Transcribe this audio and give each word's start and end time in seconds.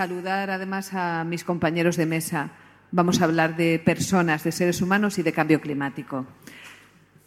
Saludar 0.00 0.48
además 0.48 0.94
a 0.94 1.24
mis 1.24 1.44
compañeros 1.44 1.98
de 1.98 2.06
mesa. 2.06 2.52
Vamos 2.90 3.20
a 3.20 3.24
hablar 3.24 3.54
de 3.54 3.78
personas, 3.78 4.42
de 4.42 4.50
seres 4.50 4.80
humanos 4.80 5.18
y 5.18 5.22
de 5.22 5.34
cambio 5.34 5.60
climático. 5.60 6.26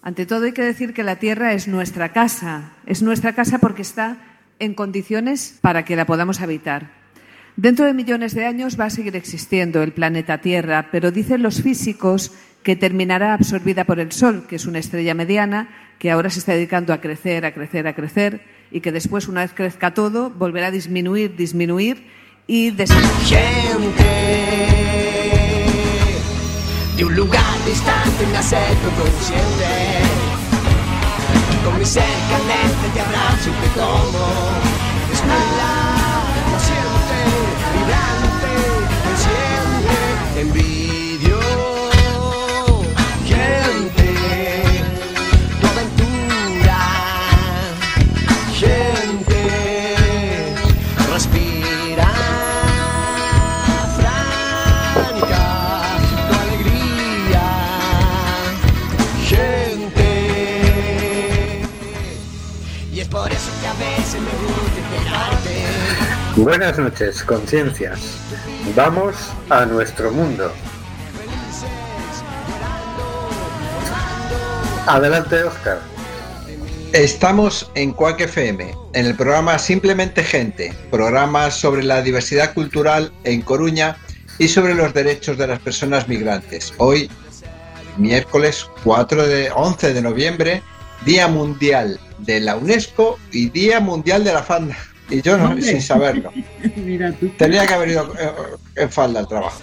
Ante 0.02 0.26
todo 0.26 0.46
hay 0.46 0.54
que 0.54 0.64
decir 0.64 0.92
que 0.96 1.04
la 1.04 1.18
Tierra 1.18 1.54
es 1.54 1.68
nuestra 1.68 2.14
casa. 2.14 2.72
Es 2.88 3.04
nuestra 3.04 3.36
casa 3.36 3.60
porque 3.60 3.84
está 3.84 4.18
en 4.58 4.74
condiciones 4.74 5.60
para 5.62 5.86
que 5.86 5.96
la 5.96 6.08
podamos 6.08 6.42
habitar. 6.42 6.90
Dentro 7.58 7.86
de 7.86 7.94
millones 7.94 8.34
de 8.34 8.48
años 8.48 8.80
va 8.80 8.86
a 8.86 8.90
seguir 8.90 9.16
existiendo 9.16 9.84
el 9.84 9.94
planeta 9.94 10.40
Tierra, 10.40 10.88
pero 10.92 11.12
dicen 11.12 11.44
los 11.44 11.62
físicos 11.62 12.32
que 12.64 12.76
terminará 12.76 13.36
absorbida 13.36 13.84
por 13.84 14.00
el 14.00 14.12
Sol, 14.12 14.48
que 14.48 14.56
es 14.56 14.66
una 14.66 14.80
estrella 14.80 15.14
mediana 15.14 15.70
que 16.00 16.10
ahora 16.10 16.32
se 16.32 16.40
está 16.40 16.54
dedicando 16.54 16.92
a 16.92 17.02
crecer, 17.02 17.46
a 17.46 17.54
crecer, 17.54 17.86
a 17.86 17.94
crecer, 17.94 18.42
y 18.72 18.82
que 18.82 18.92
después, 18.92 19.28
una 19.28 19.42
vez 19.42 19.54
crezca 19.54 19.94
todo, 19.94 20.32
volverá 20.32 20.68
a 20.68 20.72
disminuir, 20.72 21.36
disminuir 21.36 22.23
y 22.48 22.72
de 22.72 22.86
gente 22.88 24.04
de 26.98 27.06
un 27.06 27.16
lugar 27.16 27.66
distante 27.66 28.28
nacer 28.34 28.78
consciente. 28.98 30.02
Con 31.64 31.80
mi 31.80 31.86
ser 31.86 32.04
candente 32.30 32.90
te 32.94 33.00
abrazo 33.00 33.50
y 33.50 33.54
te 33.62 33.68
tomo 33.80 34.53
Buenas 66.36 66.80
noches, 66.80 67.22
conciencias. 67.22 68.00
Vamos 68.76 69.16
a 69.52 69.66
nuestro 69.66 70.10
mundo. 70.10 70.52
Adelante, 74.88 75.44
Oscar. 75.44 75.80
Estamos 76.92 77.70
en 77.76 77.92
Quack 77.92 78.22
FM, 78.22 78.76
en 78.94 79.06
el 79.06 79.16
programa 79.16 79.60
Simplemente 79.60 80.24
Gente, 80.24 80.74
programa 80.90 81.52
sobre 81.52 81.84
la 81.84 82.02
diversidad 82.02 82.56
cultural 82.56 83.14
en 83.26 83.44
Coruña 83.44 83.96
y 84.40 84.48
sobre 84.48 84.74
los 84.74 84.92
derechos 84.92 85.38
de 85.38 85.46
las 85.46 85.60
personas 85.60 86.08
migrantes. 86.08 86.74
Hoy, 86.78 87.12
miércoles 87.98 88.68
4 88.84 89.28
de 89.28 89.52
11 89.52 89.94
de 89.94 90.02
noviembre, 90.02 90.64
Día 91.06 91.28
Mundial 91.28 92.00
de 92.18 92.40
la 92.40 92.56
UNESCO 92.56 93.20
y 93.32 93.50
Día 93.50 93.80
Mundial 93.80 94.24
de 94.24 94.34
la 94.34 94.42
Fanda. 94.42 94.76
Y 95.14 95.22
yo 95.22 95.38
no, 95.38 95.56
sin 95.62 95.80
saberlo. 95.80 96.32
Mira 96.76 97.12
tú. 97.12 97.30
Tenía 97.38 97.68
que 97.68 97.74
haber 97.76 97.90
ido 97.90 98.12
eh, 98.20 98.32
en 98.78 98.92
falda 98.92 99.20
al 99.20 99.28
trabajo. 99.28 99.62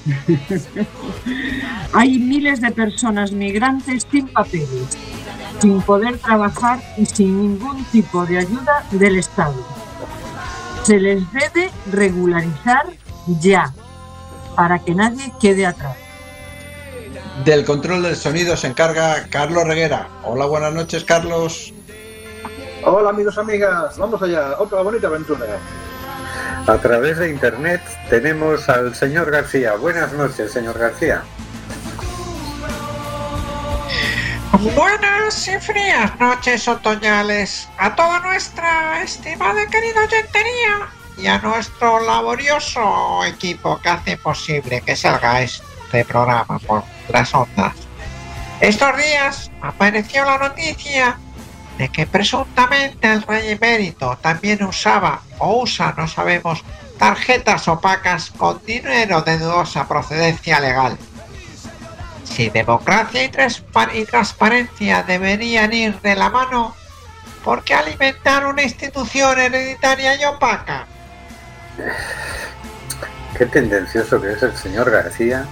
Hay 1.93 2.21
miles 2.21 2.61
de 2.61 2.71
personas 2.71 3.33
migrantes 3.33 4.07
sin 4.09 4.29
papeles, 4.29 4.97
sin 5.61 5.83
poder 5.83 6.19
trabajar 6.19 6.81
y 6.97 7.05
sin 7.05 7.37
ningún 7.37 7.85
tipo 7.87 8.25
de 8.27 8.39
ayuda 8.39 8.87
del 8.93 9.19
Estado. 9.19 9.57
Se 10.85 11.01
les 11.01 11.21
debe 11.33 11.71
regularizar 11.91 12.87
ya, 13.41 13.75
para 14.55 14.79
que 14.79 14.95
nadie 14.95 15.33
quede 15.41 15.67
atrás. 15.67 15.97
Del 17.45 17.65
control 17.65 18.05
del 18.05 18.15
sonido 18.15 18.57
se 18.57 18.69
encarga 18.69 19.27
Carlos 19.31 19.65
Reguera. 19.65 20.09
Hola, 20.23 20.47
buenas 20.47 20.73
noches, 20.73 21.03
Carlos. 21.03 21.75
Hola 22.83 23.11
amigos, 23.11 23.37
amigas, 23.37 23.99
vamos 23.99 24.23
allá, 24.23 24.55
otra 24.59 24.81
bonita 24.81 25.07
aventura. 25.07 25.45
A 26.67 26.79
través 26.79 27.19
de 27.19 27.29
internet 27.29 27.83
tenemos 28.09 28.69
al 28.71 28.95
señor 28.95 29.31
García. 29.31 29.75
Buenas 29.75 30.13
noches, 30.15 30.51
señor 30.51 30.79
García. 30.79 31.23
Buenas 34.75 35.49
y 35.49 35.59
frías 35.59 36.19
noches 36.19 36.69
otoñales 36.69 37.69
a 37.79 37.95
toda 37.95 38.21
nuestra 38.21 39.03
estimada 39.03 39.63
y 39.63 39.67
querida 39.67 40.01
oyentería 40.03 40.89
y 41.19 41.27
a 41.27 41.39
nuestro 41.39 42.01
laborioso 42.01 43.25
equipo 43.27 43.79
que 43.81 43.89
hace 43.91 44.17
posible 44.17 44.81
que 44.81 44.97
salga 44.97 45.43
este 45.43 46.05
programa 46.07 46.59
por 46.61 46.83
las 47.11 47.35
ondas. 47.35 47.75
Estos 48.61 48.97
días 48.97 49.51
apareció 49.63 50.25
la 50.25 50.39
noticia 50.39 51.19
de 51.81 51.89
que 51.89 52.05
presuntamente 52.05 53.11
el 53.11 53.23
rey 53.23 53.53
emérito 53.53 54.19
también 54.21 54.63
usaba 54.63 55.23
o 55.39 55.63
usa, 55.63 55.95
no 55.97 56.07
sabemos, 56.07 56.63
tarjetas 56.99 57.69
opacas 57.69 58.31
con 58.37 58.61
dinero 58.67 59.23
de 59.23 59.39
dudosa 59.39 59.89
procedencia 59.89 60.61
legal. 60.61 60.99
Si 62.25 62.51
democracia 62.51 63.25
y, 63.25 63.31
y 63.99 64.05
transparencia 64.05 65.05
deberían 65.05 65.73
ir 65.73 65.99
de 66.03 66.17
la 66.17 66.29
mano, 66.29 66.75
¿por 67.43 67.65
qué 67.65 67.73
alimentar 67.73 68.45
una 68.45 68.63
institución 68.63 69.41
hereditaria 69.41 70.21
y 70.21 70.25
opaca? 70.27 70.87
Qué 73.37 73.47
tendencioso 73.47 74.21
que 74.21 74.33
es 74.33 74.43
el 74.43 74.57
señor 74.57 74.91
García. 74.91 75.47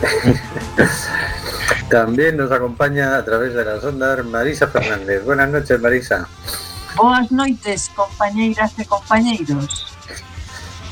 También 1.88 2.36
nos 2.36 2.50
acompaña 2.52 3.16
a 3.16 3.24
través 3.24 3.54
de 3.54 3.64
las 3.64 3.82
ondas 3.84 4.24
Marisa 4.24 4.68
Fernández. 4.68 5.24
Buenas 5.24 5.50
noches, 5.50 5.80
Marisa. 5.80 6.28
Boas 6.96 7.30
noites, 7.32 7.90
compañeiras 7.94 8.78
e 8.78 8.84
compañeiros. 8.86 9.94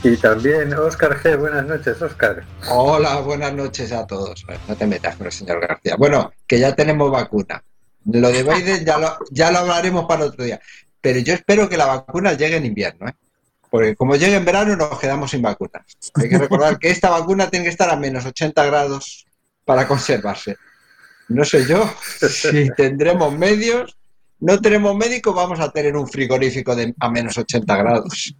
Y 0.04 0.16
también 0.16 0.74
Óscar 0.74 1.16
G. 1.22 1.38
Buenas 1.38 1.64
noches, 1.64 2.02
Óscar. 2.02 2.44
Hola, 2.68 3.20
buenas 3.20 3.52
noches 3.54 3.92
a 3.92 4.04
todos. 4.04 4.44
No 4.66 4.74
te 4.74 4.86
metas 4.86 5.16
con 5.16 5.26
el 5.26 5.32
señor 5.32 5.60
García. 5.60 5.94
Bueno, 5.96 6.32
que 6.46 6.58
ya 6.58 6.74
tenemos 6.74 7.10
vacuna. 7.10 7.62
Lo 8.06 8.28
de 8.30 8.42
Biden 8.42 8.84
ya 8.84 8.98
lo, 8.98 9.16
ya 9.30 9.52
lo 9.52 9.58
hablaremos 9.58 10.06
para 10.06 10.24
otro 10.24 10.44
día. 10.44 10.60
Pero 11.00 11.20
yo 11.20 11.34
espero 11.34 11.68
que 11.68 11.76
la 11.76 11.86
vacuna 11.86 12.32
llegue 12.32 12.56
en 12.56 12.66
invierno, 12.66 13.08
¿eh? 13.08 13.14
Porque 13.72 13.96
como 13.96 14.16
llegue 14.16 14.36
en 14.36 14.44
verano 14.44 14.76
nos 14.76 15.00
quedamos 15.00 15.30
sin 15.30 15.40
vacunas. 15.40 15.82
Hay 16.16 16.28
que 16.28 16.36
recordar 16.36 16.78
que 16.78 16.90
esta 16.90 17.08
vacuna 17.08 17.48
tiene 17.48 17.64
que 17.64 17.70
estar 17.70 17.88
a 17.88 17.96
menos 17.96 18.26
80 18.26 18.66
grados 18.66 19.24
para 19.64 19.88
conservarse. 19.88 20.58
No 21.28 21.42
sé 21.46 21.64
yo 21.66 21.90
si 22.28 22.68
tendremos 22.76 23.32
medios. 23.32 23.96
No 24.40 24.60
tenemos 24.60 24.94
médicos, 24.94 25.34
vamos 25.34 25.58
a 25.58 25.70
tener 25.70 25.96
un 25.96 26.06
frigorífico 26.06 26.76
de, 26.76 26.94
a 27.00 27.08
menos 27.08 27.38
80 27.38 27.74
grados. 27.78 28.36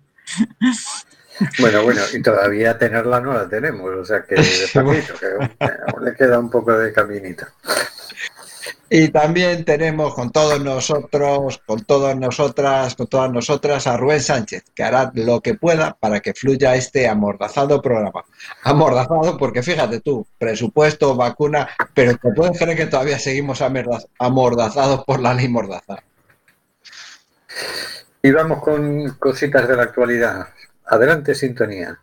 Bueno, 1.59 1.83
bueno, 1.83 2.03
y 2.13 2.21
todavía 2.21 2.77
tenerla 2.77 3.19
no 3.19 3.33
la 3.33 3.49
tenemos, 3.49 3.91
o 3.91 4.05
sea 4.05 4.25
que 4.25 4.35
despacito, 4.37 5.15
que 5.15 5.29
aún 5.29 6.05
le 6.05 6.15
queda 6.15 6.39
un 6.39 6.51
poco 6.51 6.77
de 6.77 6.93
caminito. 6.93 7.47
Y 8.95 9.09
también 9.09 9.65
tenemos 9.65 10.15
con 10.15 10.31
todos 10.31 10.61
nosotros, 10.63 11.63
con 11.65 11.83
todas 11.85 12.15
nosotras, 12.15 12.95
con 12.95 13.07
todas 13.07 13.33
nosotras 13.33 13.87
a 13.87 13.97
Rubén 13.97 14.21
Sánchez, 14.21 14.65
que 14.75 14.83
hará 14.83 15.11
lo 15.15 15.41
que 15.41 15.55
pueda 15.55 15.97
para 15.99 16.21
que 16.21 16.35
fluya 16.35 16.75
este 16.75 17.09
amordazado 17.09 17.81
programa. 17.81 18.23
Amordazado 18.65 19.39
porque 19.39 19.63
fíjate 19.63 20.01
tú, 20.01 20.27
presupuesto, 20.37 21.17
vacuna, 21.17 21.71
pero 21.95 22.19
te 22.19 22.33
puedes 22.33 22.59
creer 22.59 22.77
que 22.77 22.85
todavía 22.85 23.19
seguimos 23.19 23.63
amorda- 23.63 24.05
amordazados 24.19 25.05
por 25.07 25.21
la 25.21 25.33
ley 25.33 25.49
Mordaza. 25.49 26.03
Y 28.23 28.31
vamos 28.31 28.63
con 28.63 29.09
cositas 29.19 29.67
de 29.69 29.75
la 29.75 29.85
actualidad. 29.85 30.49
Adelante, 30.85 31.35
sintonía. 31.35 31.99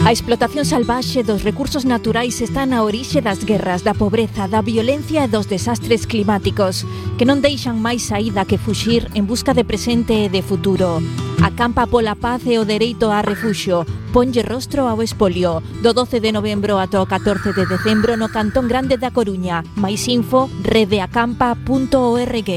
A 0.00 0.12
explotación 0.12 0.64
salvaxe 0.64 1.22
dos 1.22 1.44
recursos 1.44 1.84
naturais 1.84 2.40
está 2.40 2.64
na 2.64 2.82
orixe 2.82 3.20
das 3.20 3.44
guerras, 3.44 3.84
da 3.84 3.92
pobreza, 3.92 4.48
da 4.48 4.64
violencia 4.64 5.28
e 5.28 5.28
dos 5.28 5.44
desastres 5.44 6.08
climáticos, 6.08 6.88
que 7.20 7.28
non 7.28 7.44
deixan 7.44 7.76
máis 7.76 8.08
saída 8.08 8.48
que 8.48 8.56
fuxir 8.56 9.12
en 9.12 9.28
busca 9.28 9.52
de 9.52 9.60
presente 9.60 10.24
e 10.24 10.32
de 10.32 10.40
futuro. 10.40 11.04
Acampa 11.44 11.84
pola 11.84 12.16
paz 12.16 12.40
e 12.48 12.56
o 12.56 12.64
dereito 12.64 13.12
a 13.12 13.20
refuxo. 13.20 13.84
Ponlle 14.08 14.40
rostro 14.40 14.88
ao 14.88 15.04
espolio. 15.04 15.60
Do 15.84 15.92
12 15.92 16.16
de 16.24 16.32
novembro 16.32 16.80
ata 16.80 17.04
o 17.04 17.06
14 17.06 17.52
de 17.52 17.68
decembro 17.68 18.16
no 18.16 18.32
Cantón 18.32 18.72
Grande 18.72 18.96
da 18.96 19.12
Coruña. 19.12 19.60
Mais 19.76 20.08
info 20.08 20.48
redeacampa.org. 20.64 22.48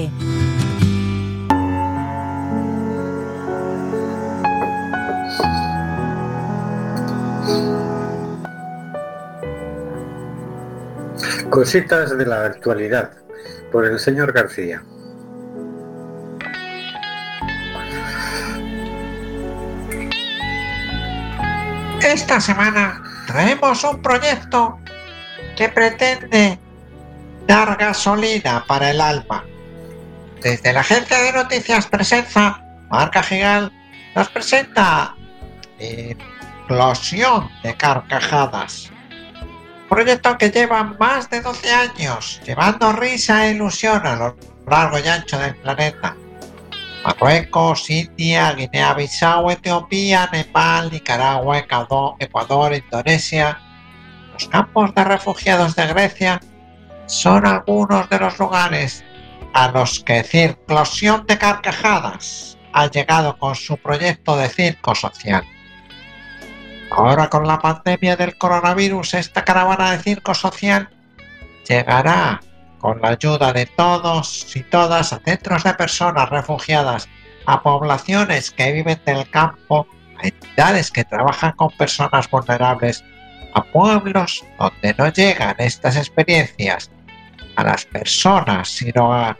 Cositas 11.50 12.18
de 12.18 12.26
la 12.26 12.46
actualidad 12.46 13.12
por 13.72 13.86
el 13.86 14.00
señor 14.00 14.32
García. 14.34 14.84
Esta 22.02 22.40
semana 22.42 23.02
traemos 23.28 23.84
un 23.84 24.02
proyecto 24.02 24.80
que 25.56 25.70
pretende 25.70 26.60
dar 27.48 27.78
gasolina 27.78 28.64
para 28.68 28.92
el 28.92 29.02
alma. 29.02 29.44
Desde 30.42 30.74
la 30.74 30.82
agencia 30.82 31.20
de 31.20 31.34
noticias 31.34 31.88
Presenza, 31.88 32.62
Marca 32.90 33.24
Gigal 33.24 33.72
nos 34.16 34.30
presenta 34.30 35.16
Explosión 35.80 37.50
de 37.64 37.76
Carcajadas. 37.76 38.93
Proyecto 39.94 40.40
que 40.40 40.50
lleva 40.50 40.84
más 41.00 41.30
de 41.30 41.40
12 41.40 41.72
años, 41.72 42.42
llevando 42.44 42.94
risa 42.94 43.46
e 43.46 43.52
ilusión 43.52 44.08
a 44.08 44.16
lo 44.16 44.36
largo 44.66 44.98
y 44.98 45.08
ancho 45.08 45.38
del 45.38 45.56
planeta. 45.58 46.16
Marruecos, 47.06 47.92
India, 47.92 48.54
Guinea-Bissau, 48.54 49.52
Etiopía, 49.52 50.28
Nepal, 50.34 50.90
Nicaragua, 50.92 51.60
Ecuador, 51.60 52.74
Indonesia. 52.74 53.60
Los 54.34 54.48
campos 54.48 54.96
de 54.96 55.04
refugiados 55.04 55.76
de 55.76 55.86
Grecia 55.86 56.40
son 57.06 57.46
algunos 57.46 58.10
de 58.10 58.18
los 58.18 58.40
lugares 58.40 59.06
a 59.54 59.68
los 59.68 60.00
que 60.00 60.24
Circlosión 60.24 61.28
de 61.28 61.38
Carcajadas 61.38 62.58
ha 62.74 62.88
llegado 62.88 63.38
con 63.38 63.54
su 63.54 63.78
proyecto 63.78 64.38
de 64.38 64.50
circo 64.50 64.96
social. 64.96 65.44
Ahora 66.96 67.28
con 67.28 67.48
la 67.48 67.58
pandemia 67.58 68.16
del 68.16 68.38
coronavirus, 68.38 69.16
esta 69.16 69.44
caravana 69.44 69.92
de 69.92 70.04
circo 70.04 70.36
social 70.36 70.90
llegará 71.68 72.40
con 72.78 73.02
la 73.02 73.10
ayuda 73.10 73.52
de 73.52 73.66
todos 73.66 74.56
y 74.56 74.62
todas 74.62 75.12
a 75.12 75.20
centros 75.20 75.64
de 75.64 75.74
personas 75.74 76.30
refugiadas, 76.30 77.10
a 77.48 77.64
poblaciones 77.64 78.52
que 78.52 78.72
viven 78.72 79.02
del 79.08 79.28
campo, 79.32 79.88
a 80.22 80.28
entidades 80.28 80.92
que 80.92 81.04
trabajan 81.04 81.54
con 81.54 81.72
personas 81.72 82.30
vulnerables, 82.30 83.04
a 83.56 83.64
pueblos 83.64 84.46
donde 84.60 84.94
no 84.96 85.10
llegan 85.10 85.56
estas 85.58 85.96
experiencias, 85.98 86.92
a 87.56 87.64
las 87.64 87.86
personas 87.86 88.70
sin 88.70 88.96
hogar. 89.00 89.40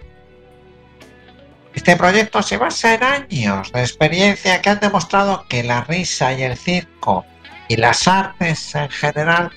Este 1.76 1.96
proyecto 1.96 2.42
se 2.42 2.58
basa 2.58 2.96
en 2.96 3.04
años 3.04 3.72
de 3.72 3.82
experiencia 3.82 4.60
que 4.60 4.72
han 4.72 4.80
demostrado 4.80 5.46
que 5.48 5.62
la 5.62 5.84
risa 5.84 6.34
y 6.34 6.42
el 6.42 6.58
circo 6.58 7.26
y 7.74 7.76
las 7.76 8.08
artes 8.08 8.76
en 8.76 8.90
general 8.90 9.50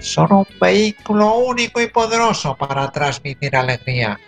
son 0.00 0.32
un 0.32 0.46
vehículo 0.60 1.36
único 1.36 1.80
y 1.80 1.86
poderoso 1.86 2.56
para 2.56 2.90
transmitir 2.90 3.54
alegría. 3.54 4.18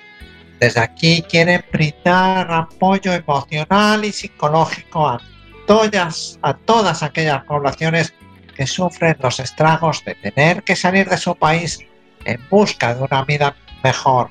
Desde 0.60 0.78
aquí 0.78 1.24
quieren 1.28 1.64
brindar 1.72 2.52
apoyo 2.52 3.12
emocional 3.12 4.04
y 4.04 4.12
psicológico 4.12 5.08
a 5.08 5.20
todas, 5.66 6.38
a 6.42 6.54
todas 6.54 7.02
aquellas 7.02 7.42
poblaciones 7.44 8.14
que 8.54 8.64
sufren 8.64 9.16
los 9.20 9.40
estragos 9.40 10.04
de 10.04 10.14
tener 10.14 10.62
que 10.62 10.76
salir 10.76 11.08
de 11.08 11.16
su 11.16 11.34
país 11.34 11.80
en 12.24 12.40
busca 12.48 12.94
de 12.94 13.02
una 13.02 13.24
vida 13.24 13.56
mejor. 13.82 14.30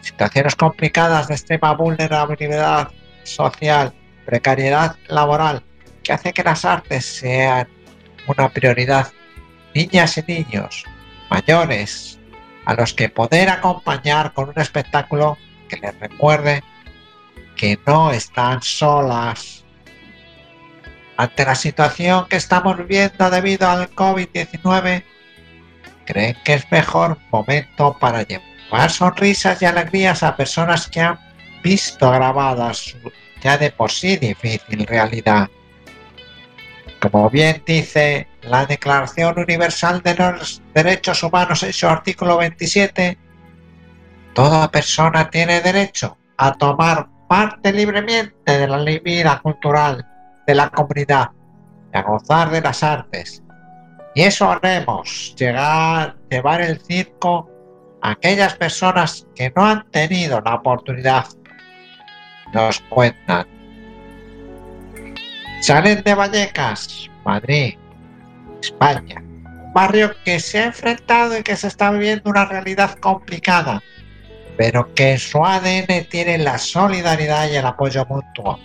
Situaciones 0.00 0.56
complicadas 0.56 1.28
de 1.28 1.34
extrema 1.34 1.74
vulnerabilidad 1.74 2.88
social, 3.22 3.94
precariedad 4.26 4.96
laboral, 5.06 5.62
que 6.02 6.12
hace 6.12 6.32
que 6.32 6.42
las 6.42 6.64
artes 6.64 7.04
sean 7.04 7.68
una 8.28 8.48
prioridad 8.50 9.12
niñas 9.74 10.18
y 10.18 10.32
niños, 10.32 10.84
mayores, 11.30 12.18
a 12.64 12.74
los 12.74 12.94
que 12.94 13.08
poder 13.08 13.48
acompañar 13.48 14.32
con 14.32 14.50
un 14.50 14.58
espectáculo 14.58 15.38
que 15.68 15.76
les 15.76 15.98
recuerde 15.98 16.62
que 17.56 17.78
no 17.86 18.10
están 18.10 18.62
solas. 18.62 19.64
Ante 21.16 21.44
la 21.44 21.54
situación 21.54 22.26
que 22.28 22.36
estamos 22.36 22.76
viviendo 22.76 23.30
debido 23.30 23.68
al 23.68 23.90
COVID-19, 23.90 25.02
creen 26.04 26.36
que 26.44 26.54
es 26.54 26.70
mejor 26.70 27.18
momento 27.30 27.96
para 27.98 28.22
llevar 28.22 28.90
sonrisas 28.90 29.60
y 29.60 29.64
alegrías 29.64 30.22
a 30.22 30.36
personas 30.36 30.88
que 30.88 31.00
han 31.00 31.18
visto 31.62 32.10
grabadas 32.10 32.78
su 32.78 33.12
ya 33.40 33.56
de 33.56 33.70
por 33.70 33.90
sí 33.90 34.16
difícil 34.16 34.86
realidad. 34.86 35.48
Como 37.00 37.30
bien 37.30 37.62
dice 37.64 38.26
la 38.42 38.66
Declaración 38.66 39.38
Universal 39.38 40.02
de 40.02 40.14
los 40.14 40.62
Derechos 40.74 41.22
Humanos 41.22 41.62
en 41.62 41.72
su 41.72 41.86
artículo 41.86 42.38
27, 42.38 43.16
toda 44.34 44.70
persona 44.70 45.30
tiene 45.30 45.60
derecho 45.60 46.16
a 46.36 46.52
tomar 46.54 47.08
parte 47.28 47.72
libremente 47.72 48.58
de 48.58 48.66
la 48.66 48.78
vida 49.00 49.40
cultural 49.40 50.04
de 50.46 50.54
la 50.54 50.70
comunidad 50.70 51.30
y 51.94 51.98
a 51.98 52.02
gozar 52.02 52.50
de 52.50 52.62
las 52.62 52.82
artes. 52.82 53.42
Y 54.14 54.22
eso 54.22 54.50
haremos, 54.50 55.34
llegar, 55.36 56.16
llevar 56.28 56.62
el 56.62 56.80
circo 56.80 57.48
a 58.02 58.12
aquellas 58.12 58.54
personas 58.54 59.26
que 59.36 59.52
no 59.54 59.64
han 59.64 59.88
tenido 59.90 60.40
la 60.40 60.56
oportunidad. 60.56 61.26
Nos 62.52 62.80
cuentan 62.88 63.46
Salen 65.60 66.02
de 66.04 66.14
Vallecas, 66.14 67.10
Madrid, 67.24 67.74
España. 68.62 69.20
Un 69.20 69.72
barrio 69.72 70.14
que 70.24 70.38
se 70.38 70.60
ha 70.60 70.66
enfrentado 70.66 71.36
y 71.36 71.42
que 71.42 71.56
se 71.56 71.66
está 71.66 71.90
viviendo 71.90 72.30
una 72.30 72.44
realidad 72.44 72.94
complicada, 73.00 73.82
pero 74.56 74.94
que 74.94 75.12
en 75.12 75.18
su 75.18 75.44
ADN 75.44 76.08
tiene 76.08 76.38
la 76.38 76.58
solidaridad 76.58 77.50
y 77.50 77.56
el 77.56 77.66
apoyo 77.66 78.06
mutuo. 78.06 78.58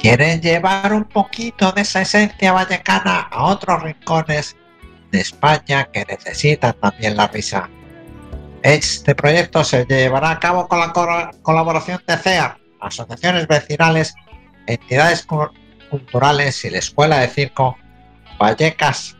Quieren 0.00 0.40
llevar 0.40 0.92
un 0.94 1.04
poquito 1.04 1.72
de 1.72 1.82
esa 1.82 2.00
esencia 2.00 2.52
vallecana 2.52 3.28
a 3.30 3.44
otros 3.44 3.82
rincones 3.82 4.56
de 5.10 5.20
España 5.20 5.84
que 5.92 6.06
necesitan 6.06 6.74
también 6.80 7.16
la 7.16 7.28
risa. 7.28 7.68
Este 8.62 9.14
proyecto 9.14 9.62
se 9.62 9.84
llevará 9.84 10.30
a 10.30 10.40
cabo 10.40 10.68
con 10.68 10.80
la 10.80 10.92
colaboración 11.42 12.02
de 12.06 12.16
CEAR, 12.16 12.56
asociaciones 12.80 13.46
vecinales 13.46 14.14
entidades 14.66 15.26
culturales 15.90 16.64
y 16.64 16.70
la 16.70 16.78
Escuela 16.78 17.18
de 17.20 17.28
Circo 17.28 17.76
Vallecas 18.38 19.16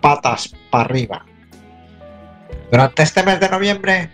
Patas 0.00 0.54
para 0.70 0.84
arriba. 0.84 1.24
Durante 2.70 3.02
este 3.02 3.22
mes 3.22 3.40
de 3.40 3.48
noviembre, 3.48 4.10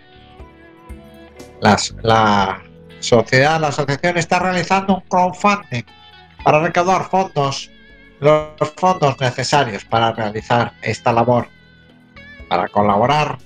la 1.61 2.61
sociedad, 2.99 3.59
la 3.59 3.67
asociación 3.67 4.17
está 4.17 4.39
realizando 4.39 4.95
un 4.95 5.01
crowdfunding 5.01 5.83
para 6.43 6.59
recaudar 6.59 7.09
fondos, 7.09 7.69
los 8.19 8.51
fondos 8.77 9.19
necesarios 9.19 9.83
para 9.85 10.11
realizar 10.13 10.73
esta 10.81 11.11
labor. 11.11 11.47
Para 12.49 12.67
colaborar, 12.67 13.37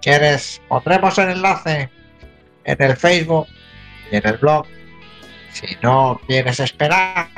quieres, 0.00 0.60
pondremos 0.68 1.18
el 1.18 1.30
enlace 1.30 1.90
en 2.64 2.82
el 2.82 2.96
Facebook 2.96 3.46
y 4.10 4.16
en 4.16 4.26
el 4.26 4.36
blog 4.38 4.66
si 5.54 5.76
no 5.82 6.20
quieres 6.26 6.60
esperar, 6.60 7.28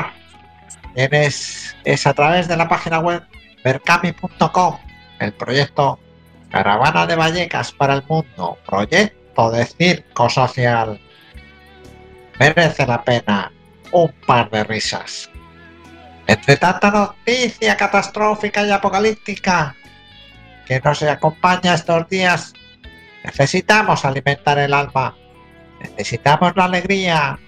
tienes, 0.95 1.77
es 1.85 2.07
a 2.07 2.15
través 2.15 2.49
de 2.49 2.57
la 2.57 2.69
página 2.69 2.99
web 2.99 3.23
mercami.com, 3.65 4.79
el 5.19 5.33
proyecto 5.35 6.01
Caravana 6.51 7.07
de 7.07 7.17
Vallecas 7.17 7.73
para 7.73 7.95
el 7.95 8.03
Mundo, 8.09 8.59
proyecto 8.67 9.51
de 9.51 9.67
circo 9.67 10.31
social. 10.31 10.99
Merece 12.39 12.87
la 12.87 13.03
pena 13.03 13.53
un 13.93 14.13
par 14.27 14.51
de 14.51 14.65
risas. 14.65 15.29
Entre 16.27 16.57
tanta 16.57 16.91
noticia 16.91 17.77
catastrófica 17.77 18.67
y 18.67 18.71
apocalíptica 18.71 19.77
que 20.67 20.81
nos 20.81 21.03
acompaña 21.03 21.75
estos 21.75 22.09
días, 22.09 22.53
necesitamos 23.23 24.05
alimentar 24.05 24.59
el 24.59 24.73
alma, 24.73 25.15
necesitamos 25.81 26.57
la 26.57 26.65
alegría, 26.65 27.39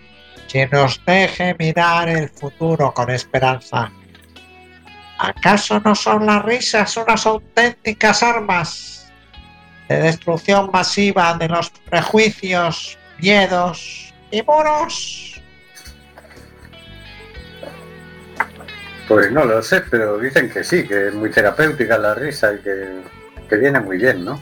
que 0.48 0.66
nos 0.68 1.00
deje 1.04 1.54
mirar 1.58 2.08
el 2.08 2.28
futuro 2.30 2.92
con 2.92 3.10
esperanza. 3.10 3.92
¿Acaso 5.18 5.80
no 5.80 5.94
son 5.94 6.26
las 6.26 6.44
risas 6.44 6.96
unas 6.96 7.26
auténticas 7.26 8.22
armas 8.22 9.12
de 9.88 10.00
destrucción 10.00 10.70
masiva 10.72 11.34
de 11.34 11.48
los 11.48 11.70
prejuicios, 11.70 12.98
miedos 13.18 14.14
y 14.30 14.42
muros? 14.42 15.42
Pues 19.08 19.32
no 19.32 19.44
lo 19.44 19.62
sé, 19.62 19.82
pero 19.90 20.18
dicen 20.18 20.50
que 20.50 20.62
sí, 20.62 20.86
que 20.86 21.08
es 21.08 21.14
muy 21.14 21.30
terapéutica 21.30 21.98
la 21.98 22.14
risa 22.14 22.52
y 22.52 22.58
que, 22.58 23.00
que 23.48 23.56
viene 23.56 23.80
muy 23.80 23.96
bien, 23.96 24.24
¿no? 24.24 24.40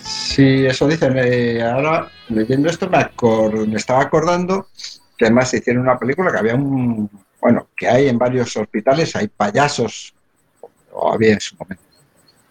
Sí, 0.00 0.66
eso 0.66 0.88
dicen. 0.88 1.16
eh, 1.16 1.62
ahora, 1.62 2.10
leyendo 2.32 2.68
esto, 2.68 2.88
me, 2.88 2.98
acor- 2.98 3.66
me 3.66 3.76
estaba 3.76 4.02
acordando 4.02 4.68
que 5.16 5.26
además 5.26 5.50
se 5.50 5.58
hicieron 5.58 5.82
una 5.82 5.98
película 5.98 6.32
que 6.32 6.38
había 6.38 6.54
un. 6.54 7.08
Bueno, 7.40 7.68
que 7.76 7.88
hay 7.88 8.08
en 8.08 8.18
varios 8.18 8.56
hospitales, 8.56 9.14
hay 9.16 9.28
payasos, 9.28 10.14
o 10.92 11.12
había 11.12 11.32
en 11.32 11.40
su 11.40 11.56
momento, 11.56 11.82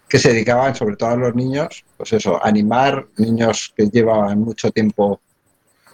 que 0.08 0.18
se 0.18 0.28
dedicaban 0.32 0.74
sobre 0.74 0.96
todo 0.96 1.10
a 1.10 1.16
los 1.16 1.34
niños, 1.34 1.84
pues 1.96 2.12
eso, 2.12 2.44
animar 2.44 3.06
niños 3.16 3.72
que 3.76 3.86
llevaban 3.88 4.38
mucho 4.40 4.70
tiempo 4.70 5.20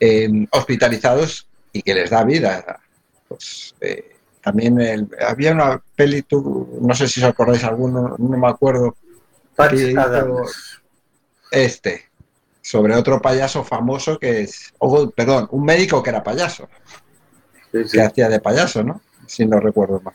eh, 0.00 0.28
hospitalizados 0.50 1.46
y 1.72 1.82
que 1.82 1.94
les 1.94 2.10
da 2.10 2.24
vida. 2.24 2.80
Pues, 3.28 3.74
eh, 3.80 4.16
también 4.42 4.80
el- 4.80 5.08
había 5.26 5.52
una 5.52 5.80
peli, 5.94 6.22
tú, 6.22 6.78
no 6.80 6.94
sé 6.94 7.06
si 7.06 7.20
os 7.20 7.26
acordáis 7.26 7.62
alguno, 7.64 8.16
no 8.18 8.36
me 8.38 8.48
acuerdo. 8.48 8.96
Que 9.86 9.92
hizo- 9.92 10.00
este, 11.50 12.07
sobre 12.68 12.94
otro 12.94 13.22
payaso 13.22 13.64
famoso 13.64 14.18
que 14.18 14.42
es, 14.42 14.74
oh, 14.76 15.08
perdón, 15.08 15.48
un 15.52 15.64
médico 15.64 16.02
que 16.02 16.10
era 16.10 16.22
payaso, 16.22 16.68
que 17.72 18.02
hacía 18.02 18.28
de 18.28 18.40
payaso, 18.40 18.84
¿no? 18.84 19.00
Si 19.26 19.46
no 19.46 19.58
recuerdo 19.58 20.02
mal. 20.02 20.12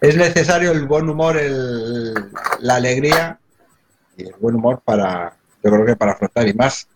Es 0.00 0.16
necesario 0.16 0.72
el 0.72 0.86
buen 0.86 1.10
humor, 1.10 1.36
el, 1.36 2.14
la 2.60 2.76
alegría 2.76 3.38
y 4.16 4.22
el 4.28 4.34
buen 4.40 4.54
humor 4.54 4.80
para, 4.82 5.36
yo 5.62 5.70
creo 5.70 5.84
que 5.84 5.94
para 5.94 6.12
afrontar 6.12 6.48
y 6.48 6.54
más. 6.54 6.88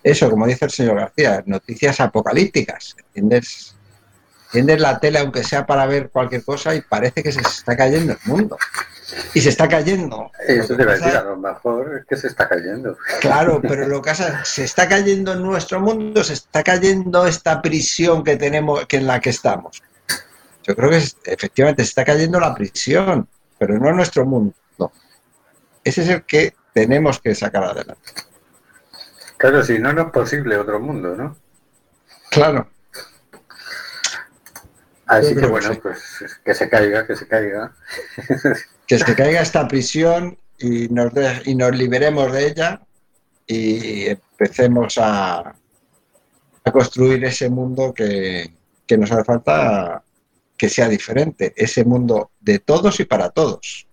Eso, 0.00 0.30
como 0.30 0.46
dice 0.46 0.66
el 0.66 0.70
señor 0.70 0.94
García, 0.94 1.42
noticias 1.44 1.98
apocalípticas, 1.98 2.94
¿entiendes? 2.98 3.74
Entiendes 4.46 4.80
la 4.80 5.00
tele, 5.00 5.18
aunque 5.18 5.42
sea 5.42 5.66
para 5.66 5.86
ver 5.86 6.10
cualquier 6.10 6.44
cosa, 6.44 6.72
y 6.72 6.82
parece 6.82 7.20
que 7.20 7.32
se 7.32 7.40
está 7.40 7.76
cayendo 7.76 8.12
el 8.12 8.18
mundo. 8.26 8.56
Y 9.34 9.40
se 9.40 9.50
está 9.50 9.68
cayendo. 9.68 10.30
Eso 10.46 10.72
Lo 10.72 10.76
te 10.78 10.82
que 10.82 10.84
va 10.84 10.92
a 10.92 10.94
pasa- 10.96 11.04
decir, 11.06 11.18
a 11.20 11.24
lo 11.24 11.36
mejor 11.36 11.98
es 12.00 12.06
que 12.06 12.16
se 12.16 12.26
está 12.26 12.48
cayendo. 12.48 12.96
Claro, 13.20 13.60
pero 13.62 13.86
lo 13.86 14.02
que 14.02 14.10
pasa, 14.10 14.44
se 14.44 14.64
está 14.64 14.88
cayendo 14.88 15.32
en 15.32 15.42
nuestro 15.42 15.80
mundo, 15.80 16.24
se 16.24 16.32
está 16.34 16.62
cayendo 16.64 17.26
esta 17.26 17.62
prisión 17.62 18.24
que 18.24 18.36
tenemos, 18.36 18.86
que 18.86 18.96
en 18.96 19.06
la 19.06 19.20
que 19.20 19.30
estamos. 19.30 19.82
Yo 20.64 20.74
creo 20.74 20.90
que 20.90 20.96
es- 20.98 21.16
efectivamente 21.24 21.82
se 21.84 21.90
está 21.90 22.04
cayendo 22.04 22.40
la 22.40 22.54
prisión, 22.54 23.28
pero 23.58 23.78
no 23.78 23.92
nuestro 23.92 24.26
mundo. 24.26 24.54
No. 24.78 24.90
Ese 25.84 26.02
es 26.02 26.08
el 26.08 26.24
que 26.24 26.54
tenemos 26.72 27.20
que 27.20 27.34
sacar 27.34 27.62
adelante. 27.64 28.12
Claro, 29.38 29.62
si 29.64 29.78
no, 29.78 29.92
no 29.92 30.02
es 30.02 30.10
posible 30.10 30.56
otro 30.56 30.80
mundo, 30.80 31.14
¿no? 31.14 31.36
Claro. 32.30 32.68
Así 35.06 35.34
que 35.34 35.40
que 35.42 35.46
bueno, 35.46 35.72
sí. 35.72 35.80
pues 35.82 36.18
que 36.44 36.54
se 36.54 36.68
caiga, 36.68 37.06
que 37.06 37.16
se 37.16 37.26
caiga. 37.28 37.72
Que 38.86 38.98
se 38.98 39.14
caiga 39.14 39.40
esta 39.40 39.66
prisión 39.68 40.38
y 40.58 40.88
nos, 40.88 41.12
de- 41.14 41.42
y 41.44 41.54
nos 41.54 41.76
liberemos 41.76 42.32
de 42.32 42.46
ella 42.46 42.80
y 43.46 44.06
empecemos 44.06 44.98
a, 44.98 45.54
a 46.64 46.72
construir 46.72 47.24
ese 47.24 47.48
mundo 47.48 47.92
que, 47.94 48.52
que 48.86 48.98
nos 48.98 49.12
hace 49.12 49.24
falta 49.24 50.02
que 50.56 50.68
sea 50.68 50.88
diferente, 50.88 51.52
ese 51.56 51.84
mundo 51.84 52.30
de 52.40 52.58
todos 52.60 52.98
y 53.00 53.04
para 53.04 53.30
todos. 53.30 53.86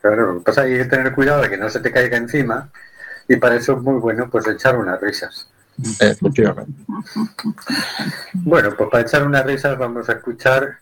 Claro, 0.00 0.32
lo 0.32 0.38
que 0.38 0.44
pasa 0.44 0.62
es 0.62 0.66
que 0.68 0.72
hay 0.74 0.82
que 0.84 0.96
tener 0.96 1.14
cuidado 1.14 1.42
de 1.42 1.50
que 1.50 1.58
no 1.58 1.68
se 1.68 1.80
te 1.80 1.92
caiga 1.92 2.16
encima 2.16 2.72
y 3.28 3.36
para 3.36 3.56
eso 3.56 3.74
es 3.74 3.82
muy 3.82 4.00
bueno 4.00 4.30
pues 4.30 4.46
echar 4.48 4.78
unas 4.78 5.00
risas. 5.00 5.49
Efectivamente. 6.00 6.72
Bueno, 8.34 8.70
pues 8.76 8.90
para 8.90 9.02
echar 9.02 9.26
unas 9.26 9.44
risas 9.44 9.78
vamos 9.78 10.08
a 10.08 10.12
escuchar 10.12 10.78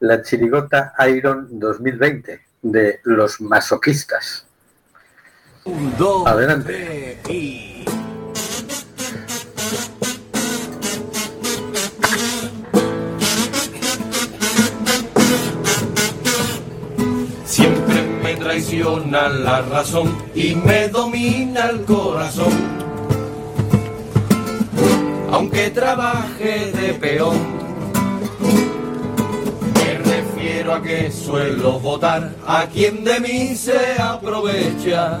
la 0.00 0.22
chirigota 0.22 0.94
Iron 1.08 1.58
2020 1.58 2.40
de 2.62 3.00
los 3.04 3.40
masoquistas. 3.40 4.46
Adelante. 6.26 7.18
Siempre 17.44 18.02
me 18.22 18.36
traiciona 18.36 19.28
la 19.28 19.62
razón 19.62 20.16
y 20.34 20.54
me 20.54 20.88
domina 20.88 21.66
el 21.66 21.84
corazón. 21.84 22.88
Aunque 25.30 25.70
trabaje 25.70 26.72
de 26.72 26.94
peón, 26.94 27.36
me 29.74 29.98
refiero 29.98 30.74
a 30.74 30.82
que 30.82 31.10
suelo 31.12 31.78
votar 31.78 32.32
a 32.46 32.66
quien 32.66 33.04
de 33.04 33.20
mí 33.20 33.54
se 33.54 34.00
aprovecha. 34.00 35.20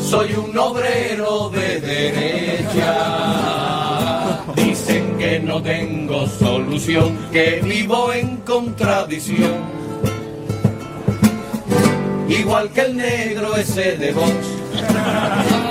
Soy 0.00 0.34
un 0.34 0.58
obrero 0.58 1.50
de 1.50 1.80
derecha. 1.80 2.94
Dicen 4.56 5.16
que 5.16 5.38
no 5.38 5.62
tengo 5.62 6.26
solución, 6.26 7.16
que 7.32 7.60
vivo 7.62 8.12
en 8.12 8.38
contradicción. 8.38 9.72
Igual 12.28 12.70
que 12.70 12.80
el 12.80 12.96
negro 12.96 13.56
ese 13.56 13.96
de 13.96 14.12
Vox. 14.12 15.63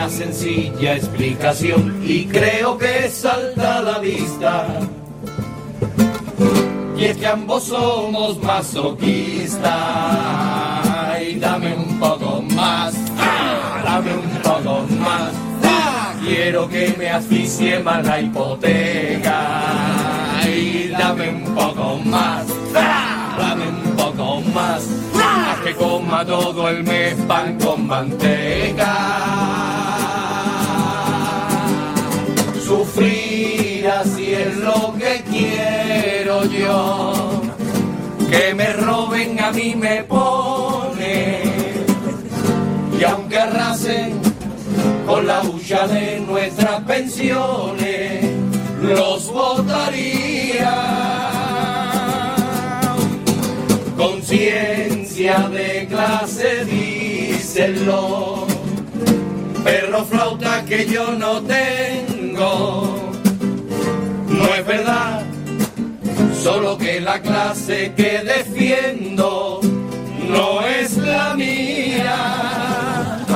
Una 0.00 0.08
sencilla 0.08 0.96
explicación 0.96 2.00
y 2.02 2.24
creo 2.24 2.78
que 2.78 3.06
salta 3.10 3.80
a 3.80 3.82
la 3.82 3.98
vista. 3.98 4.66
Y 6.96 7.04
es 7.04 7.18
que 7.18 7.26
ambos 7.26 7.64
somos 7.64 8.42
masoquistas. 8.42 9.60
Y 11.20 11.34
dame 11.38 11.74
un 11.74 12.00
poco 12.00 12.40
más, 12.54 12.94
ah, 13.18 13.82
dame 13.84 14.14
un 14.14 14.30
poco 14.42 14.86
más. 15.00 15.32
ah, 15.64 16.14
quiero 16.24 16.66
que 16.66 16.94
me 16.96 17.10
asfixie 17.10 17.80
más 17.80 18.02
la 18.06 18.22
hipoteca. 18.22 19.42
Y 20.46 20.88
dame 20.88 21.28
un 21.28 21.54
poco 21.54 21.98
más, 22.06 22.46
ah, 22.74 23.36
dame 23.38 23.68
un 23.68 23.96
poco 23.96 24.40
más. 24.54 24.82
ah, 25.14 25.56
que 25.62 25.74
coma 25.74 26.24
todo 26.24 26.70
el 26.70 26.84
mes 26.84 27.16
pan 27.28 27.58
con 27.58 27.86
manteca. 27.86 29.59
Sufrir 32.70 33.84
así 33.88 34.32
es 34.32 34.56
lo 34.58 34.94
que 34.96 35.24
quiero 35.28 36.44
yo. 36.44 37.42
Que 38.30 38.54
me 38.54 38.72
roben 38.74 39.40
a 39.40 39.50
mí 39.50 39.74
me 39.74 40.04
pone. 40.04 41.42
Y 42.96 43.02
aunque 43.02 43.38
arrasen 43.40 44.20
con 45.04 45.26
la 45.26 45.42
hucha 45.42 45.88
de 45.88 46.20
nuestras 46.20 46.84
pensiones, 46.84 48.24
los 48.80 49.32
votaría. 49.32 50.72
Conciencia 53.96 55.48
de 55.48 55.88
clase, 55.88 56.64
díselo. 56.66 58.46
Perro 59.64 60.04
flauta 60.04 60.64
que 60.64 60.86
yo 60.86 61.10
no 61.18 61.42
tengo. 61.42 62.19
No 62.40 63.04
es 64.56 64.66
verdad, 64.66 65.22
solo 66.42 66.78
que 66.78 66.98
la 66.98 67.20
clase 67.20 67.92
que 67.94 68.20
defiendo 68.20 69.60
no 70.26 70.62
es 70.62 70.96
la 70.96 71.34
mía. 71.34 73.26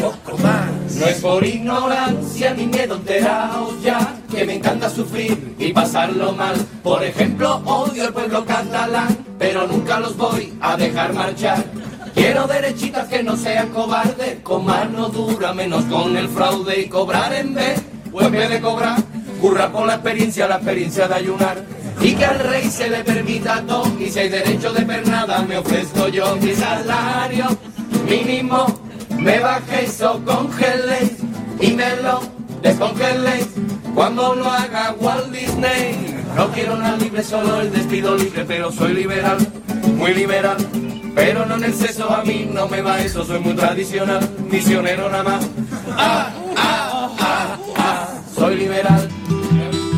Poco 0.00 0.38
más. 0.38 0.94
No 0.94 1.06
es 1.06 1.20
por 1.20 1.44
ignorancia 1.44 2.54
ni 2.54 2.66
miedo 2.66 2.94
enteraos 2.94 3.82
ya, 3.82 4.14
que 4.30 4.44
me 4.44 4.54
encanta 4.54 4.88
sufrir 4.88 5.56
y 5.58 5.72
pasarlo 5.72 6.32
mal. 6.32 6.54
Por 6.84 7.02
ejemplo, 7.02 7.62
odio 7.64 8.04
al 8.04 8.12
pueblo 8.12 8.44
catalán, 8.44 9.26
pero 9.40 9.66
nunca 9.66 9.98
los 9.98 10.16
voy 10.16 10.52
a 10.60 10.76
dejar 10.76 11.14
marchar. 11.14 11.64
Quiero 12.14 12.46
derechitas 12.46 13.08
que 13.08 13.24
no 13.24 13.36
sean 13.36 13.70
cobardes, 13.70 14.38
con 14.44 14.66
mano 14.66 15.08
dura, 15.08 15.52
menos 15.52 15.84
con 15.86 16.16
el 16.16 16.28
fraude 16.28 16.82
y 16.82 16.88
cobrar 16.88 17.32
en 17.32 17.54
vez, 17.54 17.82
en 18.20 18.32
vez 18.32 18.50
de 18.50 18.60
cobrar, 18.60 19.02
currar 19.40 19.72
por 19.72 19.86
la 19.86 19.94
experiencia, 19.94 20.46
la 20.46 20.56
experiencia 20.56 21.08
de 21.08 21.14
ayunar. 21.14 21.64
Y 22.00 22.14
que 22.14 22.24
al 22.24 22.38
rey 22.40 22.70
se 22.70 22.90
le 22.90 23.04
permita 23.04 23.62
todo, 23.62 23.90
y 24.00 24.10
si 24.10 24.18
hay 24.18 24.28
derecho 24.28 24.72
de 24.72 24.84
pernada, 24.84 25.42
me 25.42 25.58
ofrezco 25.58 26.08
yo 26.08 26.36
mi 26.36 26.54
salario 26.54 27.46
mínimo. 28.08 28.66
Me 29.18 29.38
bajéis 29.38 30.00
o 30.02 30.20
congeléis 30.24 31.12
y 31.60 31.72
me 31.72 31.96
lo 31.96 32.20
descongeléis 32.60 33.46
cuando 33.94 34.34
lo 34.34 34.50
haga 34.50 34.94
Walt 34.98 35.30
Disney. 35.30 36.16
No 36.36 36.50
quiero 36.50 36.76
nada 36.76 36.96
libre, 36.96 37.22
solo 37.22 37.60
el 37.60 37.70
despido 37.70 38.16
libre, 38.16 38.44
pero 38.46 38.72
soy 38.72 38.94
liberal, 38.94 39.38
muy 39.96 40.14
liberal. 40.14 40.56
Pero 41.14 41.44
no 41.44 41.56
en 41.56 41.64
el 41.64 41.74
sexo, 41.74 42.10
a 42.10 42.24
mí 42.24 42.50
no 42.50 42.68
me 42.68 42.80
va 42.80 43.00
eso, 43.00 43.24
soy 43.24 43.38
muy 43.38 43.54
tradicional, 43.54 44.26
misionero 44.50 45.10
nada 45.10 45.22
más. 45.24 45.46
Ah, 45.90 46.30
ah, 46.56 47.10
ah, 47.20 47.58
soy 48.42 48.56
liberal 48.56 49.08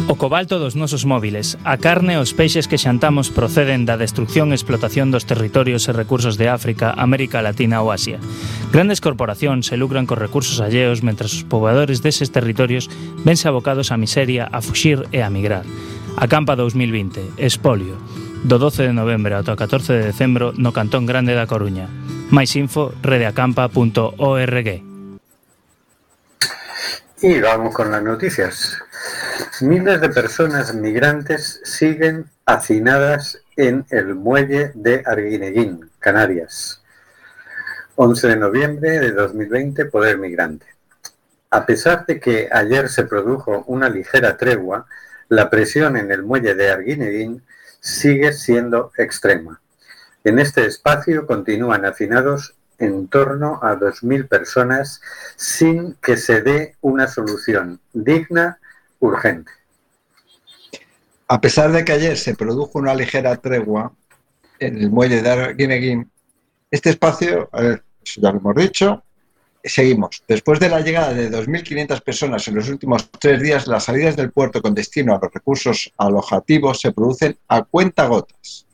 O 0.06 0.16
cobalto 0.16 0.60
dos 0.60 0.76
nosos 0.76 1.08
móviles, 1.08 1.56
a 1.64 1.80
carne 1.80 2.12
e 2.12 2.20
os 2.20 2.36
peixes 2.36 2.68
que 2.68 2.76
xantamos 2.76 3.32
proceden 3.32 3.88
da 3.88 3.96
destrucción 3.96 4.52
e 4.52 4.58
explotación 4.60 5.08
dos 5.08 5.24
territorios 5.24 5.88
e 5.88 5.96
recursos 5.96 6.36
de 6.36 6.52
África, 6.52 6.92
América 6.92 7.40
Latina 7.40 7.80
ou 7.80 7.88
Asia. 7.88 8.20
Grandes 8.68 9.00
corporacións 9.00 9.72
se 9.72 9.80
lucran 9.80 10.04
cos 10.04 10.20
recursos 10.20 10.60
alleos 10.60 11.00
mentras 11.00 11.32
os 11.32 11.48
pobladores 11.48 12.04
deses 12.04 12.28
territorios 12.28 12.92
vense 13.24 13.48
abocados 13.48 13.88
á 13.88 13.96
miseria, 13.96 14.44
a 14.52 14.60
fuxir 14.60 15.08
e 15.08 15.24
a 15.24 15.32
migrar. 15.32 15.64
A 16.20 16.28
Campa 16.28 16.52
2020, 16.52 17.40
Espolio, 17.40 17.96
do 18.44 18.60
12 18.60 18.84
de 18.84 18.92
novembro 18.92 19.40
ata 19.40 19.56
o 19.56 19.58
14 19.58 19.96
de 19.96 20.04
decembro 20.12 20.52
no 20.52 20.76
Cantón 20.76 21.08
Grande 21.08 21.32
da 21.32 21.48
Coruña. 21.48 21.88
Mais 22.28 22.52
info 22.60 22.92
redeacampa.org. 23.00 24.93
Y 27.26 27.40
vamos 27.40 27.74
con 27.74 27.90
las 27.90 28.02
noticias. 28.02 28.76
Miles 29.62 29.98
de 29.98 30.10
personas 30.10 30.74
migrantes 30.74 31.58
siguen 31.64 32.26
hacinadas 32.44 33.40
en 33.56 33.86
el 33.88 34.14
muelle 34.14 34.72
de 34.74 35.02
Arguineguín, 35.06 35.90
Canarias. 36.00 36.82
11 37.94 38.28
de 38.28 38.36
noviembre 38.36 39.00
de 39.00 39.12
2020, 39.12 39.86
Poder 39.86 40.18
Migrante. 40.18 40.66
A 41.48 41.64
pesar 41.64 42.04
de 42.04 42.20
que 42.20 42.50
ayer 42.52 42.90
se 42.90 43.04
produjo 43.04 43.64
una 43.68 43.88
ligera 43.88 44.36
tregua, 44.36 44.84
la 45.30 45.48
presión 45.48 45.96
en 45.96 46.12
el 46.12 46.24
muelle 46.24 46.54
de 46.54 46.70
Arguineguín 46.70 47.42
sigue 47.80 48.34
siendo 48.34 48.92
extrema. 48.98 49.62
En 50.24 50.38
este 50.38 50.66
espacio 50.66 51.26
continúan 51.26 51.86
hacinados 51.86 52.54
en 52.78 53.08
torno 53.08 53.58
a 53.62 53.74
2.000 53.74 54.28
personas 54.28 55.00
sin 55.36 55.94
que 55.94 56.16
se 56.16 56.42
dé 56.42 56.76
una 56.80 57.06
solución 57.08 57.80
digna, 57.92 58.58
urgente. 59.00 59.50
A 61.28 61.40
pesar 61.40 61.72
de 61.72 61.84
que 61.84 61.92
ayer 61.92 62.16
se 62.16 62.34
produjo 62.34 62.78
una 62.78 62.94
ligera 62.94 63.36
tregua 63.36 63.92
en 64.58 64.78
el 64.78 64.90
muelle 64.90 65.22
de 65.22 65.30
Arguineguín, 65.30 66.10
este 66.70 66.90
espacio, 66.90 67.48
a 67.52 67.60
ver, 67.60 67.84
ya 68.16 68.32
lo 68.32 68.38
hemos 68.38 68.54
dicho, 68.56 69.02
seguimos. 69.62 70.22
Después 70.28 70.60
de 70.60 70.68
la 70.68 70.80
llegada 70.80 71.14
de 71.14 71.30
2.500 71.30 72.02
personas 72.02 72.46
en 72.48 72.56
los 72.56 72.68
últimos 72.68 73.10
tres 73.10 73.40
días, 73.40 73.66
las 73.66 73.84
salidas 73.84 74.16
del 74.16 74.30
puerto 74.30 74.60
con 74.60 74.74
destino 74.74 75.14
a 75.14 75.20
los 75.22 75.32
recursos 75.32 75.92
alojativos 75.96 76.80
se 76.80 76.92
producen 76.92 77.38
a 77.48 77.62
cuentagotas. 77.62 78.66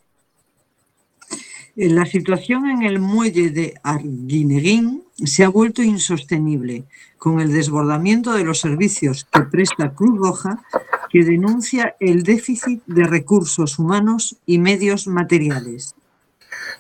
La 1.77 2.05
situación 2.05 2.69
en 2.69 2.83
el 2.83 2.99
muelle 2.99 3.51
de 3.51 3.75
Arguineguín 3.83 5.05
se 5.25 5.45
ha 5.45 5.49
vuelto 5.49 5.83
insostenible 5.83 6.85
con 7.17 7.41
el 7.41 7.53
desbordamiento 7.53 8.33
de 8.33 8.45
los 8.45 8.61
servicios 8.61 9.27
que 9.31 9.43
presta 9.43 9.95
Cruz 9.95 10.19
Roja, 10.19 10.63
que 11.11 11.25
denuncia 11.25 11.97
el 12.01 12.23
déficit 12.23 12.83
de 12.87 13.05
recursos 13.05 13.79
humanos 13.79 14.37
y 14.47 14.59
medios 14.59 15.07
materiales. 15.07 15.95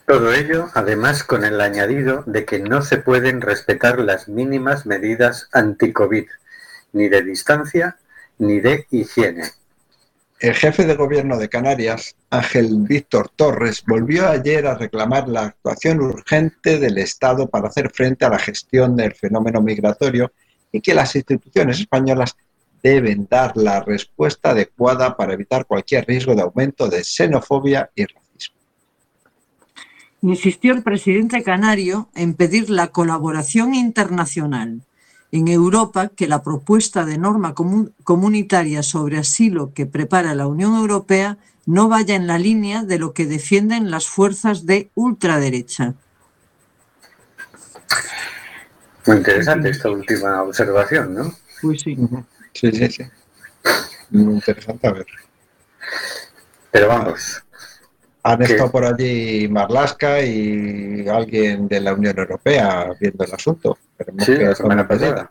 Todo 0.06 0.32
ello, 0.32 0.68
además, 0.74 1.22
con 1.22 1.44
el 1.44 1.60
añadido 1.60 2.24
de 2.26 2.44
que 2.44 2.58
no 2.58 2.82
se 2.82 2.98
pueden 2.98 3.40
respetar 3.40 4.00
las 4.00 4.28
mínimas 4.28 4.86
medidas 4.86 5.48
anti-COVID, 5.52 6.26
ni 6.92 7.08
de 7.08 7.22
distancia 7.22 7.96
ni 8.38 8.60
de 8.60 8.86
higiene. 8.90 9.44
El 10.40 10.54
jefe 10.54 10.86
de 10.86 10.94
gobierno 10.94 11.36
de 11.36 11.50
Canarias, 11.50 12.16
Ángel 12.30 12.74
Víctor 12.78 13.28
Torres, 13.36 13.84
volvió 13.86 14.26
ayer 14.26 14.66
a 14.66 14.74
reclamar 14.74 15.28
la 15.28 15.42
actuación 15.42 16.00
urgente 16.00 16.78
del 16.78 16.96
Estado 16.96 17.50
para 17.50 17.68
hacer 17.68 17.90
frente 17.90 18.24
a 18.24 18.30
la 18.30 18.38
gestión 18.38 18.96
del 18.96 19.14
fenómeno 19.14 19.60
migratorio 19.60 20.32
y 20.72 20.80
que 20.80 20.94
las 20.94 21.14
instituciones 21.14 21.80
españolas 21.80 22.38
deben 22.82 23.26
dar 23.28 23.54
la 23.54 23.80
respuesta 23.80 24.52
adecuada 24.52 25.14
para 25.14 25.34
evitar 25.34 25.66
cualquier 25.66 26.06
riesgo 26.06 26.34
de 26.34 26.40
aumento 26.40 26.88
de 26.88 27.04
xenofobia 27.04 27.90
y 27.94 28.06
racismo. 28.06 28.56
Insistió 30.22 30.72
el 30.72 30.82
presidente 30.82 31.42
canario 31.42 32.08
en 32.14 32.32
pedir 32.32 32.70
la 32.70 32.86
colaboración 32.86 33.74
internacional 33.74 34.80
en 35.32 35.48
Europa 35.48 36.08
que 36.08 36.26
la 36.26 36.42
propuesta 36.42 37.04
de 37.04 37.18
norma 37.18 37.54
comun- 37.54 37.92
comunitaria 38.04 38.82
sobre 38.82 39.18
asilo 39.18 39.72
que 39.74 39.86
prepara 39.86 40.34
la 40.34 40.46
Unión 40.46 40.74
Europea 40.74 41.38
no 41.66 41.88
vaya 41.88 42.16
en 42.16 42.26
la 42.26 42.38
línea 42.38 42.82
de 42.82 42.98
lo 42.98 43.12
que 43.12 43.26
defienden 43.26 43.90
las 43.90 44.06
fuerzas 44.08 44.66
de 44.66 44.90
ultraderecha. 44.94 45.94
Muy 49.06 49.18
interesante 49.18 49.70
esta 49.70 49.90
última 49.90 50.42
observación, 50.42 51.14
¿no? 51.14 51.34
Pues 51.62 51.82
sí. 51.82 51.96
Sí, 52.52 52.72
sí, 52.72 52.90
sí. 52.90 53.04
Muy 54.10 54.34
interesante 54.34 54.86
a 54.88 54.92
ver. 54.92 55.06
Pero 56.70 56.88
vamos. 56.88 57.42
Han 58.22 58.42
estado 58.42 58.70
por 58.70 58.84
allí 58.84 59.48
Marlaska 59.48 60.20
y 60.22 61.08
alguien 61.08 61.68
de 61.68 61.80
la 61.80 61.94
Unión 61.94 62.18
Europea 62.18 62.92
viendo 63.00 63.24
el 63.24 63.32
asunto. 63.32 63.78
Esperemos 63.98 64.24
Sí, 64.24 64.36
que 64.36 64.44
la 64.44 64.54
semana 64.54 64.86
pasada. 64.86 65.30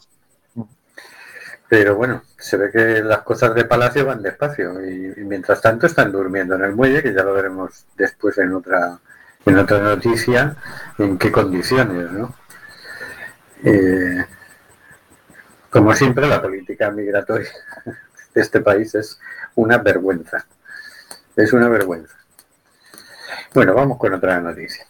Pero 1.68 1.96
bueno, 1.96 2.24
se 2.38 2.58
ve 2.58 2.72
que 2.72 3.04
las 3.04 3.22
cosas 3.22 3.54
de 3.54 3.66
Palacio 3.66 4.06
van 4.06 4.24
despacio 4.24 4.84
y, 4.84 5.14
y 5.18 5.24
mientras 5.24 5.62
tanto 5.62 5.86
están 5.86 6.12
durmiendo 6.12 6.56
en 6.56 6.64
el 6.64 6.76
muelle, 6.76 7.04
que 7.04 7.14
ya 7.14 7.24
lo 7.24 7.34
veremos 7.34 7.86
después 7.96 8.40
en 8.40 8.54
otra 8.54 9.00
en 9.46 9.58
otra 9.58 9.80
noticia, 9.80 10.56
en 10.98 11.18
qué 11.18 11.32
condiciones, 11.32 12.12
¿no? 12.12 12.36
Eh, 13.64 14.26
como 15.70 15.94
siempre, 15.94 16.28
la 16.28 16.42
política 16.42 16.90
migratoria 16.92 17.50
de 18.34 18.42
este 18.42 18.62
país 18.62 18.96
es 18.96 19.20
una 19.56 19.78
vergüenza. 19.78 20.46
Es 21.36 21.54
una 21.54 21.70
vergüenza. 21.70 22.16
Bueno, 23.54 23.74
vamos 23.74 23.98
con 23.98 24.14
otra 24.14 24.40
noticia. 24.40 24.86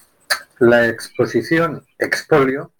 La 0.59 0.87
exposición 0.87 1.85
Expolio 1.97 2.71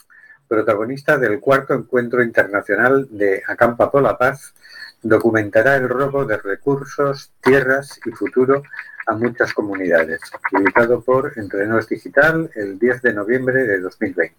protagonista 0.50 1.18
del 1.18 1.40
cuarto 1.40 1.74
encuentro 1.76 2.22
internacional 2.22 3.08
de 3.12 3.42
Acampa 3.48 3.90
por 3.90 4.02
la 4.02 4.18
Paz, 4.18 4.54
documentará 5.02 5.78
el 5.78 5.88
robo 5.88 6.26
de 6.26 6.38
recursos, 6.38 7.32
tierras 7.42 8.00
y 8.06 8.10
futuro 8.12 8.64
a 9.08 9.14
muchas 9.14 9.54
comunidades, 9.54 10.20
publicado 10.52 11.02
por 11.02 11.32
Entrenos 11.38 11.88
Digital 11.88 12.50
el 12.56 12.78
10 12.78 13.02
de 13.04 13.14
noviembre 13.14 13.64
de 13.64 13.80
2020. 13.80 14.36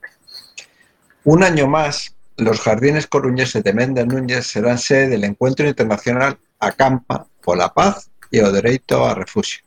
Un 1.25 1.45
año 1.45 1.67
más, 1.67 2.15
los 2.37 2.61
jardines 2.61 3.07
coruñeses 3.07 3.63
de 3.63 3.73
Méndez 3.73 4.07
Núñez 4.07 4.47
serán 4.47 4.79
sede 4.79 5.09
del 5.09 5.25
encuentro 5.25 5.67
internacional 5.67 6.39
Acampa 6.59 7.27
por 7.43 7.57
la 7.57 7.73
Paz 7.73 8.11
y 8.31 8.41
o 8.41 8.53
Derecho 8.53 9.07
a 9.07 9.15
Refugio. 9.15 9.63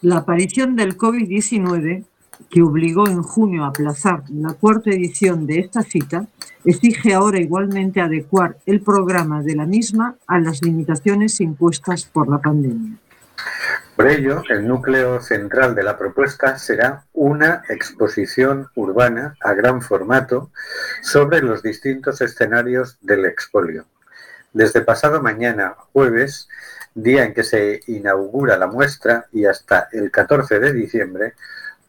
La 0.00 0.18
aparición 0.18 0.76
del 0.76 0.96
COVID-19, 0.96 2.04
que 2.48 2.62
obligó 2.62 3.08
en 3.08 3.22
junio 3.22 3.64
a 3.64 3.68
aplazar 3.68 4.22
la 4.30 4.54
cuarta 4.54 4.90
edición 4.90 5.44
de 5.44 5.58
esta 5.58 5.82
cita, 5.82 6.26
exige 6.64 7.14
ahora 7.14 7.40
igualmente 7.40 8.00
adecuar 8.00 8.58
el 8.64 8.80
programa 8.80 9.42
de 9.42 9.56
la 9.56 9.66
misma 9.66 10.14
a 10.28 10.38
las 10.38 10.62
limitaciones 10.62 11.40
impuestas 11.40 12.04
por 12.04 12.28
la 12.28 12.38
pandemia. 12.38 12.96
Por 13.96 14.06
ello, 14.06 14.44
el 14.48 14.68
núcleo 14.68 15.20
central 15.20 15.74
de 15.74 15.82
la 15.82 15.98
propuesta 15.98 16.56
será 16.58 17.04
una 17.12 17.62
exposición 17.68 18.68
urbana 18.76 19.34
a 19.40 19.54
gran 19.54 19.82
formato 19.82 20.52
sobre 21.02 21.42
los 21.42 21.60
distintos 21.64 22.20
escenarios 22.20 22.98
del 23.00 23.24
expolio. 23.24 23.86
Desde 24.52 24.80
pasado 24.80 25.20
mañana, 25.20 25.74
jueves, 25.92 26.48
día 27.02 27.24
en 27.24 27.34
que 27.34 27.44
se 27.44 27.80
inaugura 27.86 28.58
la 28.58 28.66
muestra, 28.66 29.26
y 29.32 29.44
hasta 29.44 29.88
el 29.92 30.10
14 30.10 30.58
de 30.58 30.72
diciembre, 30.72 31.34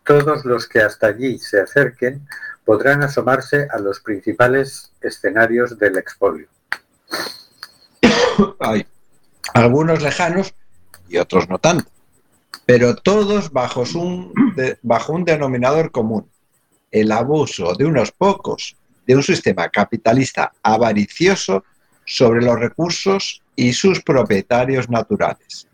todos 0.04 0.46
los 0.46 0.68
que 0.68 0.82
hasta 0.82 1.08
allí 1.08 1.38
se 1.40 1.62
acerquen 1.62 2.28
podrán 2.66 3.04
asomarse 3.04 3.68
a 3.72 3.80
los 3.80 4.00
principales 4.00 4.92
escenarios 5.02 5.78
del 5.78 5.98
expolio. 5.98 6.48
Hay 8.60 8.86
algunos 9.54 10.02
lejanos 10.02 10.54
y 11.08 11.18
otros 11.18 11.50
no 11.50 11.58
tanto, 11.58 11.90
pero 12.66 12.96
todos 12.96 13.52
bajo 13.52 13.84
un, 13.96 14.34
bajo 14.84 15.14
un 15.14 15.26
denominador 15.26 15.92
común, 15.92 16.30
el 16.92 17.12
abuso 17.12 17.74
de 17.76 17.86
unos 17.86 18.12
pocos 18.12 18.76
de 19.08 19.16
un 19.16 19.24
sistema 19.24 19.70
capitalista 19.70 20.52
avaricioso 20.62 21.64
sobre 22.06 22.42
los 22.42 22.60
recursos 22.60 23.42
y 23.60 23.74
sus 23.74 24.02
propietarios 24.02 24.90
naturales. 24.90 25.68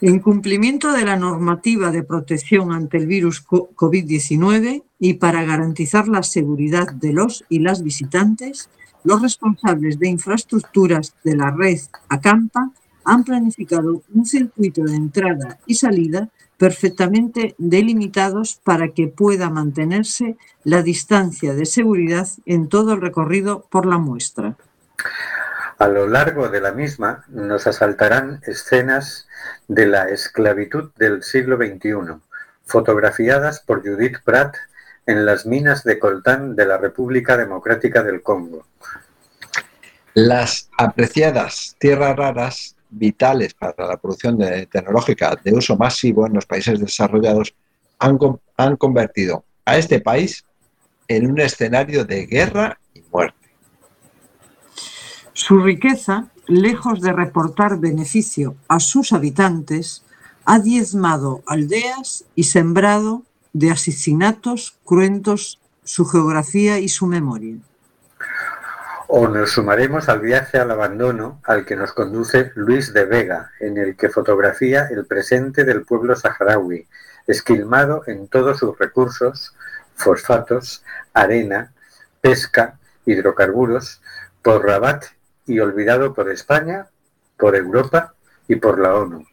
En 0.00 0.20
cumplimiento 0.20 0.92
de 0.92 1.04
la 1.04 1.16
normativa 1.16 1.90
de 1.90 2.02
protección 2.02 2.70
ante 2.70 2.98
el 2.98 3.06
virus 3.06 3.40
co- 3.40 3.70
COVID-19 3.74 4.82
y 4.98 5.14
para 5.14 5.42
garantizar 5.44 6.06
la 6.06 6.22
seguridad 6.22 6.92
de 6.92 7.12
los 7.14 7.44
y 7.48 7.60
las 7.60 7.82
visitantes, 7.82 8.68
los 9.04 9.22
responsables 9.22 9.98
de 9.98 10.08
infraestructuras 10.08 11.14
de 11.24 11.36
la 11.36 11.50
red 11.50 11.80
Acampa 12.08 12.70
han 13.04 13.24
planificado 13.24 14.02
un 14.14 14.26
circuito 14.26 14.82
de 14.84 14.96
entrada 14.96 15.58
y 15.66 15.74
salida 15.76 16.28
perfectamente 16.58 17.54
delimitados 17.58 18.60
para 18.64 18.88
que 18.88 19.08
pueda 19.08 19.48
mantenerse 19.48 20.36
la 20.64 20.82
distancia 20.82 21.54
de 21.54 21.66
seguridad 21.66 22.28
en 22.44 22.68
todo 22.68 22.92
el 22.94 23.00
recorrido 23.00 23.64
por 23.70 23.86
la 23.86 23.98
muestra. 23.98 24.56
A 25.78 25.88
lo 25.88 26.06
largo 26.08 26.48
de 26.48 26.60
la 26.60 26.72
misma 26.72 27.24
nos 27.28 27.66
asaltarán 27.66 28.40
escenas 28.46 29.28
de 29.68 29.86
la 29.86 30.08
esclavitud 30.08 30.90
del 30.96 31.22
siglo 31.22 31.56
XXI, 31.58 32.14
fotografiadas 32.64 33.60
por 33.60 33.82
Judith 33.82 34.18
Pratt 34.24 34.56
en 35.06 35.26
las 35.26 35.44
minas 35.44 35.84
de 35.84 35.98
coltán 35.98 36.56
de 36.56 36.64
la 36.66 36.78
República 36.78 37.36
Democrática 37.36 38.02
del 38.02 38.22
Congo. 38.22 38.66
Las 40.14 40.70
apreciadas 40.78 41.76
tierras 41.78 42.16
raras, 42.16 42.76
vitales 42.88 43.52
para 43.52 43.86
la 43.86 43.96
producción 43.98 44.38
de- 44.38 44.66
tecnológica 44.66 45.36
de 45.44 45.52
uso 45.52 45.76
masivo 45.76 46.26
en 46.26 46.32
los 46.32 46.46
países 46.46 46.80
desarrollados, 46.80 47.54
han, 47.98 48.18
han 48.56 48.76
convertido 48.76 49.44
a 49.66 49.76
este 49.76 50.00
país 50.00 50.42
en 51.06 51.30
un 51.30 51.38
escenario 51.40 52.04
de 52.06 52.24
guerra. 52.26 52.78
Su 55.36 55.60
riqueza, 55.60 56.28
lejos 56.46 57.02
de 57.02 57.12
reportar 57.12 57.78
beneficio 57.78 58.56
a 58.68 58.80
sus 58.80 59.12
habitantes, 59.12 60.02
ha 60.46 60.60
diezmado 60.60 61.42
aldeas 61.46 62.24
y 62.34 62.44
sembrado 62.44 63.22
de 63.52 63.70
asesinatos 63.70 64.78
cruentos 64.82 65.60
su 65.84 66.06
geografía 66.06 66.78
y 66.78 66.88
su 66.88 67.06
memoria. 67.06 67.56
O 69.08 69.28
nos 69.28 69.50
sumaremos 69.50 70.08
al 70.08 70.20
viaje 70.20 70.56
al 70.56 70.70
abandono 70.70 71.38
al 71.44 71.66
que 71.66 71.76
nos 71.76 71.92
conduce 71.92 72.50
Luis 72.54 72.94
de 72.94 73.04
Vega, 73.04 73.50
en 73.60 73.76
el 73.76 73.94
que 73.94 74.08
fotografía 74.08 74.88
el 74.90 75.04
presente 75.04 75.64
del 75.64 75.84
pueblo 75.84 76.16
saharaui, 76.16 76.88
esquilmado 77.26 78.04
en 78.06 78.26
todos 78.28 78.60
sus 78.60 78.78
recursos, 78.78 79.54
fosfatos, 79.96 80.82
arena, 81.12 81.74
pesca, 82.22 82.78
hidrocarburos, 83.04 84.00
por 84.42 84.64
Rabat 84.64 85.04
y 85.46 85.58
olvidado 85.58 86.12
por 86.12 86.30
España, 86.30 86.86
por 87.36 87.54
Europa 87.56 88.14
y 88.48 88.56
por 88.56 88.80
la 88.80 88.94
ONU. 88.94 89.24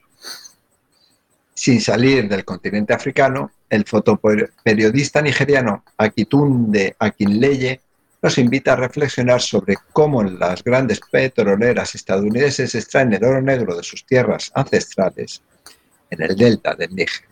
Sin 1.54 1.80
salir 1.80 2.28
del 2.28 2.43
continente 2.43 2.93
africano, 2.93 3.52
el 3.69 3.86
fotoperiodista 3.86 5.21
nigeriano 5.21 5.84
Akitunde 5.97 6.95
Akinleye 6.99 7.80
nos 8.21 8.38
invita 8.38 8.73
a 8.73 8.78
reflexionar 8.78 9.41
sobre 9.41 9.76
cómo 9.91 10.23
las 10.23 10.63
grandes 10.63 11.02
petroleras 11.12 11.93
estadounidenses 11.93 12.73
extraen 12.73 13.13
el 13.13 13.23
oro 13.23 13.41
negro 13.41 13.76
de 13.76 13.84
sus 13.84 14.06
tierras 14.06 14.52
ancestrales 14.56 15.41
en 16.10 16.21
el 16.21 16.36
delta 16.36 16.73
del 16.76 16.95
Níger. 16.95 17.26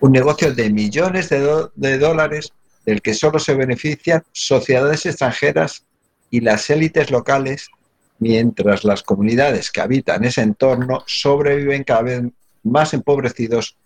Un 0.00 0.12
negocio 0.12 0.52
de 0.52 0.70
millones 0.70 1.28
de, 1.28 1.68
de 1.74 1.98
dólares 1.98 2.52
del 2.84 3.00
que 3.00 3.14
solo 3.14 3.38
se 3.38 3.54
benefician 3.54 4.24
sociedades 4.32 5.06
extranjeras 5.06 5.84
y 6.30 6.40
las 6.40 6.68
élites 6.68 7.10
locales, 7.10 7.68
mientras 8.18 8.84
las 8.84 9.02
comunidades 9.02 9.70
que 9.70 9.80
habitan 9.80 10.24
ese 10.24 10.42
entorno 10.42 11.02
sobreviven 11.06 11.84
cada 11.84 12.02
vez 12.02 12.22
más 12.62 12.94
empobrecidos 12.94 13.76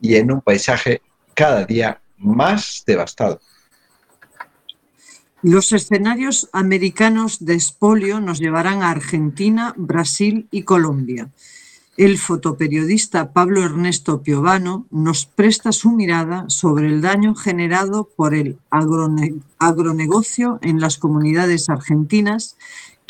y 0.00 0.16
en 0.16 0.32
un 0.32 0.40
paisaje 0.40 1.02
cada 1.34 1.64
día 1.64 2.00
más 2.18 2.82
devastado. 2.86 3.40
Los 5.42 5.72
escenarios 5.72 6.50
americanos 6.52 7.44
de 7.44 7.54
expolio 7.54 8.20
nos 8.20 8.40
llevarán 8.40 8.82
a 8.82 8.90
Argentina, 8.90 9.72
Brasil 9.76 10.46
y 10.50 10.64
Colombia. 10.64 11.30
El 11.96 12.18
fotoperiodista 12.18 13.32
Pablo 13.32 13.62
Ernesto 13.64 14.22
Piovano 14.22 14.86
nos 14.90 15.26
presta 15.26 15.72
su 15.72 15.92
mirada 15.92 16.44
sobre 16.48 16.86
el 16.86 17.00
daño 17.00 17.34
generado 17.34 18.08
por 18.16 18.34
el 18.34 18.58
agrone- 18.70 19.40
agronegocio 19.58 20.58
en 20.62 20.80
las 20.80 20.98
comunidades 20.98 21.68
argentinas 21.68 22.56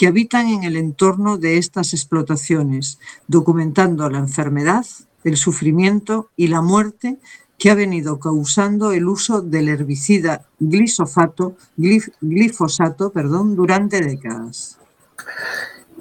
que 0.00 0.06
habitan 0.06 0.48
en 0.48 0.64
el 0.64 0.76
entorno 0.78 1.36
de 1.36 1.58
estas 1.58 1.92
explotaciones, 1.92 2.98
documentando 3.28 4.08
la 4.08 4.16
enfermedad, 4.16 4.86
el 5.24 5.36
sufrimiento 5.36 6.30
y 6.36 6.48
la 6.48 6.62
muerte 6.62 7.18
que 7.58 7.70
ha 7.70 7.74
venido 7.74 8.18
causando 8.18 8.92
el 8.92 9.06
uso 9.06 9.42
del 9.42 9.68
herbicida 9.68 10.46
glifosato 10.58 11.54
durante 12.16 14.00
décadas. 14.00 14.78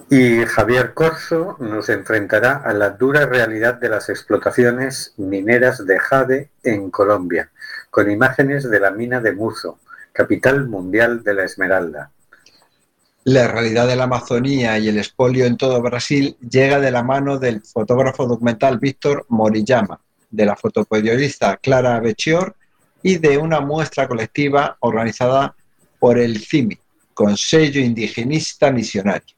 Y 0.10 0.46
Javier 0.46 0.94
Corso 0.94 1.58
nos 1.60 1.90
enfrentará 1.90 2.56
a 2.56 2.72
la 2.72 2.92
dura 2.92 3.26
realidad 3.26 3.74
de 3.82 3.90
las 3.90 4.08
explotaciones 4.08 5.14
mineras 5.18 5.86
de 5.86 6.00
jade 6.00 6.50
en 6.64 6.90
Colombia, 6.90 7.52
con 7.90 8.10
imágenes 8.10 8.70
de 8.70 8.80
la 8.80 8.92
mina 8.92 9.20
de 9.20 9.34
Muzo, 9.34 9.78
capital 10.14 10.70
mundial 10.70 11.22
de 11.22 11.34
la 11.34 11.44
Esmeralda. 11.44 12.12
La 13.30 13.48
realidad 13.48 13.88
de 13.88 13.96
la 13.96 14.06
Amazonía 14.06 14.80
y 14.80 14.88
el 14.88 14.98
expolio 14.98 15.46
en 15.46 15.56
todo 15.56 15.84
Brasil 15.84 16.36
llega 16.50 16.80
de 16.80 16.90
la 16.90 17.04
mano 17.04 17.38
del 17.38 17.62
fotógrafo 17.62 18.26
documental 18.26 18.80
Víctor 18.80 19.28
Moriyama, 19.30 20.02
de 20.32 20.48
la 20.48 20.56
fotoperiodista 20.56 21.58
Clara 21.58 22.00
Bechior 22.00 22.56
y 23.04 23.20
de 23.20 23.38
una 23.38 23.60
muestra 23.60 24.08
colectiva 24.08 24.78
organizada 24.80 25.56
por 26.00 26.18
el 26.18 26.40
CIMI, 26.40 26.80
Consejo 27.14 27.78
Indigenista 27.78 28.72
Misionario. 28.72 29.36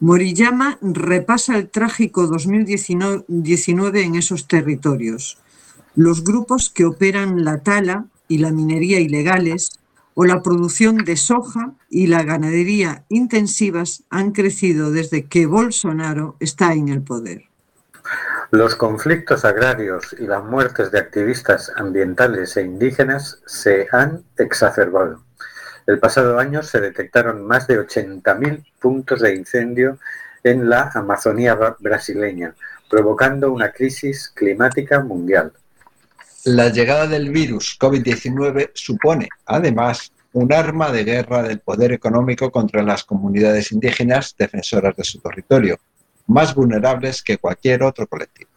Moriyama 0.00 0.78
repasa 0.80 1.58
el 1.58 1.68
trágico 1.68 2.26
2019 2.26 4.02
en 4.02 4.14
esos 4.14 4.48
territorios. 4.48 5.36
Los 5.94 6.24
grupos 6.24 6.70
que 6.70 6.86
operan 6.86 7.44
la 7.44 7.58
tala 7.58 8.06
y 8.28 8.38
la 8.38 8.50
minería 8.50 8.98
ilegales 8.98 9.78
o 10.14 10.24
la 10.24 10.42
producción 10.42 10.98
de 10.98 11.16
soja 11.16 11.72
y 11.90 12.06
la 12.06 12.22
ganadería 12.22 13.04
intensivas 13.08 14.04
han 14.10 14.32
crecido 14.32 14.90
desde 14.90 15.26
que 15.26 15.46
Bolsonaro 15.46 16.36
está 16.40 16.72
en 16.72 16.88
el 16.88 17.02
poder. 17.02 17.44
Los 18.50 18.76
conflictos 18.76 19.44
agrarios 19.44 20.14
y 20.18 20.26
las 20.26 20.44
muertes 20.44 20.90
de 20.90 20.98
activistas 21.00 21.72
ambientales 21.76 22.56
e 22.56 22.62
indígenas 22.62 23.40
se 23.46 23.88
han 23.90 24.22
exacerbado. 24.36 25.22
El 25.86 25.98
pasado 25.98 26.38
año 26.38 26.62
se 26.62 26.80
detectaron 26.80 27.44
más 27.46 27.66
de 27.66 27.80
80.000 27.80 28.64
puntos 28.80 29.20
de 29.20 29.34
incendio 29.34 29.98
en 30.44 30.68
la 30.68 30.90
Amazonía 30.94 31.58
bra- 31.58 31.76
brasileña, 31.80 32.54
provocando 32.88 33.50
una 33.52 33.72
crisis 33.72 34.30
climática 34.34 35.00
mundial. 35.00 35.52
La 36.44 36.68
llegada 36.68 37.06
del 37.06 37.30
virus 37.30 37.78
COVID-19 37.80 38.72
supone, 38.74 39.28
además, 39.46 40.12
un 40.34 40.52
arma 40.52 40.92
de 40.92 41.04
guerra 41.04 41.42
del 41.42 41.60
poder 41.60 41.92
económico 41.92 42.50
contra 42.50 42.82
las 42.82 43.02
comunidades 43.02 43.72
indígenas 43.72 44.34
defensoras 44.38 44.94
de 44.94 45.04
su 45.04 45.20
territorio, 45.20 45.78
más 46.26 46.54
vulnerables 46.54 47.22
que 47.22 47.38
cualquier 47.38 47.82
otro 47.82 48.06
colectivo. 48.06 48.50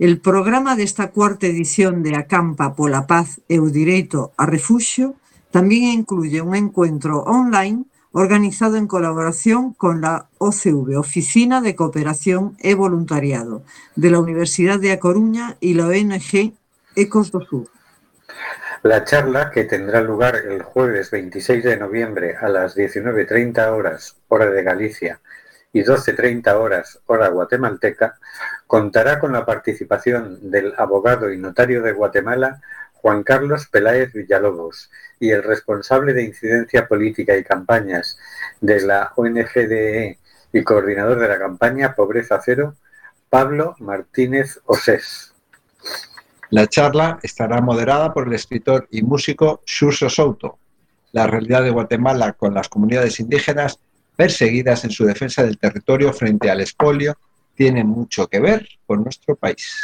El 0.00 0.18
programa 0.20 0.74
desta 0.74 1.12
cuarta 1.12 1.46
edición 1.46 2.02
de 2.02 2.16
Acampa 2.16 2.74
pola 2.74 3.06
Paz 3.06 3.40
e 3.46 3.62
o 3.62 3.70
Direito 3.70 4.34
a 4.36 4.44
Refuxio 4.44 5.14
tamén 5.54 5.86
incluye 6.02 6.42
un 6.42 6.58
encuentro 6.58 7.22
online 7.30 7.86
organizado 8.10 8.74
en 8.74 8.90
colaboración 8.90 9.70
con 9.72 10.02
la 10.02 10.26
OCV, 10.42 10.98
Oficina 10.98 11.62
de 11.62 11.78
Cooperación 11.78 12.58
e 12.58 12.74
Voluntariado, 12.74 13.62
de 13.94 14.10
la 14.10 14.18
Universidad 14.18 14.82
de 14.82 14.90
A 14.90 14.98
Coruña 14.98 15.56
y 15.62 15.78
la 15.78 15.86
ONG 15.86 16.58
Ecos. 16.98 17.30
La 18.86 19.02
charla, 19.02 19.50
que 19.50 19.64
tendrá 19.64 20.00
lugar 20.00 20.36
el 20.36 20.62
jueves 20.62 21.10
26 21.10 21.64
de 21.64 21.76
noviembre 21.76 22.36
a 22.36 22.48
las 22.48 22.76
19.30 22.76 23.72
horas, 23.72 24.16
hora 24.28 24.48
de 24.48 24.62
Galicia, 24.62 25.20
y 25.72 25.82
12.30 25.82 26.54
horas, 26.54 27.00
hora 27.06 27.26
guatemalteca, 27.26 28.16
contará 28.68 29.18
con 29.18 29.32
la 29.32 29.44
participación 29.44 30.52
del 30.52 30.72
abogado 30.78 31.32
y 31.32 31.36
notario 31.36 31.82
de 31.82 31.94
Guatemala, 31.94 32.60
Juan 32.92 33.24
Carlos 33.24 33.66
Peláez 33.66 34.12
Villalobos, 34.12 34.88
y 35.18 35.32
el 35.32 35.42
responsable 35.42 36.12
de 36.12 36.22
incidencia 36.22 36.86
política 36.86 37.36
y 37.36 37.42
campañas 37.42 38.16
de 38.60 38.82
la 38.82 39.12
ONGDE 39.16 40.20
y 40.52 40.62
coordinador 40.62 41.18
de 41.18 41.26
la 41.26 41.40
campaña 41.40 41.96
Pobreza 41.96 42.40
Cero, 42.40 42.76
Pablo 43.30 43.74
Martínez 43.80 44.60
Osés. 44.64 45.34
La 46.50 46.68
charla 46.68 47.18
estará 47.22 47.60
moderada 47.60 48.12
por 48.12 48.28
el 48.28 48.34
escritor 48.34 48.86
y 48.90 49.02
músico 49.02 49.62
Xurso 49.64 50.08
Souto. 50.08 50.58
La 51.12 51.26
realidad 51.26 51.62
de 51.62 51.70
Guatemala 51.70 52.32
con 52.32 52.54
las 52.54 52.68
comunidades 52.68 53.18
indígenas 53.20 53.78
perseguidas 54.14 54.84
en 54.84 54.90
su 54.90 55.04
defensa 55.04 55.42
del 55.42 55.58
territorio 55.58 56.12
frente 56.12 56.50
al 56.50 56.60
expolio 56.60 57.16
tiene 57.54 57.84
mucho 57.84 58.28
que 58.28 58.40
ver 58.40 58.68
con 58.86 59.02
nuestro 59.02 59.34
país. 59.34 59.74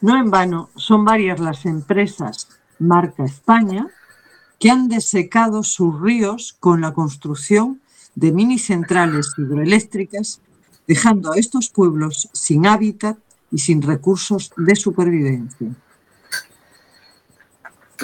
No 0.00 0.18
en 0.18 0.30
vano, 0.30 0.70
son 0.76 1.04
varias 1.04 1.40
las 1.40 1.64
empresas 1.64 2.48
marca 2.78 3.24
España 3.24 3.88
que 4.58 4.70
han 4.70 4.88
desecado 4.88 5.62
sus 5.62 6.00
ríos 6.00 6.56
con 6.60 6.80
la 6.80 6.92
construcción 6.92 7.80
de 8.14 8.32
mini 8.32 8.58
centrales 8.58 9.32
hidroeléctricas, 9.36 10.40
dejando 10.86 11.32
a 11.32 11.38
estos 11.38 11.70
pueblos 11.70 12.28
sin 12.32 12.66
hábitat 12.66 13.16
y 13.52 13.58
sin 13.58 13.82
recursos 13.82 14.52
de 14.56 14.74
supervivencia. 14.74 15.68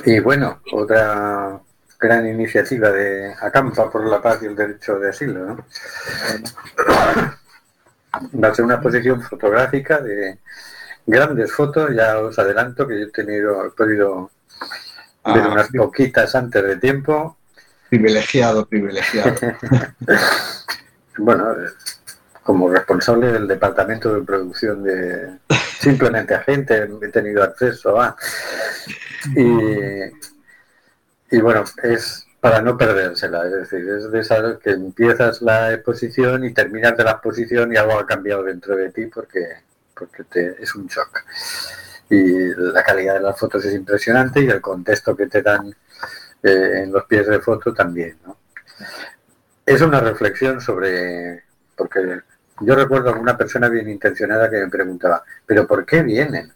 Y 0.04 0.20
bueno, 0.20 0.60
otra 0.72 1.60
gran 1.98 2.28
iniciativa 2.28 2.90
de 2.92 3.34
Acampa 3.40 3.90
por 3.90 4.06
la 4.06 4.22
paz 4.22 4.38
y 4.42 4.46
el 4.46 4.54
derecho 4.54 4.98
de 4.98 5.08
asilo. 5.10 5.46
¿no? 5.46 5.64
Va 8.42 8.48
a 8.48 8.54
ser 8.54 8.64
una 8.64 8.74
exposición 8.74 9.20
fotográfica 9.22 10.00
de 10.00 10.38
grandes 11.06 11.52
fotos, 11.52 11.90
ya 11.94 12.18
os 12.18 12.38
adelanto 12.38 12.86
que 12.86 13.00
yo 13.00 13.06
he 13.06 13.10
tenido, 13.10 13.66
he 13.66 13.70
podido 13.70 14.30
ver 15.24 15.42
Ah, 15.44 15.48
unas 15.52 15.68
poquitas 15.68 16.34
antes 16.34 16.62
de 16.62 16.76
tiempo. 16.76 17.36
Privilegiado, 17.88 18.66
privilegiado. 18.66 19.34
bueno, 21.18 21.54
como 22.48 22.70
responsable 22.70 23.30
del 23.30 23.46
departamento 23.46 24.14
de 24.14 24.22
producción 24.22 24.82
de 24.82 25.36
simplemente 25.80 26.34
agente 26.34 26.88
he 27.02 27.08
tenido 27.08 27.42
acceso 27.42 28.00
a 28.00 28.16
y, 29.36 29.44
y 31.30 31.40
bueno 31.42 31.64
es 31.82 32.26
para 32.40 32.62
no 32.62 32.78
perdérsela 32.78 33.44
es 33.44 33.52
decir 33.52 33.86
es 33.86 34.10
de 34.10 34.20
esas 34.20 34.58
que 34.60 34.70
empiezas 34.70 35.42
la 35.42 35.74
exposición 35.74 36.42
y 36.46 36.54
terminas 36.54 36.96
de 36.96 37.04
la 37.04 37.10
exposición 37.10 37.70
y 37.70 37.76
algo 37.76 37.98
ha 37.98 38.06
cambiado 38.06 38.42
dentro 38.44 38.74
de 38.76 38.92
ti 38.92 39.04
porque 39.08 39.44
porque 39.94 40.24
te, 40.24 40.56
es 40.62 40.74
un 40.74 40.86
shock 40.86 41.22
y 42.08 42.54
la 42.54 42.82
calidad 42.82 43.12
de 43.12 43.20
las 43.20 43.38
fotos 43.38 43.62
es 43.66 43.74
impresionante 43.74 44.40
y 44.40 44.48
el 44.48 44.62
contexto 44.62 45.14
que 45.14 45.26
te 45.26 45.42
dan 45.42 45.68
eh, 46.42 46.82
en 46.82 46.92
los 46.92 47.04
pies 47.04 47.26
de 47.26 47.40
foto 47.40 47.74
también 47.74 48.16
¿no? 48.24 48.38
es 49.66 49.82
una 49.82 50.00
reflexión 50.00 50.62
sobre 50.62 51.44
porque 51.76 52.22
yo 52.60 52.74
recuerdo 52.74 53.10
a 53.10 53.18
una 53.18 53.36
persona 53.36 53.68
bien 53.68 53.88
intencionada 53.88 54.50
que 54.50 54.58
me 54.58 54.68
preguntaba, 54.68 55.22
¿pero 55.46 55.66
por 55.66 55.84
qué 55.84 56.02
vienen? 56.02 56.52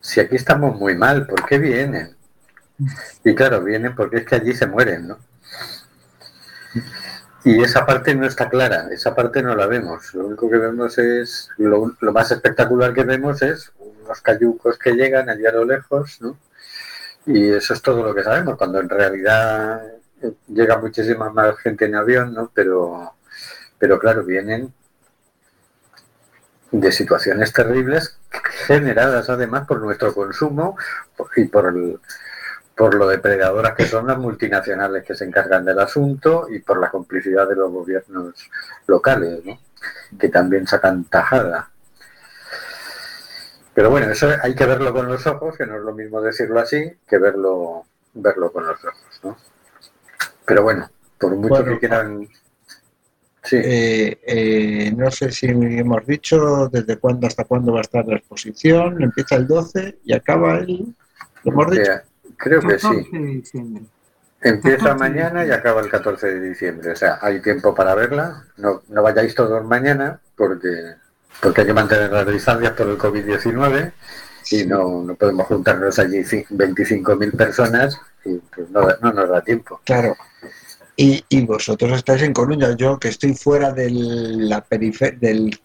Si 0.00 0.20
aquí 0.20 0.36
estamos 0.36 0.78
muy 0.78 0.96
mal, 0.96 1.26
¿por 1.26 1.44
qué 1.44 1.58
vienen? 1.58 2.16
Y 3.24 3.34
claro, 3.34 3.62
vienen 3.62 3.94
porque 3.94 4.18
es 4.18 4.24
que 4.26 4.36
allí 4.36 4.54
se 4.54 4.66
mueren, 4.66 5.08
¿no? 5.08 5.18
Y 7.44 7.62
esa 7.62 7.86
parte 7.86 8.14
no 8.14 8.26
está 8.26 8.48
clara, 8.48 8.88
esa 8.90 9.14
parte 9.14 9.42
no 9.42 9.54
la 9.54 9.66
vemos. 9.66 10.12
Lo 10.14 10.26
único 10.26 10.50
que 10.50 10.58
vemos 10.58 10.98
es, 10.98 11.50
lo, 11.56 11.94
lo 12.00 12.12
más 12.12 12.30
espectacular 12.30 12.92
que 12.92 13.04
vemos 13.04 13.40
es 13.42 13.72
unos 13.78 14.20
cayucos 14.20 14.78
que 14.78 14.92
llegan 14.92 15.28
allí 15.28 15.46
a 15.46 15.52
lo 15.52 15.64
lejos, 15.64 16.20
¿no? 16.20 16.36
Y 17.26 17.50
eso 17.50 17.74
es 17.74 17.82
todo 17.82 18.02
lo 18.02 18.14
que 18.14 18.24
sabemos, 18.24 18.56
cuando 18.56 18.80
en 18.80 18.88
realidad 18.88 19.82
eh, 20.22 20.32
llega 20.48 20.78
muchísima 20.78 21.30
más 21.30 21.58
gente 21.58 21.86
en 21.86 21.94
avión, 21.94 22.34
¿no? 22.34 22.50
Pero, 22.52 23.14
pero 23.80 23.98
claro, 23.98 24.22
vienen 24.22 24.72
de 26.70 26.92
situaciones 26.92 27.52
terribles 27.52 28.18
generadas 28.66 29.28
además 29.28 29.66
por 29.66 29.80
nuestro 29.80 30.14
consumo 30.14 30.76
y 31.34 31.46
por, 31.46 31.66
el, 31.66 31.98
por 32.76 32.94
lo 32.94 33.08
depredadoras 33.08 33.74
que 33.74 33.86
son 33.86 34.06
las 34.06 34.18
multinacionales 34.18 35.02
que 35.02 35.14
se 35.14 35.24
encargan 35.24 35.64
del 35.64 35.80
asunto 35.80 36.46
y 36.48 36.60
por 36.60 36.78
la 36.78 36.90
complicidad 36.90 37.48
de 37.48 37.56
los 37.56 37.72
gobiernos 37.72 38.34
locales, 38.86 39.44
¿no? 39.44 39.58
que 40.18 40.28
también 40.28 40.66
sacan 40.66 41.04
tajada. 41.04 41.70
Pero 43.74 43.90
bueno, 43.90 44.12
eso 44.12 44.28
hay 44.42 44.54
que 44.54 44.66
verlo 44.66 44.92
con 44.92 45.08
los 45.08 45.26
ojos, 45.26 45.56
que 45.56 45.66
no 45.66 45.76
es 45.76 45.82
lo 45.82 45.94
mismo 45.94 46.20
decirlo 46.20 46.60
así 46.60 46.98
que 47.08 47.18
verlo, 47.18 47.86
verlo 48.12 48.52
con 48.52 48.66
los 48.66 48.84
ojos. 48.84 49.20
¿no? 49.24 49.36
Pero 50.44 50.62
bueno, 50.62 50.90
por 51.18 51.34
mucho 51.34 51.48
Bueno, 51.48 51.72
que 51.72 51.78
quieran 51.78 52.28
Eh, 53.52 54.18
eh, 54.26 54.92
no 54.96 55.10
sé 55.10 55.32
si 55.32 55.46
hemos 55.46 56.06
dicho 56.06 56.68
desde 56.68 56.96
cuándo 56.98 57.26
hasta 57.26 57.44
cuándo 57.44 57.72
va 57.72 57.78
a 57.78 57.82
estar 57.82 58.06
la 58.06 58.16
exposición. 58.16 59.02
Empieza 59.02 59.36
el 59.36 59.46
12 59.46 59.98
y 60.04 60.12
acaba 60.12 60.58
el. 60.58 60.94
¿Lo 61.44 61.52
hemos 61.52 61.70
dicho? 61.70 61.92
Eh, 61.92 62.00
creo 62.36 62.60
que 62.60 62.78
sí. 62.78 62.86
14 62.88 63.18
de 63.18 63.26
diciembre. 63.26 63.82
Empieza 64.42 64.76
14 64.88 64.92
de 64.92 65.10
mañana 65.10 65.46
y 65.46 65.50
acaba 65.50 65.80
el 65.80 65.88
14 65.90 66.26
de 66.26 66.48
diciembre. 66.50 66.90
O 66.92 66.96
sea, 66.96 67.18
hay 67.22 67.40
tiempo 67.40 67.74
para 67.74 67.94
verla. 67.94 68.44
No, 68.58 68.82
no 68.88 69.02
vayáis 69.02 69.34
todos 69.34 69.64
mañana 69.64 70.20
porque, 70.36 70.68
porque 71.42 71.62
hay 71.62 71.66
que 71.66 71.74
mantener 71.74 72.10
las 72.12 72.26
distancias 72.26 72.72
por 72.72 72.88
el 72.88 72.98
COVID-19 72.98 73.92
y 74.50 74.64
no, 74.66 75.02
no 75.02 75.14
podemos 75.14 75.46
juntarnos 75.46 75.98
allí 75.98 76.18
ci- 76.18 76.46
25.000 76.48 77.36
personas 77.36 77.98
y 78.24 78.36
pues 78.54 78.68
no, 78.70 78.86
no 79.00 79.12
nos 79.12 79.28
da 79.28 79.40
tiempo. 79.42 79.80
Claro. 79.84 80.16
Y, 81.02 81.24
y 81.30 81.46
vosotros 81.46 81.92
estáis 81.92 82.20
en 82.20 82.34
Coruña, 82.34 82.76
yo 82.76 82.98
que 82.98 83.08
estoy 83.08 83.32
fuera 83.32 83.72
de 83.72 83.88
la, 83.90 84.62
perife- 84.62 85.18
del, 85.18 85.58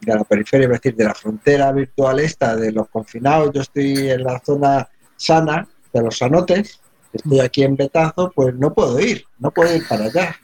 de 0.00 0.14
la 0.14 0.22
periferia, 0.22 0.66
es 0.66 0.72
decir, 0.74 0.94
de 0.94 1.04
la 1.04 1.14
frontera 1.14 1.72
virtual 1.72 2.20
esta, 2.20 2.54
de 2.54 2.70
los 2.70 2.88
confinados, 2.88 3.50
yo 3.52 3.62
estoy 3.62 4.08
en 4.08 4.22
la 4.22 4.38
zona 4.38 4.88
sana, 5.16 5.66
de 5.92 6.00
los 6.00 6.18
sanotes, 6.18 6.78
estoy 7.12 7.40
aquí 7.40 7.64
en 7.64 7.74
Betazo, 7.74 8.30
pues 8.32 8.54
no 8.54 8.72
puedo 8.72 9.00
ir, 9.00 9.24
no 9.40 9.50
puedo 9.50 9.74
ir 9.74 9.82
para 9.88 10.04
allá. 10.04 10.36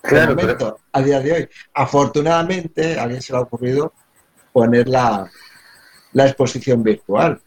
Claro, 0.00 0.36
momento, 0.36 0.80
a 0.90 1.02
día 1.02 1.20
de 1.20 1.32
hoy. 1.32 1.48
Afortunadamente, 1.74 2.98
a 2.98 3.02
alguien 3.02 3.20
se 3.20 3.34
le 3.34 3.40
ha 3.40 3.42
ocurrido 3.42 3.92
poner 4.54 4.88
la, 4.88 5.30
la 6.14 6.26
exposición 6.28 6.82
virtual. 6.82 7.38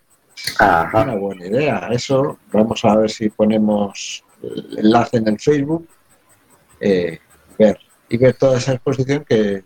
Ajá. 0.59 1.01
Una 1.01 1.15
buena 1.15 1.47
idea. 1.47 1.89
Eso, 1.91 2.37
vamos 2.51 2.85
a 2.85 2.97
ver 2.97 3.09
si 3.09 3.29
ponemos 3.29 4.23
el 4.43 4.77
enlace 4.77 5.17
en 5.17 5.27
el 5.27 5.39
Facebook, 5.39 5.87
eh, 6.79 7.19
ver 7.57 7.79
y 8.09 8.17
ver 8.17 8.35
toda 8.35 8.57
esa 8.57 8.73
exposición 8.73 9.23
que 9.23 9.63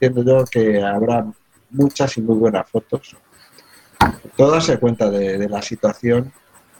entiendo 0.00 0.22
yo 0.24 0.44
que 0.44 0.82
habrá 0.82 1.26
muchas 1.70 2.16
y 2.16 2.22
muy 2.22 2.36
buenas 2.36 2.68
fotos. 2.70 3.16
Todas 4.36 4.64
se 4.64 4.78
cuenta 4.78 5.10
de, 5.10 5.38
de 5.38 5.48
la 5.48 5.60
situación, 5.60 6.32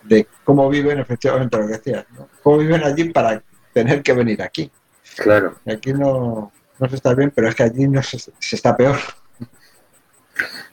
de 0.05 0.27
cómo 0.45 0.69
viven 0.69 0.99
efectivamente 0.99 1.57
lo 1.57 1.67
que 1.67 1.73
decías, 1.73 2.07
¿no? 2.17 2.29
cómo 2.43 2.59
viven 2.59 2.85
allí 2.85 3.11
para 3.11 3.43
tener 3.73 4.03
que 4.03 4.13
venir 4.13 4.43
aquí. 4.43 4.71
Claro. 5.17 5.57
Aquí 5.67 5.93
no, 5.93 6.53
no 6.79 6.89
se 6.89 6.97
está 6.97 7.15
bien, 7.15 7.33
pero 7.35 7.49
es 7.49 7.55
que 7.55 7.65
allí 7.65 7.89
no 7.89 8.03
se, 8.03 8.19
se 8.19 8.57
está 8.57 8.77
peor. 8.77 8.97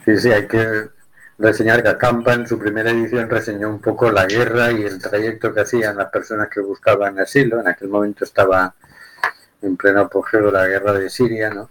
Sí, 0.05 0.17
sí, 0.17 0.31
hay 0.31 0.47
que 0.47 0.89
reseñar 1.37 1.83
que 1.83 1.89
Acampa 1.89 2.33
en 2.33 2.47
su 2.47 2.57
primera 2.57 2.91
edición 2.91 3.29
reseñó 3.29 3.69
un 3.69 3.79
poco 3.79 4.11
la 4.11 4.25
guerra 4.25 4.71
y 4.71 4.83
el 4.83 5.01
trayecto 5.01 5.53
que 5.53 5.61
hacían 5.61 5.97
las 5.97 6.09
personas 6.09 6.49
que 6.49 6.61
buscaban 6.61 7.19
asilo. 7.19 7.59
En 7.59 7.67
aquel 7.67 7.89
momento 7.89 8.23
estaba 8.23 8.73
en 9.65 9.77
pleno 9.77 10.01
apogeo 10.01 10.45
de 10.47 10.51
la 10.51 10.67
guerra 10.67 10.93
de 10.93 11.09
Siria, 11.09 11.49
¿no? 11.49 11.69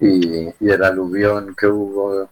Y, 0.00 0.48
y 0.60 0.70
el 0.70 0.84
aluvión 0.84 1.54
que 1.54 1.66
hubo 1.66 2.28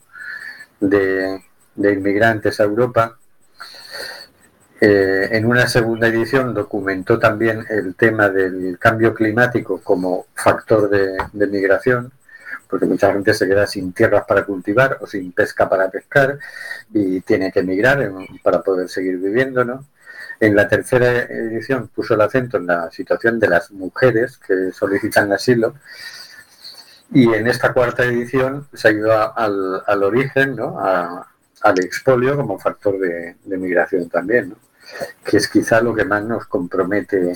de, 0.89 1.43
inmigrantes 1.77 2.61
a 2.61 2.65
Europa. 2.65 3.17
Eh, 4.81 5.29
en 5.33 5.47
una 5.47 5.67
segunda 5.67 6.09
edición 6.09 6.53
documentó 6.53 7.19
también 7.19 7.65
el 7.71 7.95
tema 7.95 8.29
del 8.29 8.79
cambio 8.79 9.15
climático 9.15 9.81
como 9.83 10.27
factor 10.35 10.91
de, 10.91 11.47
migración, 11.47 12.13
porque 12.69 12.87
mucha 12.87 13.13
gente 13.13 13.33
se 13.35 13.47
queda 13.47 13.67
sin 13.67 13.93
tierras 13.93 14.25
para 14.27 14.45
cultivar 14.45 14.99
o 15.01 15.07
sin 15.07 15.33
pesca 15.33 15.69
para 15.69 15.91
pescar 15.91 16.39
y 16.93 17.21
tiene 17.21 17.53
que 17.53 17.61
emigrar 17.61 18.11
para 18.43 18.63
poder 18.63 18.89
seguir 18.89 19.19
viviendo, 19.19 19.65
¿no? 19.65 19.85
En 20.41 20.55
la 20.57 20.69
tercera 20.69 21.11
edición 21.25 21.89
puso 21.89 22.15
el 22.15 22.21
acento 22.21 22.57
en 22.59 22.67
la 22.67 22.91
situación 22.91 23.39
de 23.41 23.49
las 23.49 23.71
mujeres 23.71 24.39
que 24.39 24.73
solicitan 24.73 25.33
asilo 25.33 25.75
y 27.13 27.33
en 27.33 27.47
esta 27.47 27.73
cuarta 27.73 28.05
edición 28.05 28.67
se 28.73 28.89
ayuda 28.89 29.27
al, 29.37 29.83
al 29.87 30.03
origen, 30.03 30.57
¿no? 30.57 30.79
A- 30.81 31.29
al 31.63 31.79
expolio 31.79 32.37
como 32.37 32.59
factor 32.59 32.99
de, 32.99 33.37
de 33.43 33.57
migración 33.57 34.11
también, 34.11 34.51
¿no? 34.51 34.57
que 35.25 35.39
es 35.39 35.49
quizá 35.49 35.81
lo 35.81 35.95
que 35.95 36.05
más 36.05 36.23
nos 36.25 36.47
compromete 36.47 37.35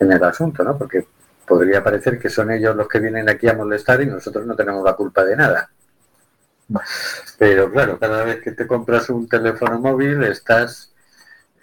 en 0.00 0.12
el 0.12 0.24
asunto, 0.24 0.64
¿no? 0.64 0.76
porque 0.78 1.06
podría 1.46 1.84
parecer 1.84 2.18
que 2.18 2.30
son 2.30 2.50
ellos 2.50 2.74
los 2.74 2.88
que 2.88 3.00
vienen 3.00 3.28
aquí 3.28 3.48
a 3.48 3.54
molestar 3.54 4.02
y 4.02 4.06
nosotros 4.06 4.46
no 4.46 4.56
tenemos 4.56 4.84
la 4.84 4.94
culpa 4.94 5.24
de 5.24 5.36
nada. 5.36 5.70
Pero 7.38 7.70
claro, 7.70 7.98
cada 7.98 8.24
vez 8.24 8.40
que 8.42 8.52
te 8.52 8.66
compras 8.66 9.08
un 9.10 9.28
teléfono 9.28 9.78
móvil 9.80 10.22
estás 10.24 10.91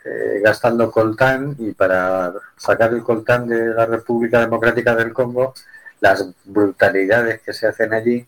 eh, 0.10 0.41
gastando 0.43 0.89
coltán 0.89 1.56
y 1.60 1.72
para 1.74 2.34
sacar 2.58 2.93
el 2.93 3.04
coltán 3.04 3.48
de 3.48 3.67
la 3.67 3.86
República 3.86 4.39
Democrática 4.39 4.95
del 4.95 5.13
Congo, 5.13 5.54
las 6.00 6.26
brutalidades 6.45 7.41
que 7.41 7.54
se 7.54 7.67
hacen 7.67 7.93
allí 7.93 8.28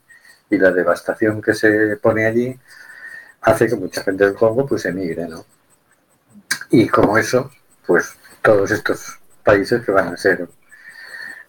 y 0.52 0.58
la 0.60 0.72
devastación 0.72 1.42
que 1.42 1.56
se 1.56 1.98
pone 1.98 2.28
allí 2.28 2.60
hace 3.42 3.68
que 3.68 3.76
mucha 3.76 4.04
gente 4.04 4.26
del 4.26 4.36
Congo 4.36 4.68
pues 4.68 4.86
emigre, 4.86 5.28
¿no? 5.28 5.44
Y 6.70 6.88
como 6.88 7.18
eso, 7.18 7.50
pues 7.88 8.14
todos 8.44 8.70
estos 8.70 9.20
países 9.44 9.84
que 9.84 9.92
van 9.92 10.10
a 10.10 10.18
ser 10.18 10.48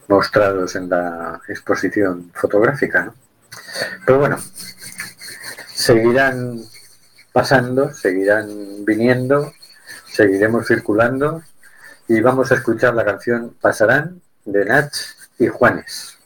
mostrados 0.09 0.77
en 0.77 0.89
la 0.89 1.43
exposición 1.47 2.31
fotográfica, 2.35 3.05
¿no? 3.05 3.15
Pero 4.07 4.19
bueno, 4.19 4.39
seguirán 5.75 6.63
pasando, 7.33 7.93
seguirán 7.93 8.85
viniendo, 8.87 9.53
seguiremos 10.13 10.67
circulando 10.67 11.43
y 12.09 12.21
vamos 12.21 12.53
a 12.53 12.57
escuchar 12.57 12.95
la 12.95 13.05
canción 13.05 13.55
Pasarán 13.61 14.21
de 14.45 14.65
Nach 14.65 14.93
y 15.39 15.49
Juanes. 15.49 16.19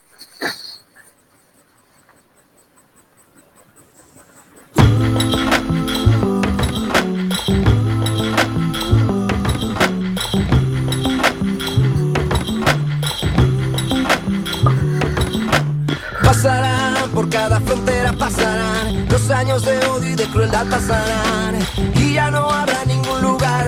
Pasarán 16.23 17.09
por 17.11 17.29
cada 17.29 17.59
frontera, 17.61 18.11
pasarán 18.13 19.07
los 19.09 19.29
años 19.31 19.63
de 19.65 19.77
odio 19.87 20.09
y 20.11 20.15
de 20.15 20.25
crueldad 20.25 20.67
pasarán 20.69 21.55
y 21.95 22.13
ya 22.13 22.29
no 22.29 22.49
habrá 22.49 22.66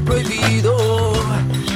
prohibido, 0.01 1.13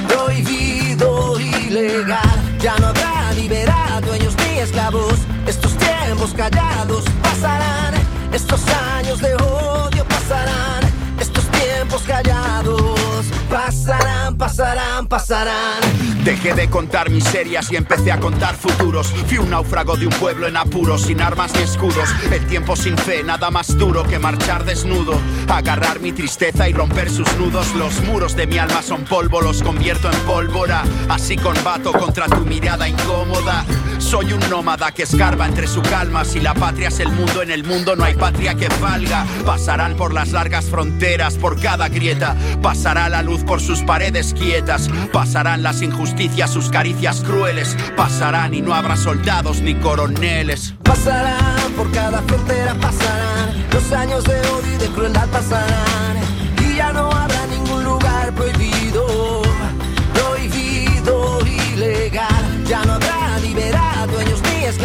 prohibido, 0.07 1.39
ilegal. 1.39 2.59
Ya 2.59 2.75
no 2.77 2.87
habrá 2.87 3.33
libertad, 3.33 4.01
dueños 4.03 4.35
ni 4.37 4.59
esclavos. 4.59 5.19
Estos 5.47 5.75
tiempos 5.77 6.33
callados 6.33 7.03
pasarán, 7.21 7.93
estos 8.31 8.61
años 8.97 9.19
de 9.19 9.35
odio 9.35 10.05
pasarán, 10.05 10.83
estos 11.19 11.45
tiempos 11.51 12.03
callados 12.03 13.25
pasarán, 13.49 14.37
pasarán, 14.37 15.07
pasarán. 15.07 15.81
Dejé 16.23 16.53
de 16.53 16.69
contar 16.69 17.09
miserias 17.09 17.69
y 17.69 17.75
empecé 17.75 18.09
a 18.09 18.17
contar 18.17 18.55
futuros. 18.55 19.07
Fui 19.27 19.39
un 19.39 19.49
náufrago 19.49 19.97
de 19.97 20.07
un 20.07 20.13
pueblo 20.13 20.47
en 20.47 20.55
apuros, 20.55 21.01
sin 21.01 21.21
armas 21.21 21.53
ni 21.53 21.63
escudos. 21.63 22.09
El 22.31 22.45
tiempo 22.47 22.77
sin 22.77 22.97
fe, 22.97 23.23
nada 23.23 23.51
más 23.51 23.77
duro 23.77 24.03
que 24.03 24.19
marchar 24.19 24.63
desnudo. 24.63 25.19
Agarrar 25.49 25.99
mi 25.99 26.13
tristeza 26.13 26.69
y 26.69 26.73
romper 26.73 27.09
sus 27.09 27.27
nudos. 27.35 27.75
Los 27.75 28.01
muros 28.03 28.37
de 28.37 28.47
mi 28.47 28.57
alma 28.57 28.81
son 28.81 29.03
polvo, 29.03 29.41
los 29.41 29.61
convierto 29.61 30.09
en 30.09 30.17
pólvora. 30.19 30.83
Así 31.09 31.35
combato 31.35 31.91
contra 31.91 32.27
tu 32.27 32.45
mirada 32.45 32.87
incómoda. 32.87 33.65
Soy 33.99 34.33
un 34.33 34.39
nómada 34.49 34.91
que 34.91 35.03
escarba 35.03 35.47
entre 35.47 35.67
su 35.67 35.81
calma. 35.81 36.25
Si 36.25 36.39
la 36.39 36.53
patria 36.53 36.89
es 36.89 36.99
el 36.99 37.09
mundo, 37.09 37.41
en 37.41 37.51
el 37.51 37.63
mundo 37.63 37.95
no 37.95 38.03
hay 38.03 38.15
patria 38.15 38.55
que 38.55 38.67
valga. 38.81 39.25
Pasarán 39.45 39.95
por 39.95 40.13
las 40.13 40.31
largas 40.31 40.65
fronteras, 40.65 41.35
por 41.35 41.59
cada 41.59 41.89
grieta. 41.89 42.35
Pasará 42.61 43.09
la 43.09 43.21
luz 43.21 43.43
por 43.43 43.61
sus 43.61 43.81
paredes 43.81 44.33
quietas. 44.33 44.89
Pasarán 45.11 45.63
las 45.63 45.81
injusticias, 45.81 46.51
sus 46.51 46.69
caricias 46.69 47.21
crueles. 47.21 47.75
Pasarán 47.95 48.53
y 48.53 48.61
no 48.61 48.73
habrá 48.73 48.95
soldados 48.95 49.61
ni 49.61 49.75
coroneles. 49.75 50.73
Pasarán 50.83 51.71
por 51.75 51.91
cada 51.91 52.21
frontera, 52.21 52.75
pasarán 52.75 53.63
los 53.73 53.91
años 53.91 54.23
de 54.25 54.39
odio 54.39 54.73
y 54.75 54.77
de 54.77 54.87
crueldad 54.87 55.27
pasarán 55.29 56.17
y 56.61 56.75
ya 56.75 56.93
no 56.93 57.11
habrá 57.11 57.47
ningún 57.47 57.83
lugar 57.83 58.31
prohibido, 58.33 58.82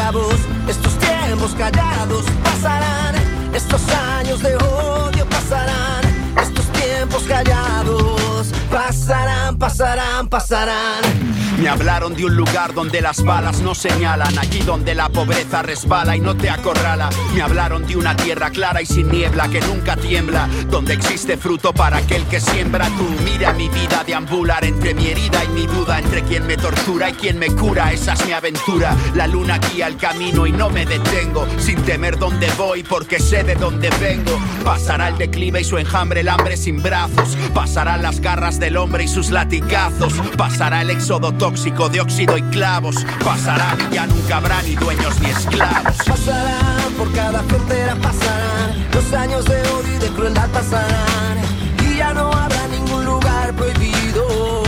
Estos 0.08 0.98
tiempos 1.00 1.54
callados 1.54 2.24
pasarán, 2.42 3.14
estos 3.54 3.82
años 3.90 4.42
de 4.42 4.56
odio 4.56 5.26
pasarán, 5.26 6.02
estos 6.42 6.64
tiempos 6.72 7.24
callados 7.24 8.50
pasarán, 8.70 9.58
pasarán, 9.58 10.26
pasarán. 10.28 11.37
Me 11.58 11.68
hablaron 11.68 12.14
de 12.14 12.24
un 12.24 12.36
lugar 12.36 12.72
donde 12.72 13.00
las 13.00 13.24
balas 13.24 13.60
no 13.60 13.74
señalan, 13.74 14.38
allí 14.38 14.60
donde 14.60 14.94
la 14.94 15.08
pobreza 15.08 15.60
resbala 15.60 16.16
y 16.16 16.20
no 16.20 16.36
te 16.36 16.48
acorrala. 16.48 17.10
Me 17.34 17.42
hablaron 17.42 17.84
de 17.84 17.96
una 17.96 18.16
tierra 18.16 18.50
clara 18.50 18.80
y 18.80 18.86
sin 18.86 19.08
niebla 19.08 19.48
que 19.48 19.60
nunca 19.62 19.96
tiembla, 19.96 20.48
donde 20.70 20.94
existe 20.94 21.36
fruto 21.36 21.72
para 21.72 21.96
aquel 21.96 22.24
que 22.26 22.40
siembra. 22.40 22.86
Tú 22.96 23.08
mira 23.24 23.52
mi 23.54 23.68
vida 23.68 24.04
deambular 24.06 24.64
entre 24.64 24.94
mi 24.94 25.08
herida 25.08 25.44
y 25.44 25.48
mi 25.48 25.66
duda, 25.66 25.98
entre 25.98 26.22
quien 26.22 26.46
me 26.46 26.56
tortura 26.56 27.10
y 27.10 27.14
quien 27.14 27.40
me 27.40 27.48
cura. 27.48 27.92
Esa 27.92 28.12
es 28.12 28.24
mi 28.24 28.32
aventura. 28.32 28.94
La 29.14 29.26
luna 29.26 29.58
guía 29.58 29.88
el 29.88 29.96
camino 29.96 30.46
y 30.46 30.52
no 30.52 30.70
me 30.70 30.86
detengo, 30.86 31.44
sin 31.58 31.82
temer 31.82 32.18
dónde 32.18 32.48
voy 32.56 32.84
porque 32.84 33.18
sé 33.18 33.42
de 33.42 33.56
dónde 33.56 33.90
vengo. 34.00 34.38
Pasará 34.64 35.08
el 35.08 35.18
declive 35.18 35.62
y 35.62 35.64
su 35.64 35.76
enjambre, 35.76 36.20
el 36.20 36.28
hambre 36.28 36.56
sin 36.56 36.80
brazos. 36.80 37.36
Pasarán 37.52 38.02
las 38.02 38.20
garras 38.20 38.60
del 38.60 38.76
hombre 38.76 39.04
y 39.04 39.08
sus 39.08 39.30
latigazos. 39.30 40.14
Pasará 40.36 40.82
el 40.82 40.90
éxodo 40.90 41.32
tóxico 41.48 41.88
de 41.88 41.98
óxido 41.98 42.36
y 42.36 42.42
clavos. 42.42 42.96
Pasarán 43.24 43.78
y 43.90 43.94
ya 43.94 44.06
nunca 44.06 44.36
habrá 44.36 44.60
ni 44.62 44.74
dueños 44.74 45.18
ni 45.20 45.30
esclavos. 45.30 45.96
Pasarán 46.06 46.92
por 46.98 47.10
cada 47.12 47.42
frontera, 47.44 47.94
pasarán 47.96 48.86
los 48.92 49.12
años 49.14 49.46
de 49.46 49.58
odio 49.62 49.94
y 49.96 49.98
de 49.98 50.08
crueldad 50.08 50.48
pasarán 50.50 51.38
y 51.82 51.96
ya 51.96 52.12
no 52.12 52.30
habrá 52.30 52.68
ningún 52.68 53.02
lugar 53.06 53.54
prohibido, 53.54 54.62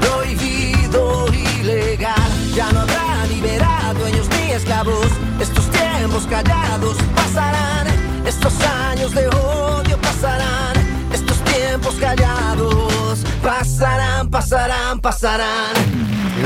prohibido, 0.00 1.26
ilegal. 1.32 2.30
Ya 2.54 2.70
no 2.70 2.82
habrá 2.82 3.26
libertad, 3.26 3.96
dueños 3.98 4.28
ni 4.28 4.52
esclavos. 4.52 5.08
Estos 5.40 5.68
tiempos 5.70 6.26
callados 6.28 6.96
pasarán, 7.16 7.88
estos 8.24 8.54
años 8.92 9.12
de 9.14 9.26
odio 9.30 9.98
pasarán, 10.00 10.76
estos 11.12 11.38
tiempos 11.42 11.96
callados 11.96 13.24
pasarán, 13.42 14.30
pasarán, 14.30 15.00
pasarán. 15.00 15.93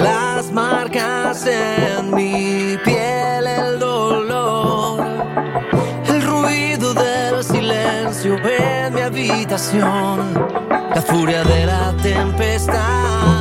Las 0.03 0.53
marcas 0.53 1.47
en 1.47 2.15
mi 2.15 2.77
piel, 2.85 3.47
el 3.47 3.79
dolor, 3.79 5.05
el 6.07 6.23
ruido 6.23 6.95
del 6.95 7.43
silencio 7.43 8.37
en 8.37 8.95
mi 8.95 9.01
habitación, 9.01 10.35
la 10.95 11.03
furia 11.03 11.43
de 11.45 11.67
la 11.67 11.93
tempestad. 12.03 13.38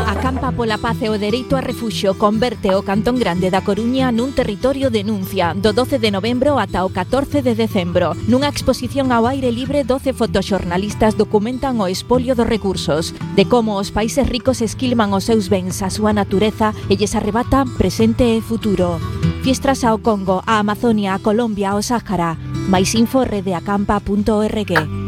Europa 0.48 0.58
pola 0.64 0.78
Paz 0.78 1.02
e 1.02 1.10
o 1.10 1.20
Dereito 1.20 1.58
a 1.58 1.62
Refuxo 1.62 2.16
converte 2.16 2.72
o 2.74 2.82
Cantón 2.82 3.20
Grande 3.20 3.52
da 3.52 3.68
Coruña 3.68 4.16
nun 4.16 4.32
territorio 4.32 4.88
de 4.88 5.04
denuncia 5.04 5.52
do 5.52 5.76
12 5.76 6.00
de 6.00 6.08
novembro 6.08 6.56
ata 6.56 6.88
o 6.88 6.90
14 6.90 7.44
de 7.44 7.52
decembro. 7.52 8.16
Nunha 8.32 8.48
exposición 8.48 9.12
ao 9.12 9.28
aire 9.28 9.52
libre, 9.52 9.84
12 9.84 10.16
fotoxornalistas 10.16 11.20
documentan 11.20 11.84
o 11.84 11.92
espolio 11.92 12.32
dos 12.32 12.48
recursos, 12.48 13.12
de 13.36 13.44
como 13.44 13.76
os 13.76 13.92
países 13.92 14.24
ricos 14.24 14.64
esquilman 14.64 15.12
os 15.12 15.28
seus 15.28 15.52
bens, 15.52 15.84
a 15.84 15.92
súa 15.92 16.16
natureza 16.16 16.72
e 16.88 16.96
lles 16.96 17.12
arrebatan 17.12 17.68
presente 17.76 18.24
e 18.24 18.40
futuro. 18.40 19.04
Fiestras 19.44 19.84
ao 19.84 20.00
Congo, 20.00 20.48
a 20.48 20.64
Amazonia, 20.64 21.20
a 21.20 21.20
Colombia, 21.20 21.76
ao 21.76 21.84
Sáhara. 21.84 22.40
Mais 22.72 22.96
info 22.96 23.28
redeacampa.org. 23.28 25.07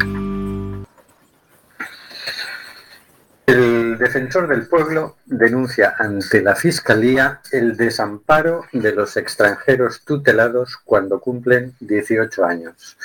defensor 4.00 4.48
del 4.48 4.68
pueblo 4.68 5.18
denuncia 5.26 5.94
ante 6.00 6.42
la 6.42 6.56
Fiscalía 6.56 7.42
el 7.52 7.78
desamparo 7.78 8.66
de 8.74 8.94
los 8.94 9.18
extranjeros 9.18 10.04
tutelados 10.04 10.78
cuando 10.84 11.20
cumplen 11.20 11.76
18 11.80 12.46
años. 12.46 12.98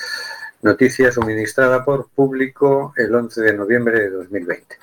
Noticia 0.62 1.12
suministrada 1.12 1.84
por 1.84 2.08
Público 2.08 2.94
el 2.96 3.14
11 3.14 3.42
de 3.42 3.54
noviembre 3.54 4.00
de 4.00 4.10
2020. 4.10 4.76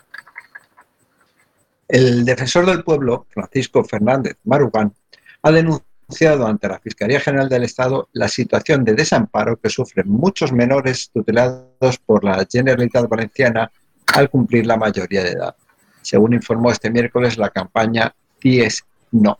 El 1.88 2.24
defensor 2.24 2.66
del 2.68 2.84
pueblo, 2.84 3.26
Francisco 3.32 3.84
Fernández 3.84 4.38
Marugán, 4.44 4.94
ha 5.42 5.52
denunciado 5.52 6.46
ante 6.46 6.68
la 6.68 6.80
Fiscalía 6.80 7.20
General 7.20 7.50
del 7.50 7.64
Estado 7.64 8.10
la 8.14 8.28
situación 8.28 8.86
de 8.86 8.94
desamparo 8.94 9.58
que 9.58 9.70
sufren 9.70 10.08
muchos 10.08 10.52
menores 10.52 11.10
tutelados 11.12 11.98
por 12.06 12.24
la 12.24 12.46
Generalitat 12.50 13.10
Valenciana 13.10 13.72
al 14.14 14.30
cumplir 14.30 14.66
la 14.66 14.78
mayoría 14.78 15.24
de 15.24 15.32
edad, 15.32 15.56
según 16.02 16.34
informó 16.34 16.72
este 16.72 16.90
miércoles 16.90 17.38
la 17.38 17.50
campaña 17.50 18.14
CIES 18.42 18.84
No. 19.12 19.38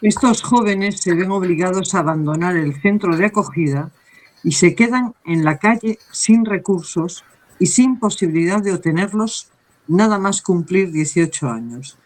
Estos 0.00 0.42
jóvenes 0.42 1.00
se 1.00 1.14
ven 1.14 1.30
obligados 1.30 1.94
a 1.94 2.00
abandonar 2.00 2.56
el 2.56 2.80
centro 2.80 3.16
de 3.16 3.26
acogida 3.26 3.90
y 4.42 4.52
se 4.52 4.74
quedan 4.74 5.14
en 5.24 5.44
la 5.44 5.58
calle 5.58 5.98
sin 6.10 6.44
recursos 6.44 7.24
y 7.58 7.66
sin 7.66 8.00
posibilidad 8.00 8.60
de 8.60 8.72
obtenerlos 8.72 9.50
nada 9.86 10.18
más 10.18 10.42
cumplir 10.42 10.90
18 10.90 11.48
años, 11.48 11.98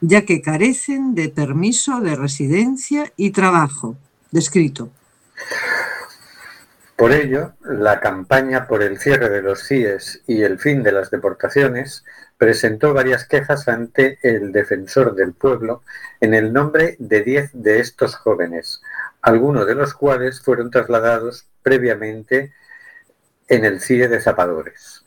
ya 0.00 0.24
que 0.24 0.42
carecen 0.42 1.14
de 1.14 1.28
permiso 1.28 2.00
de 2.00 2.14
residencia 2.14 3.12
y 3.16 3.30
trabajo 3.30 3.96
descrito. 4.30 4.90
Por 6.96 7.12
ello, 7.12 7.54
la 7.62 7.98
campaña 7.98 8.68
por 8.68 8.82
el 8.82 8.98
cierre 8.98 9.28
de 9.28 9.42
los 9.42 9.66
CIES 9.66 10.22
y 10.28 10.42
el 10.42 10.60
fin 10.60 10.84
de 10.84 10.92
las 10.92 11.10
deportaciones 11.10 12.04
presentó 12.36 12.92
varias 12.92 13.26
quejas 13.26 13.68
ante 13.68 14.18
el 14.22 14.52
defensor 14.52 15.14
del 15.14 15.32
pueblo 15.32 15.82
en 16.20 16.34
el 16.34 16.52
nombre 16.52 16.96
de 16.98 17.22
10 17.22 17.50
de 17.54 17.80
estos 17.80 18.16
jóvenes, 18.16 18.82
algunos 19.22 19.66
de 19.66 19.74
los 19.74 19.94
cuales 19.94 20.42
fueron 20.42 20.70
trasladados 20.70 21.46
previamente 21.62 22.52
en 23.48 23.64
el 23.64 23.80
CIE 23.80 24.08
de 24.08 24.20
Zapadores. 24.20 25.04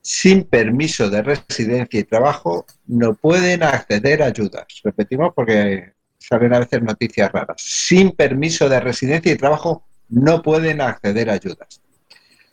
Sin 0.00 0.44
permiso 0.44 1.10
de 1.10 1.22
residencia 1.22 2.00
y 2.00 2.04
trabajo 2.04 2.66
no 2.86 3.14
pueden 3.14 3.62
acceder 3.62 4.22
a 4.22 4.26
ayudas. 4.26 4.66
Repetimos 4.82 5.32
porque 5.34 5.92
salen 6.18 6.54
a 6.54 6.60
veces 6.60 6.82
noticias 6.82 7.30
raras. 7.30 7.60
Sin 7.60 8.12
permiso 8.12 8.68
de 8.68 8.80
residencia 8.80 9.32
y 9.32 9.36
trabajo 9.36 9.84
no 10.08 10.42
pueden 10.42 10.80
acceder 10.80 11.30
a 11.30 11.34
ayudas. 11.34 11.81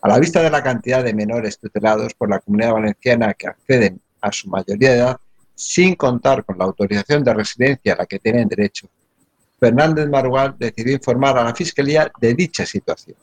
A 0.02 0.08
la 0.08 0.20
vista 0.20 0.41
de 0.41 0.50
la 0.50 0.64
cantidad 0.64 1.04
de 1.04 1.14
menores 1.14 1.60
tutelados 1.60 2.14
por 2.14 2.30
la 2.30 2.39
comunidad 2.39 2.74
valenciana 2.74 3.34
que 3.34 3.47
acceden 3.47 4.02
a 4.22 4.32
su 4.32 4.50
mayoría 4.50 4.91
de 4.91 4.97
edad 4.97 5.18
sin 5.56 5.95
contar 5.95 6.45
con 6.45 6.58
la 6.58 6.64
autorización 6.66 7.24
de 7.24 7.34
residencia 7.34 7.93
a 7.93 7.97
la 7.97 8.06
que 8.06 8.20
tienen 8.20 8.47
derecho, 8.47 8.88
Fernández 9.60 10.08
Marugal 10.08 10.56
decidió 10.58 10.93
informar 10.93 11.38
a 11.38 11.43
la 11.43 11.54
Fiscalía 11.54 12.10
de 12.20 12.34
dicha 12.34 12.66
situación. 12.66 13.18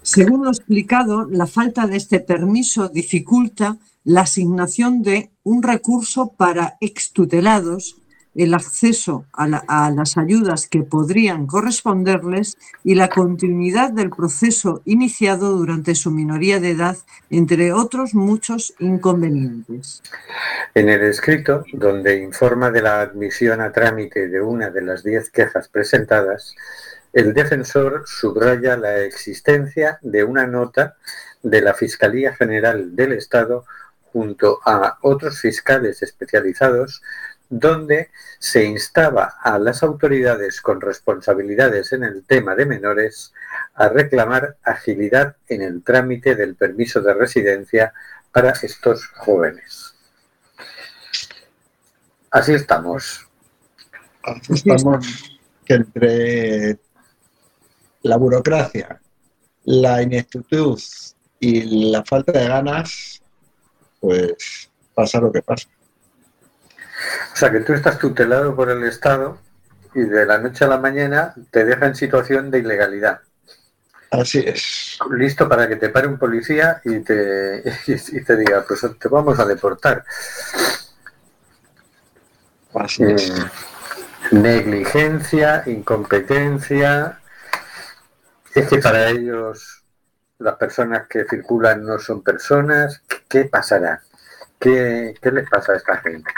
Según 0.00 0.44
lo 0.44 0.50
explicado, 0.50 1.28
la 1.28 1.46
falta 1.46 1.86
de 1.86 1.96
este 1.96 2.20
permiso 2.20 2.88
dificulta 2.88 3.76
la 4.02 4.22
asignación 4.22 5.02
de 5.02 5.30
un 5.42 5.62
recurso 5.62 6.32
para 6.32 6.78
extutelados, 6.80 7.99
el 8.34 8.54
acceso 8.54 9.24
a, 9.32 9.48
la- 9.48 9.64
a 9.66 9.90
las 9.90 10.16
ayudas 10.16 10.68
que 10.68 10.82
podrían 10.82 11.46
corresponderles 11.46 12.56
y 12.84 12.94
la 12.94 13.08
continuidad 13.08 13.90
del 13.92 14.10
proceso 14.10 14.82
iniciado 14.84 15.56
durante 15.56 15.94
su 15.94 16.10
minoría 16.10 16.60
de 16.60 16.70
edad, 16.70 16.96
entre 17.30 17.72
otros 17.72 18.14
muchos 18.14 18.74
inconvenientes. 18.78 20.02
En 20.74 20.88
el 20.88 21.02
escrito, 21.02 21.64
donde 21.72 22.22
informa 22.22 22.70
de 22.70 22.82
la 22.82 23.00
admisión 23.00 23.60
a 23.60 23.72
trámite 23.72 24.28
de 24.28 24.40
una 24.40 24.70
de 24.70 24.82
las 24.82 25.02
diez 25.02 25.30
quejas 25.30 25.68
presentadas, 25.68 26.54
el 27.12 27.34
defensor 27.34 28.04
subraya 28.06 28.76
la 28.76 29.00
existencia 29.00 29.98
de 30.02 30.22
una 30.22 30.46
nota 30.46 30.94
de 31.42 31.60
la 31.60 31.74
Fiscalía 31.74 32.34
General 32.36 32.94
del 32.94 33.12
Estado 33.12 33.64
junto 34.12 34.58
a 34.64 34.98
otros 35.02 35.40
fiscales 35.40 36.02
especializados 36.02 37.02
donde 37.50 38.10
se 38.38 38.64
instaba 38.64 39.34
a 39.42 39.58
las 39.58 39.82
autoridades 39.82 40.60
con 40.60 40.80
responsabilidades 40.80 41.92
en 41.92 42.04
el 42.04 42.24
tema 42.24 42.54
de 42.54 42.64
menores 42.64 43.34
a 43.74 43.88
reclamar 43.88 44.56
agilidad 44.62 45.36
en 45.48 45.62
el 45.62 45.82
trámite 45.82 46.36
del 46.36 46.54
permiso 46.54 47.00
de 47.00 47.12
residencia 47.12 47.92
para 48.30 48.50
estos 48.50 49.04
jóvenes. 49.08 49.94
Así 52.30 52.54
estamos. 52.54 53.26
Estamos 54.48 55.38
que 55.64 55.74
entre 55.74 56.78
la 58.02 58.16
burocracia, 58.16 59.00
la 59.64 60.02
ineptitud 60.02 60.80
y 61.40 61.90
la 61.90 62.04
falta 62.04 62.30
de 62.32 62.46
ganas, 62.46 63.20
pues 63.98 64.70
pasa 64.94 65.20
lo 65.20 65.32
que 65.32 65.42
pasa. 65.42 65.68
O 67.32 67.36
sea 67.36 67.50
que 67.50 67.60
tú 67.60 67.72
estás 67.72 67.98
tutelado 67.98 68.54
por 68.54 68.70
el 68.70 68.84
Estado 68.84 69.38
y 69.94 70.00
de 70.00 70.26
la 70.26 70.38
noche 70.38 70.64
a 70.64 70.68
la 70.68 70.78
mañana 70.78 71.34
te 71.50 71.64
deja 71.64 71.86
en 71.86 71.94
situación 71.94 72.50
de 72.50 72.58
ilegalidad. 72.60 73.20
Así 74.10 74.40
es. 74.44 74.98
Listo 75.10 75.48
para 75.48 75.68
que 75.68 75.76
te 75.76 75.88
pare 75.88 76.08
un 76.08 76.18
policía 76.18 76.80
y 76.84 76.98
te, 77.00 77.62
y 77.86 78.24
te 78.24 78.36
diga, 78.36 78.64
pues 78.66 78.84
te 78.98 79.08
vamos 79.08 79.38
a 79.38 79.44
deportar. 79.44 80.04
Así 82.74 83.04
es. 83.04 83.32
Mm, 84.32 84.42
Negligencia, 84.42 85.62
incompetencia. 85.66 87.20
Es 88.54 88.68
que 88.68 88.78
para 88.78 89.10
ellos 89.10 89.84
las 90.38 90.56
personas 90.56 91.06
que 91.08 91.24
circulan 91.24 91.84
no 91.84 91.98
son 91.98 92.22
personas. 92.22 93.02
¿Qué 93.28 93.44
pasará? 93.44 94.02
¿Qué, 94.58 95.14
qué 95.20 95.30
les 95.30 95.48
pasa 95.48 95.72
a 95.72 95.76
esta 95.76 95.96
gente? 95.98 96.30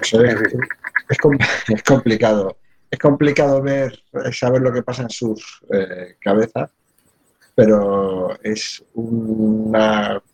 Es, 0.00 0.12
es 1.08 1.18
com- 1.18 1.38
es 1.68 1.82
complicado. 1.82 2.56
Es 2.90 2.98
complicado 2.98 3.62
ver, 3.62 3.98
eh, 4.12 4.32
saber 4.32 4.60
lo 4.62 4.72
que 4.72 4.82
pasa 4.82 5.02
en 5.02 5.10
sus 5.10 5.60
eh, 5.72 6.16
cabezas, 6.20 6.70
pero 7.54 8.38
es 8.42 8.82
un 8.94 9.72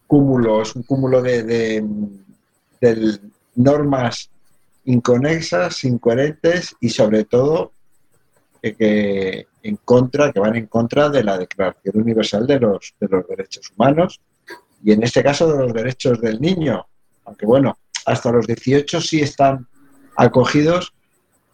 cúmulo, 0.06 0.62
es 0.62 0.74
un 0.74 0.82
cúmulo 0.82 1.22
de, 1.22 1.42
de- 1.42 1.84
de 2.80 3.18
normas 3.56 4.30
inconexas, 4.84 5.84
incoherentes 5.84 6.74
y 6.80 6.88
sobre 6.90 7.24
todo 7.24 7.72
eh, 8.62 8.74
que 8.74 9.46
en 9.62 9.76
contra, 9.84 10.32
que 10.32 10.40
van 10.40 10.56
en 10.56 10.66
contra 10.66 11.08
de 11.10 11.22
la 11.24 11.36
Declaración 11.38 12.00
Universal 12.02 12.46
de 12.46 12.58
los, 12.60 12.94
de 13.00 13.08
los 13.08 13.26
Derechos 13.28 13.70
Humanos 13.76 14.20
y 14.82 14.92
en 14.92 15.02
este 15.02 15.22
caso 15.22 15.52
de 15.52 15.58
los 15.58 15.72
derechos 15.74 16.20
del 16.20 16.40
niño, 16.40 16.86
aunque 17.24 17.44
bueno, 17.46 17.76
hasta 18.08 18.32
los 18.32 18.46
18 18.46 19.00
sí 19.00 19.20
están 19.20 19.66
acogidos 20.16 20.92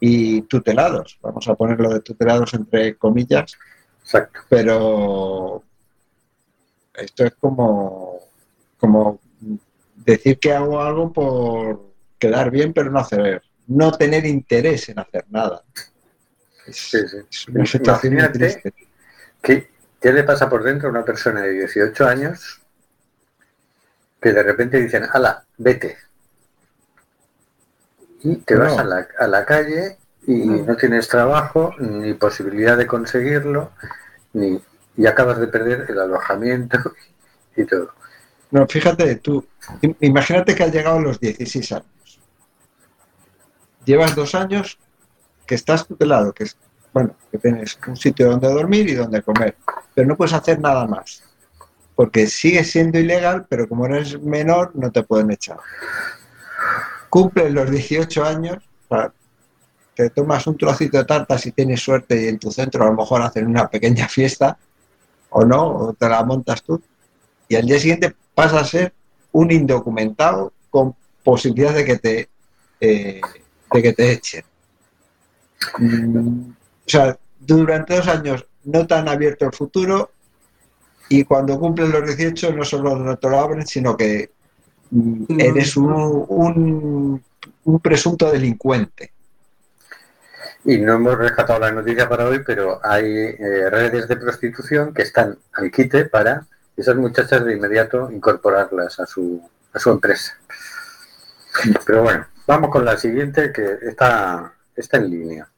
y 0.01 0.43
tutelados, 0.43 1.19
vamos 1.23 1.47
a 1.49 1.55
ponerlo 1.55 1.93
de 1.93 2.01
tutelados 2.01 2.55
entre 2.55 2.97
comillas, 2.97 3.57
Exacto. 4.03 4.41
pero 4.49 5.63
esto 6.95 7.25
es 7.25 7.35
como, 7.41 8.21
como 8.79 9.21
decir 9.97 10.39
que 10.39 10.53
hago 10.53 10.81
algo 10.81 11.13
por 11.13 11.93
quedar 12.19 12.51
bien 12.51 12.73
pero 12.73 12.91
no 12.91 13.01
hacer, 13.01 13.43
no 13.67 13.93
tener 13.93 14.25
interés 14.27 14.89
en 14.89 14.99
hacer 14.99 15.25
nada. 15.31 15.63
Es, 16.67 16.77
Sí, 16.77 16.99
sí. 17.09 17.17
es 17.31 17.49
una 17.49 17.67
situación 17.67 18.15
muy 18.15 18.33
triste. 18.33 18.73
¿Qué, 19.43 19.71
qué 20.01 20.13
le 20.13 20.25
pasa 20.25 20.49
por 20.49 20.63
dentro 20.63 20.89
a 20.89 20.91
una 20.91 21.05
persona 21.05 21.43
de 21.43 21.53
18 21.53 22.07
años 22.07 22.61
que 24.21 24.33
de 24.33 24.43
repente 24.43 24.81
dicen, 24.81 25.05
ala, 25.13 25.45
vete? 25.59 25.99
Y 28.25 28.37
te 28.37 28.57
vas 28.57 28.77
a 28.79 28.85
la, 28.85 29.07
a 29.19 29.27
la 29.29 29.45
calle 29.45 29.99
y 30.27 30.35
no 30.47 30.77
tienes 30.77 31.09
trabajo, 31.09 31.75
ni 31.79 32.15
posibilidad 32.15 32.77
de 32.77 32.87
conseguirlo, 32.87 33.71
ni, 34.33 34.61
y 34.97 35.07
acabas 35.07 35.39
de 35.39 35.47
perder 35.49 35.87
el 35.89 36.01
alojamiento 36.01 36.79
y 37.57 37.65
todo. 37.65 37.93
No, 38.51 38.67
fíjate 38.67 39.17
tú, 39.17 39.45
im- 39.83 39.97
imagínate 40.01 40.55
que 40.55 40.63
has 40.65 40.73
llegado 40.73 40.99
a 40.99 41.03
los 41.03 41.21
16 41.21 41.71
años. 41.73 42.21
Llevas 43.85 44.15
dos 44.17 44.35
años 44.35 44.79
que 45.47 45.55
estás 45.55 45.87
tutelado, 45.87 46.33
que 46.33 46.45
es, 46.45 46.57
bueno, 46.93 47.15
que 47.31 47.39
tienes 47.39 47.79
un 47.87 47.97
sitio 47.97 48.31
donde 48.31 48.49
dormir 48.49 48.89
y 48.89 48.95
donde 48.95 49.23
comer, 49.23 49.57
pero 49.95 50.09
no 50.09 50.17
puedes 50.17 50.33
hacer 50.33 50.59
nada 50.61 50.87
más. 50.87 51.23
Porque 51.95 52.27
sigues 52.27 52.71
siendo 52.71 52.99
ilegal, 52.99 53.47
pero 53.49 53.69
como 53.69 53.87
eres 53.87 54.21
menor, 54.21 54.71
no 54.75 54.91
te 54.91 55.03
pueden 55.03 55.31
echar. 55.31 55.59
Cumples 57.15 57.53
los 57.53 57.71
18 57.71 58.25
años, 58.25 58.57
te 59.95 60.11
tomas 60.11 60.49
un 60.49 60.59
trocito 60.59 60.99
de 60.99 61.05
tarta 61.05 61.39
si 61.39 61.53
tienes 61.53 61.81
suerte 61.81 62.21
y 62.21 62.27
en 62.27 62.41
tu 62.41 62.51
centro 62.51 62.83
a 62.83 62.89
lo 62.89 62.95
mejor 62.95 63.23
hacen 63.23 63.47
una 63.47 63.69
pequeña 63.69 64.09
fiesta, 64.09 64.59
o 65.31 65.45
no, 65.45 65.65
o 65.65 65.93
te 65.93 66.09
la 66.09 66.25
montas 66.25 66.65
tú, 66.65 66.83
y 67.47 67.55
al 67.55 67.67
día 67.67 67.79
siguiente 67.79 68.17
pasa 68.35 68.59
a 68.59 68.65
ser 68.65 68.93
un 69.31 69.53
indocumentado 69.53 70.53
con 70.71 70.97
posibilidad 71.23 71.73
de 71.73 71.85
que 71.85 71.99
te, 71.99 72.29
eh, 72.81 73.21
de 73.73 73.83
que 73.83 73.93
te 73.93 74.11
echen. 74.11 74.45
Mm, 75.79 76.51
o 76.51 76.55
sea, 76.85 77.17
durante 77.39 77.95
dos 77.95 78.09
años 78.09 78.45
no 78.65 78.89
te 78.89 78.95
han 78.95 79.09
abierto 79.09 79.45
el 79.45 79.53
futuro 79.53 80.11
y 81.09 81.23
cuando 81.23 81.61
cumplen 81.61 81.93
los 81.93 82.05
18 82.05 82.55
no 82.55 82.65
solo 82.65 82.97
no 82.97 83.17
te 83.17 83.31
lo 83.31 83.39
abren, 83.39 83.65
sino 83.69 83.97
que 83.97 84.34
eres 85.39 85.77
un, 85.77 86.25
un, 86.29 87.23
un 87.65 87.81
presunto 87.81 88.31
delincuente. 88.31 89.13
Y 90.65 90.79
no 90.79 90.95
hemos 90.95 91.19
rescatado 91.19 91.61
la 91.61 91.73
noticia 91.73 92.09
para 92.09 92.27
hoy, 92.27 92.43
pero 92.45 92.81
hay 92.83 93.05
eh, 93.07 93.69
redes 93.71 94.09
de 94.09 94.17
prostitución 94.17 94.95
que 94.95 95.03
están 95.03 95.37
al 95.53 95.71
quite 95.71 96.07
para 96.07 96.47
esas 96.77 96.97
muchachas 96.97 97.45
de 97.45 97.55
inmediato 97.55 98.11
incorporarlas 98.11 98.99
a 98.99 99.07
su, 99.07 99.43
a 99.73 99.79
su 99.79 99.91
empresa. 99.91 100.39
Pero 101.87 102.03
bueno, 102.03 102.27
vamos 102.47 102.71
con 102.71 102.85
la 102.85 102.97
siguiente 102.97 103.53
que 103.53 103.79
está, 103.83 104.53
está 104.75 104.97
en 104.97 105.11
línea. 105.11 105.49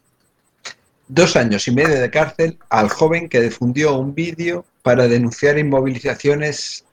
Dos 1.08 1.36
años 1.36 1.68
y 1.68 1.70
medio 1.70 2.00
de 2.00 2.10
cárcel 2.10 2.58
al 2.68 2.88
joven 2.88 3.28
que 3.28 3.40
difundió 3.40 3.96
un 3.96 4.14
vídeo 4.14 4.64
para 4.82 5.06
denunciar 5.06 5.56
inmovilizaciones 5.56 6.84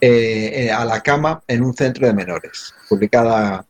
eh, 0.00 0.66
eh, 0.66 0.70
a 0.70 0.84
la 0.84 1.00
cama 1.00 1.42
en 1.46 1.62
un 1.62 1.74
centro 1.74 2.06
de 2.06 2.14
menores, 2.14 2.74
publicada 2.88 3.66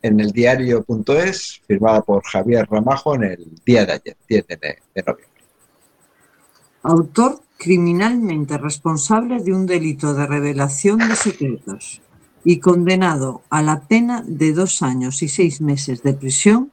en 0.00 0.20
el 0.20 0.30
diario.es, 0.30 1.60
firmada 1.66 2.02
por 2.02 2.24
Javier 2.24 2.66
Ramajo 2.70 3.14
en 3.14 3.24
el 3.24 3.46
día 3.64 3.86
de 3.86 3.92
ayer, 3.92 4.16
10 4.28 4.46
de, 4.46 4.56
de 4.56 5.02
noviembre. 5.02 5.42
Autor 6.82 7.40
criminalmente 7.56 8.58
responsable 8.58 9.40
de 9.40 9.52
un 9.52 9.66
delito 9.66 10.14
de 10.14 10.26
revelación 10.26 10.98
de 10.98 11.14
secretos 11.14 12.02
y 12.44 12.58
condenado 12.58 13.42
a 13.50 13.62
la 13.62 13.82
pena 13.82 14.24
de 14.26 14.52
dos 14.52 14.82
años 14.82 15.22
y 15.22 15.28
seis 15.28 15.60
meses 15.60 16.02
de 16.02 16.14
prisión, 16.14 16.72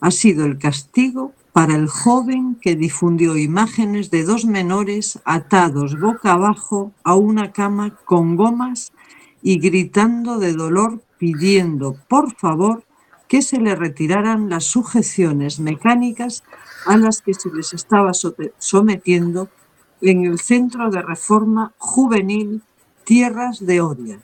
ha 0.00 0.12
sido 0.12 0.46
el 0.46 0.58
castigo 0.58 1.32
para 1.58 1.74
el 1.74 1.88
joven 1.88 2.54
que 2.62 2.76
difundió 2.76 3.36
imágenes 3.36 4.12
de 4.12 4.22
dos 4.22 4.44
menores 4.44 5.18
atados 5.24 5.98
boca 5.98 6.34
abajo 6.34 6.92
a 7.02 7.16
una 7.16 7.50
cama 7.50 7.96
con 8.04 8.36
gomas 8.36 8.92
y 9.42 9.58
gritando 9.58 10.38
de 10.38 10.52
dolor 10.52 11.02
pidiendo 11.18 11.96
por 12.06 12.32
favor 12.36 12.84
que 13.26 13.42
se 13.42 13.58
le 13.58 13.74
retiraran 13.74 14.48
las 14.48 14.66
sujeciones 14.66 15.58
mecánicas 15.58 16.44
a 16.86 16.96
las 16.96 17.22
que 17.22 17.34
se 17.34 17.50
les 17.52 17.72
estaba 17.72 18.12
sometiendo 18.58 19.48
en 20.00 20.26
el 20.26 20.38
Centro 20.38 20.92
de 20.92 21.02
Reforma 21.02 21.72
Juvenil 21.78 22.62
Tierras 23.02 23.66
de 23.66 23.80
Oria, 23.80 24.20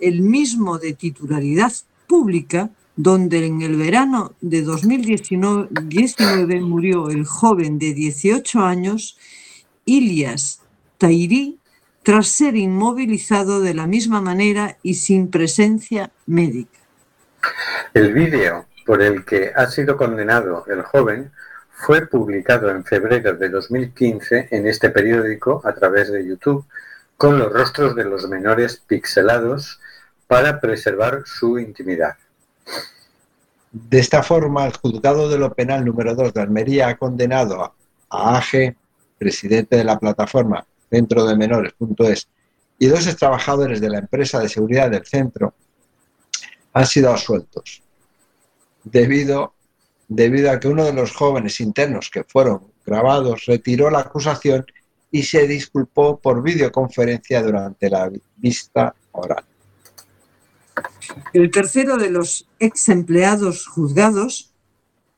el 0.00 0.22
mismo 0.22 0.78
de 0.78 0.94
titularidad 0.94 1.72
pública 2.08 2.70
donde 2.98 3.46
en 3.46 3.62
el 3.62 3.76
verano 3.76 4.34
de 4.40 4.62
2019 4.62 5.68
19 5.70 6.60
murió 6.62 7.10
el 7.10 7.24
joven 7.24 7.78
de 7.78 7.94
18 7.94 8.58
años, 8.58 9.16
Ilias 9.84 10.62
Tairi, 10.98 11.60
tras 12.02 12.26
ser 12.26 12.56
inmovilizado 12.56 13.60
de 13.60 13.72
la 13.72 13.86
misma 13.86 14.20
manera 14.20 14.78
y 14.82 14.94
sin 14.94 15.30
presencia 15.30 16.10
médica. 16.26 16.80
El 17.94 18.12
vídeo 18.12 18.66
por 18.84 19.00
el 19.00 19.24
que 19.24 19.52
ha 19.54 19.68
sido 19.68 19.96
condenado 19.96 20.64
el 20.66 20.82
joven 20.82 21.30
fue 21.70 22.04
publicado 22.08 22.68
en 22.68 22.84
febrero 22.84 23.34
de 23.34 23.48
2015 23.48 24.48
en 24.50 24.66
este 24.66 24.90
periódico 24.90 25.62
a 25.64 25.72
través 25.72 26.10
de 26.10 26.26
YouTube 26.26 26.64
con 27.16 27.38
los 27.38 27.52
rostros 27.52 27.94
de 27.94 28.04
los 28.04 28.28
menores 28.28 28.82
pixelados 28.84 29.78
para 30.26 30.60
preservar 30.60 31.22
su 31.26 31.60
intimidad. 31.60 32.16
De 33.72 33.98
esta 33.98 34.22
forma, 34.22 34.66
el 34.66 34.76
juzgado 34.76 35.28
de 35.28 35.38
lo 35.38 35.52
penal 35.52 35.84
número 35.84 36.14
2 36.14 36.32
de 36.32 36.40
Almería 36.40 36.88
ha 36.88 36.96
condenado 36.96 37.62
a, 37.62 37.74
a 38.10 38.38
AG, 38.38 38.74
presidente 39.18 39.76
de 39.76 39.84
la 39.84 39.98
plataforma 39.98 40.66
Centro 40.90 41.26
de 41.26 41.36
Menores.es, 41.36 42.28
y 42.78 42.86
dos 42.86 43.16
trabajadores 43.16 43.80
de 43.80 43.90
la 43.90 43.98
empresa 43.98 44.38
de 44.38 44.48
seguridad 44.48 44.90
del 44.90 45.04
centro 45.04 45.54
han 46.72 46.86
sido 46.86 47.10
absueltos 47.10 47.82
debido, 48.84 49.54
debido 50.08 50.50
a 50.50 50.60
que 50.60 50.68
uno 50.68 50.84
de 50.84 50.92
los 50.92 51.12
jóvenes 51.12 51.60
internos 51.60 52.10
que 52.10 52.24
fueron 52.24 52.68
grabados 52.84 53.46
retiró 53.46 53.90
la 53.90 54.00
acusación 54.00 54.64
y 55.10 55.22
se 55.22 55.46
disculpó 55.46 56.18
por 56.18 56.42
videoconferencia 56.42 57.42
durante 57.42 57.90
la 57.90 58.10
vista 58.36 58.94
oral. 59.12 59.44
El 61.32 61.50
tercero 61.50 61.96
de 61.96 62.10
los 62.10 62.46
ex 62.58 62.88
empleados 62.88 63.66
juzgados 63.66 64.52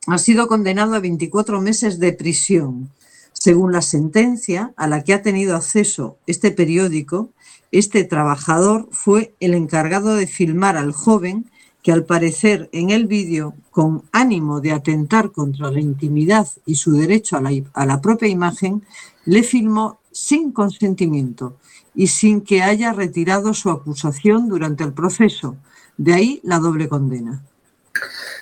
ha 0.07 0.17
sido 0.17 0.47
condenado 0.47 0.95
a 0.95 0.99
24 0.99 1.61
meses 1.61 1.99
de 1.99 2.13
prisión. 2.13 2.89
Según 3.33 3.71
la 3.71 3.81
sentencia 3.81 4.73
a 4.75 4.87
la 4.87 5.03
que 5.03 5.13
ha 5.13 5.21
tenido 5.21 5.55
acceso 5.55 6.17
este 6.27 6.51
periódico, 6.51 7.29
este 7.71 8.03
trabajador 8.03 8.87
fue 8.91 9.33
el 9.39 9.53
encargado 9.53 10.15
de 10.15 10.27
filmar 10.27 10.77
al 10.77 10.91
joven 10.91 11.49
que 11.81 11.91
al 11.91 12.05
parecer 12.05 12.69
en 12.73 12.91
el 12.91 13.07
vídeo, 13.07 13.55
con 13.71 14.03
ánimo 14.11 14.61
de 14.61 14.71
atentar 14.71 15.31
contra 15.31 15.71
la 15.71 15.79
intimidad 15.79 16.47
y 16.65 16.75
su 16.75 16.91
derecho 16.91 17.37
a 17.37 17.41
la, 17.41 17.51
a 17.73 17.85
la 17.85 18.01
propia 18.01 18.27
imagen, 18.27 18.83
le 19.25 19.41
filmó 19.41 20.00
sin 20.21 20.51
consentimiento 20.51 21.57
y 21.95 22.07
sin 22.07 22.41
que 22.41 22.61
haya 22.61 22.93
retirado 22.93 23.55
su 23.55 23.71
acusación 23.71 24.49
durante 24.49 24.83
el 24.83 24.93
proceso. 24.93 25.57
De 25.97 26.13
ahí 26.13 26.41
la 26.43 26.59
doble 26.59 26.87
condena. 26.87 27.41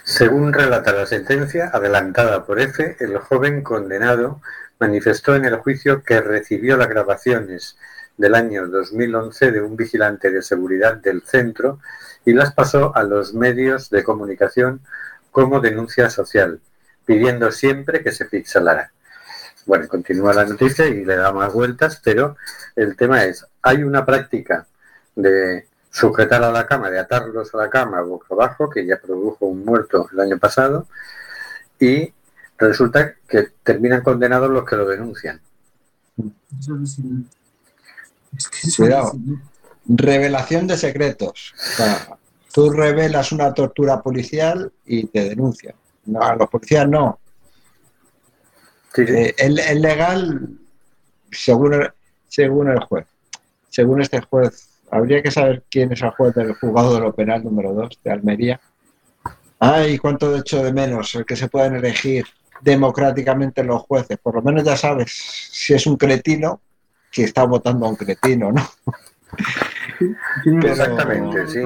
Según 0.04 0.52
relata 0.52 0.92
la 0.92 1.06
sentencia 1.06 1.70
adelantada 1.74 2.46
por 2.46 2.60
F, 2.60 2.98
el 3.00 3.18
joven 3.20 3.64
condenado 3.64 4.42
manifestó 4.80 5.36
en 5.36 5.46
el 5.46 5.56
juicio 5.56 6.04
que 6.04 6.20
recibió 6.20 6.76
las 6.76 6.90
grabaciones 6.90 7.78
del 8.18 8.36
año 8.36 8.68
2011 8.68 9.52
de 9.52 9.62
un 9.62 9.78
vigilante 9.78 10.32
de 10.32 10.42
seguridad 10.42 10.98
del 10.98 11.22
centro 11.22 11.80
y 12.26 12.34
las 12.34 12.54
pasó 12.54 12.94
a 12.96 13.04
los 13.04 13.34
medios 13.34 13.90
de 13.90 14.04
comunicación 14.04 14.82
como 15.32 15.62
denuncia 15.62 16.10
social, 16.10 16.60
pidiendo 17.06 17.52
siempre 17.52 18.04
que 18.04 18.12
se 18.12 18.26
pixelara. 18.26 18.92
Bueno, 19.70 19.88
continúa 19.88 20.34
la 20.34 20.46
noticia 20.46 20.88
y 20.88 21.06
le 21.06 21.16
da 21.16 21.32
más 21.32 21.54
vueltas, 21.54 22.02
pero 22.04 22.36
el 22.76 22.98
tema 22.98 23.26
es, 23.26 23.46
hay 23.62 23.84
una 23.84 24.04
práctica 24.04 24.66
de 25.16 25.68
sujetar 25.92 26.44
a 26.44 26.52
la 26.52 26.66
cama, 26.66 26.90
de 26.90 26.98
atarlos 26.98 27.54
a 27.54 27.58
la 27.60 27.70
cama 27.70 28.02
boca 28.02 28.26
abajo, 28.32 28.68
que 28.68 28.84
ya 28.84 29.00
produjo 29.00 29.46
un 29.46 29.64
muerto 29.64 30.10
el 30.12 30.22
año 30.22 30.40
pasado, 30.40 30.88
y 31.80 32.12
resulta 32.58 33.14
que 33.28 33.50
terminan 33.62 34.02
condenados 34.02 34.50
los 34.50 34.66
que 34.66 34.76
lo 34.76 34.88
denuncian. 34.88 35.40
Cuidado. 38.76 39.14
Revelación 39.86 40.66
de 40.66 40.78
secretos. 40.78 41.54
Tú 42.52 42.72
revelas 42.72 43.32
una 43.32 43.54
tortura 43.54 44.02
policial 44.02 44.72
y 44.84 45.06
te 45.06 45.30
denuncian. 45.30 45.76
No, 46.08 46.24
a 46.24 46.36
los 46.36 46.50
policías 46.50 46.90
no. 46.90 47.20
Eh, 48.98 49.36
es 49.38 49.80
legal 49.80 50.50
según 51.32 51.74
el, 51.74 51.92
según 52.28 52.70
el 52.70 52.80
juez. 52.80 53.06
Según 53.70 54.02
este 54.02 54.22
juez, 54.22 54.70
habría 54.90 55.22
que 55.22 55.32
saber 55.32 55.64
quién 55.70 55.92
es 55.92 56.02
el 56.02 56.10
juez 56.12 56.34
del 56.34 56.54
juzgado 56.54 56.96
de 56.96 57.02
lo 57.02 57.14
penal 57.14 57.44
número 57.44 57.74
2 57.74 58.00
de 58.04 58.12
Almería. 58.12 58.60
Ay, 59.60 59.98
cuánto 59.98 60.32
de 60.32 60.40
hecho 60.40 60.64
de 60.64 60.74
menos 60.74 61.14
el 61.16 61.26
que 61.26 61.36
se 61.36 61.50
pueden 61.50 61.76
elegir 61.76 62.26
democráticamente 62.62 63.64
los 63.64 63.82
jueces. 63.84 64.18
Por 64.18 64.36
lo 64.36 64.42
menos 64.42 64.64
ya 64.64 64.76
sabes 64.76 65.12
si 65.12 65.74
es 65.74 65.86
un 65.86 65.98
cretino 65.98 66.62
que 67.12 67.24
está 67.24 67.44
votando 67.44 67.86
a 67.86 67.90
un 67.90 67.96
cretino, 67.96 68.52
¿no? 68.52 68.70
Pero- 70.44 70.68
Exactamente, 70.68 71.48
sí. 71.48 71.62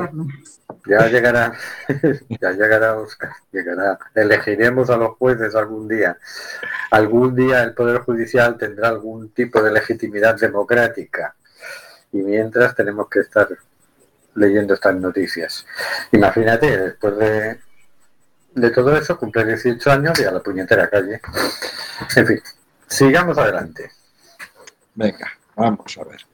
Ya 0.85 1.07
llegará, 1.07 1.53
ya 2.41 2.51
llegará 2.51 2.95
Oscar, 2.97 3.31
llegará. 3.51 3.97
Elegiremos 4.15 4.89
a 4.89 4.97
los 4.97 5.15
jueces 5.17 5.55
algún 5.55 5.87
día. 5.87 6.17
Algún 6.91 7.35
día 7.35 7.63
el 7.63 7.73
Poder 7.73 7.99
Judicial 7.99 8.57
tendrá 8.57 8.89
algún 8.89 9.29
tipo 9.29 9.61
de 9.61 9.71
legitimidad 9.71 10.35
democrática. 10.37 11.35
Y 12.11 12.17
mientras 12.17 12.75
tenemos 12.75 13.07
que 13.09 13.19
estar 13.21 13.47
leyendo 14.35 14.73
estas 14.73 14.95
noticias. 14.95 15.65
Imagínate, 16.11 16.77
después 16.77 17.17
de, 17.17 17.59
de 18.55 18.69
todo 18.71 18.95
eso, 18.97 19.17
cumple 19.17 19.45
18 19.45 19.91
años 19.91 20.19
y 20.19 20.25
a 20.25 20.31
la 20.31 20.41
puñetera 20.41 20.89
calle. 20.89 21.21
En 22.15 22.27
fin, 22.27 22.41
sigamos 22.87 23.37
adelante. 23.37 23.91
Venga, 24.95 25.31
vamos 25.55 25.97
a 25.97 26.03
ver. 26.03 26.25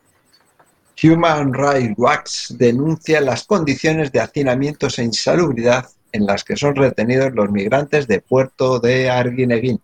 Human 1.02 1.54
Rights 1.54 1.94
Watch 1.98 2.50
denuncia 2.52 3.22
las 3.22 3.46
condiciones 3.46 4.12
de 4.12 4.20
hacinamientos 4.20 5.00
e 5.00 5.04
insalubridad 5.04 5.90
en 6.12 6.26
las 6.26 6.44
que 6.44 6.56
son 6.56 6.76
retenidos 6.76 7.34
los 7.34 7.50
migrantes 7.52 8.08
de 8.08 8.20
Puerto 8.20 8.80
de 8.80 9.10
Arguineguín. 9.10 9.80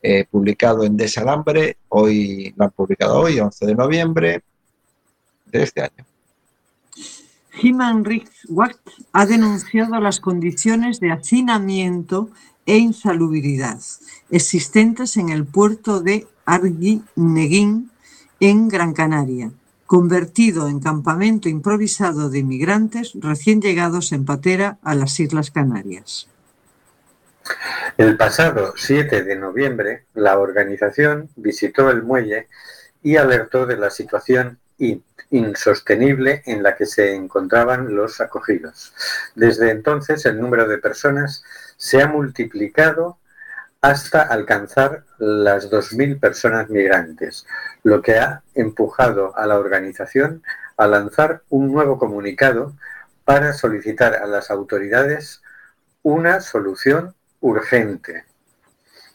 Eh, 0.00 0.26
publicado 0.30 0.84
en 0.84 0.96
Desalambre, 0.96 1.78
hoy 1.88 2.54
lo 2.56 2.66
han 2.66 2.70
publicado 2.70 3.18
hoy, 3.20 3.40
11 3.40 3.66
de 3.66 3.74
noviembre. 3.74 4.42
de 5.46 5.62
este 5.62 5.80
año. 5.80 6.04
Human 7.62 8.04
Rights 8.04 8.46
Watch 8.48 8.76
ha 9.12 9.24
denunciado 9.24 9.98
las 9.98 10.20
condiciones 10.20 11.00
de 11.00 11.10
hacinamiento 11.10 12.30
e 12.66 12.76
insalubridad 12.76 13.80
existentes 14.30 15.16
en 15.16 15.30
el 15.30 15.46
puerto 15.46 16.00
de 16.00 16.26
Arguineguín, 16.44 17.90
en 18.40 18.68
Gran 18.68 18.92
Canaria, 18.92 19.50
convertido 19.88 20.68
en 20.68 20.80
campamento 20.80 21.48
improvisado 21.48 22.28
de 22.28 22.40
inmigrantes 22.40 23.12
recién 23.14 23.62
llegados 23.62 24.12
en 24.12 24.26
patera 24.26 24.76
a 24.82 24.94
las 24.94 25.18
Islas 25.18 25.50
Canarias. 25.50 26.28
El 27.96 28.18
pasado 28.18 28.74
7 28.76 29.24
de 29.24 29.36
noviembre, 29.36 30.04
la 30.12 30.38
organización 30.38 31.30
visitó 31.36 31.90
el 31.90 32.02
muelle 32.02 32.48
y 33.02 33.16
alertó 33.16 33.64
de 33.64 33.78
la 33.78 33.88
situación 33.88 34.58
in- 34.76 35.02
insostenible 35.30 36.42
en 36.44 36.62
la 36.62 36.76
que 36.76 36.84
se 36.84 37.14
encontraban 37.14 37.96
los 37.96 38.20
acogidos. 38.20 38.92
Desde 39.34 39.70
entonces, 39.70 40.26
el 40.26 40.38
número 40.38 40.68
de 40.68 40.76
personas 40.76 41.42
se 41.78 42.02
ha 42.02 42.08
multiplicado 42.08 43.16
hasta 43.80 44.22
alcanzar 44.22 45.04
las 45.18 45.70
2.000 45.70 46.18
personas 46.18 46.68
migrantes, 46.68 47.46
lo 47.84 48.02
que 48.02 48.18
ha 48.18 48.42
empujado 48.54 49.36
a 49.36 49.46
la 49.46 49.58
organización 49.58 50.42
a 50.76 50.86
lanzar 50.86 51.42
un 51.48 51.72
nuevo 51.72 51.98
comunicado 51.98 52.74
para 53.24 53.52
solicitar 53.52 54.14
a 54.14 54.26
las 54.26 54.50
autoridades 54.50 55.42
una 56.02 56.40
solución 56.40 57.14
urgente. 57.40 58.24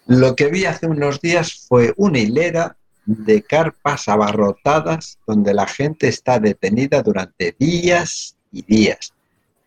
Lo 0.05 0.35
que 0.35 0.47
vi 0.47 0.65
hace 0.65 0.85
unos 0.87 1.21
días 1.21 1.65
fue 1.67 1.93
una 1.97 2.19
hilera 2.19 2.75
de 3.05 3.41
carpas 3.41 4.07
abarrotadas 4.07 5.17
donde 5.25 5.53
la 5.53 5.67
gente 5.67 6.07
está 6.07 6.39
detenida 6.39 7.01
durante 7.01 7.55
días 7.57 8.35
y 8.51 8.61
días, 8.63 9.13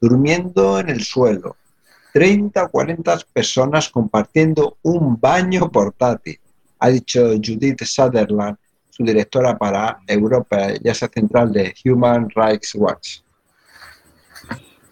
durmiendo 0.00 0.78
en 0.78 0.90
el 0.90 1.02
suelo. 1.02 1.56
30 2.16 2.64
o 2.64 2.70
40 2.70 3.18
personas 3.30 3.90
compartiendo 3.90 4.78
un 4.80 5.20
baño 5.20 5.70
portátil, 5.70 6.40
ha 6.78 6.88
dicho 6.88 7.20
Judith 7.32 7.82
Sutherland, 7.84 8.56
su 8.88 9.04
directora 9.04 9.58
para 9.58 9.98
Europa 10.06 10.68
y 10.82 10.88
Asia 10.88 11.10
Central 11.12 11.52
de 11.52 11.74
Human 11.84 12.30
Rights 12.34 12.74
Watch. 12.74 13.18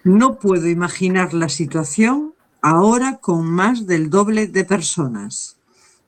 No 0.03 0.39
puedo 0.39 0.69
imaginar 0.69 1.33
la 1.33 1.49
situación 1.49 2.35
ahora 2.61 3.17
con 3.23 3.47
más 3.47 3.87
del 3.87 4.11
doble 4.11 4.47
de 4.47 4.67
personas, 4.67 5.57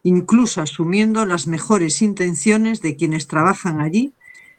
incluso 0.02 0.60
asumiendo 0.60 1.24
las 1.24 1.46
mejores 1.46 2.02
intenciones 2.02 2.82
de 2.82 2.94
quienes 2.94 3.26
trabajan 3.26 3.80
allí. 3.80 4.12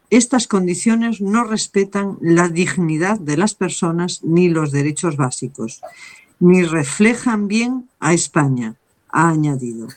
Estas 0.10 0.47
condiciones 0.47 1.22
no 1.22 1.43
respetan 1.43 2.18
la 2.20 2.49
dignidad 2.49 3.20
de 3.20 3.38
las 3.38 3.53
personas 3.53 4.24
ni 4.24 4.49
los 4.49 4.72
derechos 4.72 5.18
básicos, 5.18 5.82
ni 6.40 6.64
reflejan 6.64 7.48
bien 7.48 7.90
a 8.00 8.14
España, 8.14 8.76
ha 9.10 9.30
añadido. 9.30 9.88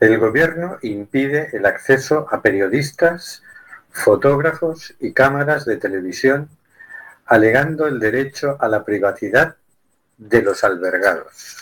El 0.00 0.18
gobierno 0.18 0.78
impide 0.82 1.50
el 1.52 1.66
acceso 1.66 2.26
a 2.30 2.40
periodistas, 2.40 3.42
fotógrafos 3.90 4.94
y 5.00 5.12
cámaras 5.12 5.64
de 5.64 5.76
televisión, 5.76 6.48
alegando 7.26 7.86
el 7.86 7.98
derecho 7.98 8.56
a 8.60 8.68
la 8.68 8.84
privacidad 8.84 9.56
de 10.16 10.42
los 10.42 10.64
albergados. 10.64 11.56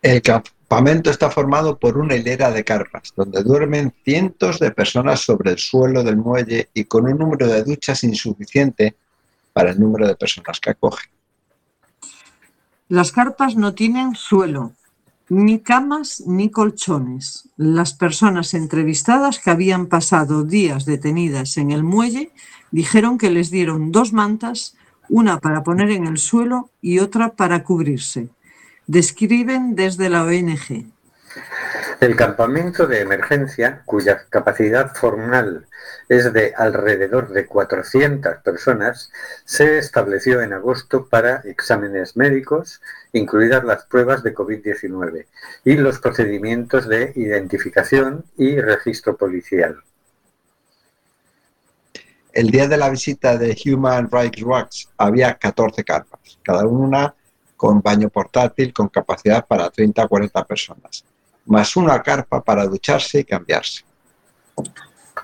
El 0.00 0.20
campamento 0.22 1.10
está 1.10 1.30
formado 1.30 1.78
por 1.78 1.96
una 1.98 2.16
hilera 2.16 2.50
de 2.50 2.64
carpas, 2.64 3.12
donde 3.16 3.42
duermen 3.42 3.94
cientos 4.04 4.58
de 4.58 4.70
personas 4.70 5.20
sobre 5.20 5.52
el 5.52 5.58
suelo 5.58 6.02
del 6.02 6.16
muelle 6.16 6.70
y 6.74 6.84
con 6.84 7.06
un 7.06 7.18
número 7.18 7.46
de 7.46 7.62
duchas 7.62 8.02
insuficiente 8.04 8.96
para 9.52 9.70
el 9.70 9.80
número 9.80 10.06
de 10.06 10.16
personas 10.16 10.58
que 10.60 10.70
acoge. 10.70 11.11
Las 12.92 13.10
carpas 13.10 13.56
no 13.56 13.72
tienen 13.72 14.14
suelo, 14.14 14.74
ni 15.30 15.60
camas 15.60 16.22
ni 16.26 16.50
colchones. 16.50 17.48
Las 17.56 17.94
personas 17.94 18.52
entrevistadas 18.52 19.38
que 19.38 19.50
habían 19.50 19.86
pasado 19.86 20.44
días 20.44 20.84
detenidas 20.84 21.56
en 21.56 21.70
el 21.70 21.84
muelle 21.84 22.32
dijeron 22.70 23.16
que 23.16 23.30
les 23.30 23.50
dieron 23.50 23.92
dos 23.92 24.12
mantas, 24.12 24.76
una 25.08 25.40
para 25.40 25.62
poner 25.62 25.90
en 25.90 26.06
el 26.06 26.18
suelo 26.18 26.68
y 26.82 26.98
otra 26.98 27.32
para 27.32 27.64
cubrirse. 27.64 28.28
Describen 28.86 29.74
desde 29.74 30.10
la 30.10 30.24
ONG. 30.24 30.84
El 32.02 32.16
campamento 32.16 32.88
de 32.88 33.00
emergencia, 33.00 33.82
cuya 33.84 34.26
capacidad 34.28 34.92
formal 34.92 35.68
es 36.08 36.32
de 36.32 36.52
alrededor 36.56 37.28
de 37.28 37.46
400 37.46 38.38
personas, 38.38 39.12
se 39.44 39.78
estableció 39.78 40.42
en 40.42 40.52
agosto 40.52 41.06
para 41.06 41.42
exámenes 41.44 42.16
médicos, 42.16 42.80
incluidas 43.12 43.62
las 43.62 43.84
pruebas 43.84 44.24
de 44.24 44.34
COVID-19 44.34 45.26
y 45.64 45.76
los 45.76 46.00
procedimientos 46.00 46.88
de 46.88 47.12
identificación 47.14 48.24
y 48.36 48.60
registro 48.60 49.16
policial. 49.16 49.76
El 52.32 52.50
día 52.50 52.66
de 52.66 52.78
la 52.78 52.90
visita 52.90 53.38
de 53.38 53.56
Human 53.64 54.10
Rights 54.10 54.42
Watch 54.42 54.86
había 54.98 55.34
14 55.34 55.84
carpas, 55.84 56.36
cada 56.42 56.66
una 56.66 57.14
con 57.56 57.80
baño 57.80 58.08
portátil 58.08 58.72
con 58.72 58.88
capacidad 58.88 59.46
para 59.46 59.70
30 59.70 60.02
a 60.02 60.08
40 60.08 60.44
personas, 60.46 61.04
más 61.46 61.76
una 61.76 62.02
carpa 62.02 62.42
para 62.42 62.66
ducharse 62.66 63.20
y 63.20 63.24
cambiarse. 63.24 63.84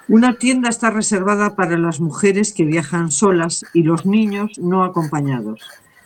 Una 0.09 0.39
tienda 0.39 0.69
está 0.69 0.91
reservada 0.91 1.55
para 1.55 1.77
las 1.77 2.01
mujeres 2.01 2.53
que 2.53 2.65
viajan 2.65 3.11
solas 3.11 3.65
y 3.75 3.83
los 3.83 4.07
niños 4.07 4.59
no 4.59 4.85
acompañados. 4.85 5.61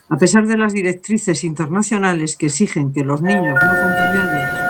A 0.08 0.18
pesar 0.18 0.46
de 0.46 0.58
las 0.58 0.72
directrices 0.72 1.44
internacionales 1.44 2.36
que 2.36 2.46
exigen 2.46 2.92
que 2.92 3.04
los 3.04 3.22
niños 3.22 3.58
no 3.62 3.70
acompañados 3.70 4.62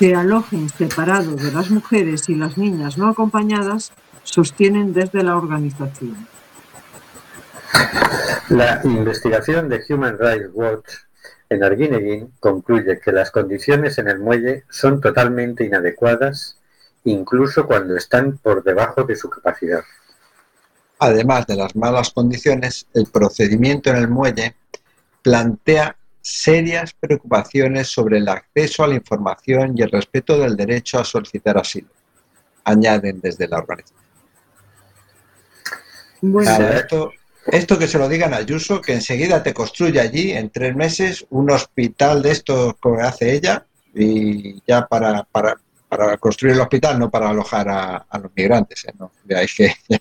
se 0.00 0.14
alojen 0.14 0.70
separados 0.70 1.42
de 1.42 1.52
las 1.52 1.70
mujeres 1.70 2.26
y 2.30 2.34
las 2.34 2.56
niñas 2.56 2.96
no 2.96 3.08
acompañadas, 3.08 3.92
sostienen 4.22 4.94
desde 4.94 5.22
la 5.22 5.36
organización. 5.36 6.26
La 8.48 8.80
investigación 8.82 9.68
de 9.68 9.82
Human 9.90 10.16
Rights 10.18 10.48
Watch 10.54 10.88
en 11.48 11.64
Arguineguín 11.64 12.32
concluye 12.38 13.00
que 13.00 13.12
las 13.12 13.30
condiciones 13.30 13.98
en 13.98 14.08
el 14.08 14.18
muelle 14.18 14.64
son 14.70 15.00
totalmente 15.00 15.64
inadecuadas, 15.64 16.58
incluso 17.04 17.66
cuando 17.66 17.96
están 17.96 18.38
por 18.38 18.62
debajo 18.62 19.02
de 19.04 19.16
su 19.16 19.28
capacidad. 19.28 19.82
Además 20.98 21.46
de 21.46 21.56
las 21.56 21.74
malas 21.74 22.10
condiciones, 22.10 22.86
el 22.94 23.06
procedimiento 23.06 23.90
en 23.90 23.96
el 23.96 24.08
muelle 24.08 24.54
plantea 25.22 25.96
serias 26.20 26.92
preocupaciones 26.92 27.88
sobre 27.88 28.18
el 28.18 28.28
acceso 28.28 28.84
a 28.84 28.88
la 28.88 28.94
información 28.94 29.76
y 29.76 29.82
el 29.82 29.90
respeto 29.90 30.38
del 30.38 30.56
derecho 30.56 30.98
a 30.98 31.04
solicitar 31.04 31.58
asilo, 31.58 31.88
añaden 32.64 33.20
desde 33.20 33.48
la 33.48 33.58
organización. 33.58 34.00
Claro, 36.20 36.68
esto, 36.68 37.12
esto 37.46 37.78
que 37.78 37.88
se 37.88 37.98
lo 37.98 38.08
digan 38.08 38.34
a 38.34 38.38
Ayuso, 38.38 38.80
que 38.80 38.94
enseguida 38.94 39.42
te 39.42 39.54
construye 39.54 40.00
allí 40.00 40.32
en 40.32 40.50
tres 40.50 40.74
meses 40.76 41.26
un 41.30 41.50
hospital 41.50 42.22
de 42.22 42.30
estos 42.32 42.74
que 42.82 43.02
hace 43.02 43.32
ella 43.32 43.66
y 43.94 44.62
ya 44.66 44.86
para, 44.86 45.24
para, 45.24 45.58
para 45.88 46.16
construir 46.18 46.54
el 46.54 46.60
hospital, 46.60 46.98
no 46.98 47.10
para 47.10 47.30
alojar 47.30 47.68
a, 47.68 47.96
a 48.08 48.18
los 48.18 48.30
migrantes. 48.34 48.84
¿eh? 48.84 48.92
No, 48.98 49.10
veáis 49.24 49.54
que 49.54 49.74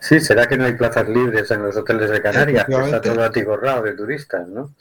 Sí, 0.00 0.20
será 0.20 0.46
que 0.46 0.56
no 0.56 0.64
hay 0.64 0.74
plazas 0.74 1.08
libres 1.08 1.50
en 1.50 1.62
los 1.62 1.76
hoteles 1.76 2.10
de 2.10 2.22
Canarias, 2.22 2.64
que 2.64 2.72
está 2.72 3.00
todo 3.00 3.24
atiborrado 3.24 3.82
de 3.82 3.92
turistas, 3.92 4.48
¿no? 4.48 4.74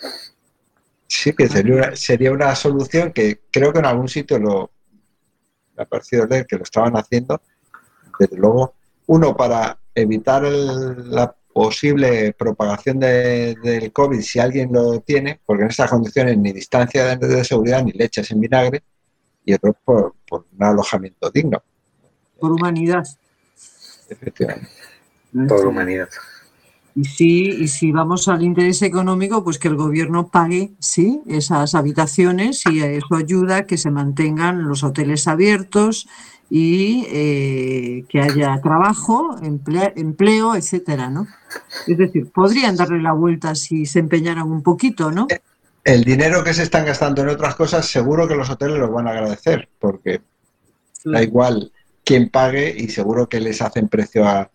Sí, 1.07 1.33
que 1.33 1.47
sería 1.47 1.75
una, 1.75 1.95
sería 1.95 2.31
una 2.31 2.55
solución 2.55 3.11
que 3.11 3.41
creo 3.51 3.73
que 3.73 3.79
en 3.79 3.85
algún 3.85 4.07
sitio 4.07 4.39
lo 4.39 4.71
me 5.75 5.83
ha 5.83 5.85
parecido 5.85 6.25
leer 6.25 6.45
que 6.45 6.57
lo 6.57 6.63
estaban 6.63 6.95
haciendo. 6.95 7.41
Desde 8.19 8.37
luego, 8.37 8.73
uno 9.07 9.35
para 9.35 9.77
evitar 10.01 10.45
el- 10.45 11.09
la 11.11 11.33
posible 11.53 12.33
propagación 12.33 12.99
de- 12.99 13.55
del 13.63 13.91
COVID 13.91 14.21
si 14.21 14.39
alguien 14.39 14.71
lo 14.71 14.99
tiene, 15.01 15.39
porque 15.45 15.63
en 15.63 15.69
estas 15.69 15.89
condiciones 15.89 16.37
ni 16.37 16.53
distancia 16.53 17.15
de, 17.17 17.27
de 17.27 17.43
seguridad 17.43 17.83
ni 17.83 17.91
leches 17.93 18.29
en 18.31 18.39
vinagre, 18.41 18.83
y 19.43 19.53
otro 19.53 19.75
por, 19.83 20.13
por 20.27 20.45
un 20.55 20.63
alojamiento 20.63 21.29
digno, 21.31 21.63
Por 22.39 22.51
humanidad. 22.51 23.05
efectivamente. 24.09 24.69
Por 25.47 25.65
humanidad. 25.67 26.09
Y 26.95 27.03
si, 27.05 27.43
y 27.49 27.67
si 27.67 27.91
vamos 27.91 28.27
al 28.27 28.41
interés 28.43 28.81
económico, 28.81 29.43
pues 29.43 29.59
que 29.59 29.67
el 29.67 29.75
gobierno 29.75 30.29
pague, 30.29 30.71
sí, 30.79 31.21
esas 31.27 31.75
habitaciones 31.75 32.63
y 32.65 32.81
eso 32.81 33.15
ayuda 33.15 33.57
a 33.57 33.65
que 33.67 33.77
se 33.77 33.91
mantengan 33.91 34.67
los 34.67 34.83
hoteles 34.83 35.27
abiertos 35.27 36.07
y 36.49 37.05
eh, 37.09 38.05
que 38.07 38.21
haya 38.21 38.59
trabajo, 38.61 39.35
emple- 39.41 39.93
empleo, 39.95 40.55
etcétera, 40.55 41.09
¿no? 41.09 41.27
Es 41.87 41.97
decir, 41.97 42.31
podrían 42.31 42.75
darle 42.75 43.01
la 43.01 43.11
vuelta 43.13 43.53
si 43.55 43.85
se 43.85 43.99
empeñaran 43.99 44.49
un 44.49 44.63
poquito, 44.63 45.11
¿no? 45.11 45.27
El 45.83 46.03
dinero 46.03 46.43
que 46.43 46.53
se 46.53 46.63
están 46.63 46.85
gastando 46.85 47.21
en 47.21 47.29
otras 47.29 47.55
cosas, 47.55 47.85
seguro 47.87 48.27
que 48.27 48.35
los 48.35 48.49
hoteles 48.49 48.77
lo 48.77 48.91
van 48.91 49.07
a 49.07 49.11
agradecer, 49.11 49.69
porque 49.79 50.21
da 51.05 51.21
igual 51.21 51.71
quien 52.03 52.29
pague 52.29 52.73
y 52.77 52.89
seguro 52.89 53.27
que 53.27 53.39
les 53.39 53.61
hacen 53.61 53.87
precio 53.89 54.25
a- 54.25 54.49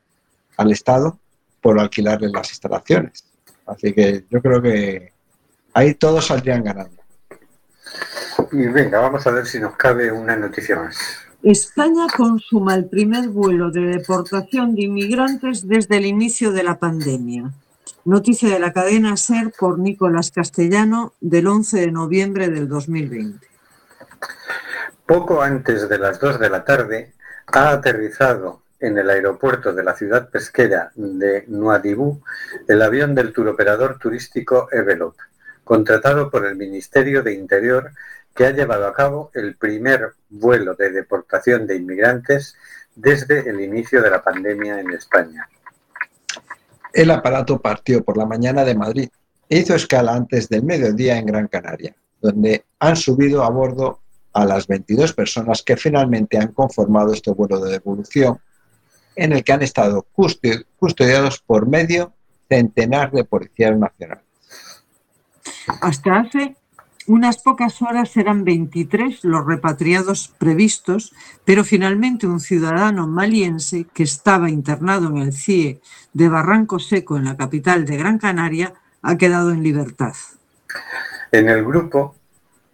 al 0.57 0.73
Estado 0.73 1.19
por 1.61 1.79
alquilarles 1.79 2.33
las 2.33 2.51
instalaciones. 2.51 3.25
Así 3.67 3.93
que 3.93 4.25
yo 4.31 4.41
creo 4.43 4.61
que 4.61 5.13
ahí 5.75 5.95
todos 5.95 6.27
saldrían 6.27 6.65
ganando. 6.65 7.01
Y 8.51 8.67
venga, 8.67 9.01
vamos 9.01 9.27
a 9.27 9.31
ver 9.31 9.47
si 9.47 9.61
nos 9.61 9.77
cabe 9.77 10.11
una 10.11 10.37
noticia 10.37 10.77
más. 10.77 10.97
España 11.43 12.07
consuma 12.17 12.77
el 12.77 12.85
primer 12.85 13.29
vuelo 13.29 13.73
de 13.73 13.81
deportación 13.81 14.77
de 14.77 14.83
inmigrantes 14.83 15.67
desde 15.67 15.97
el 15.97 16.07
inicio 16.07 16.53
de 16.53 16.63
la 16.63 16.79
pandemia. 16.79 17.51
Noticia 18.05 18.49
de 18.49 18.61
la 18.61 18.73
cadena 18.73 19.17
SER 19.17 19.53
por 19.59 19.77
Nicolás 19.81 20.31
Castellano 20.31 21.15
del 21.21 21.49
11 21.49 21.81
de 21.81 21.91
noviembre 21.91 22.49
del 22.49 22.69
2020. 22.69 23.45
Poco 25.05 25.43
antes 25.43 25.89
de 25.89 25.99
las 25.99 26.21
2 26.21 26.39
de 26.39 26.49
la 26.49 26.65
tarde 26.65 27.13
ha 27.47 27.71
aterrizado 27.71 28.61
en 28.79 28.99
el 28.99 29.11
aeropuerto 29.11 29.73
de 29.73 29.83
la 29.83 29.97
ciudad 29.97 30.29
pesquera 30.31 30.93
de 30.95 31.45
Nuadhibou 31.49 32.23
el 32.69 32.83
avión 32.83 33.17
del 33.17 33.33
turoperador 33.33 33.99
turístico 33.99 34.69
Evelop, 34.71 35.17
contratado 35.65 36.31
por 36.31 36.47
el 36.47 36.55
Ministerio 36.55 37.25
de 37.25 37.35
Interior 37.35 37.91
que 38.35 38.47
ha 38.47 38.51
llevado 38.51 38.87
a 38.87 38.95
cabo 38.95 39.31
el 39.35 39.57
primer 39.57 40.15
vuelo 40.31 40.75
de 40.75 40.91
deportación 40.91 41.67
de 41.67 41.77
inmigrantes 41.77 42.57
desde 42.95 43.49
el 43.49 43.61
inicio 43.61 44.03
de 44.03 44.11
la 44.11 44.23
pandemia 44.23 44.81
en 44.81 44.91
España. 44.93 45.49
El 46.93 47.11
aparato 47.11 47.61
partió 47.61 48.05
por 48.05 48.17
la 48.17 48.27
mañana 48.27 48.65
de 48.65 48.75
Madrid 48.75 49.09
e 49.49 49.59
hizo 49.59 49.75
escala 49.75 50.15
antes 50.15 50.49
del 50.49 50.63
mediodía 50.63 51.17
en 51.19 51.27
Gran 51.27 51.49
Canaria, 51.49 51.95
donde 52.21 52.65
han 52.79 52.97
subido 52.97 53.43
a 53.45 53.51
bordo 53.51 54.01
a 54.35 54.45
las 54.45 54.67
22 54.67 55.13
personas 55.13 55.63
que 55.63 55.77
finalmente 55.77 56.39
han 56.39 56.53
conformado 56.53 57.13
este 57.13 57.31
vuelo 57.33 57.61
de 57.61 57.73
devolución, 57.73 58.39
en 59.15 59.33
el 59.33 59.45
que 59.45 59.53
han 59.53 59.63
estado 59.63 60.07
custo- 60.15 60.65
custodiados 60.79 61.39
por 61.41 61.67
medio 61.67 62.15
centenar 62.49 63.11
de 63.11 63.25
policías 63.25 63.77
nacionales. 63.77 64.25
Hasta 65.81 66.19
hace 66.21 66.57
unas 67.07 67.43
pocas 67.43 67.83
horas 67.83 68.17
eran 68.17 68.45
23 68.45 69.25
los 69.25 69.47
repatriados 69.47 70.35
previstos, 70.39 71.15
pero 71.45 71.65
finalmente 71.65 72.27
un 72.27 72.41
ciudadano 72.41 73.07
maliense 73.07 73.87
que 73.93 74.03
estaba 74.03 74.51
internado 74.51 75.09
en 75.09 75.19
el 75.19 75.33
CIE 75.33 75.81
de 76.13 76.29
Barranco 76.29 76.79
Seco, 76.79 77.17
en 77.17 77.25
la 77.25 77.37
capital 77.37 77.85
de 77.85 77.97
Gran 77.97 78.19
Canaria, 78.19 78.75
ha 79.03 79.17
quedado 79.17 79.51
en 79.51 79.63
libertad. 79.63 80.13
En 81.33 81.49
el 81.49 81.65
grupo 81.65 82.15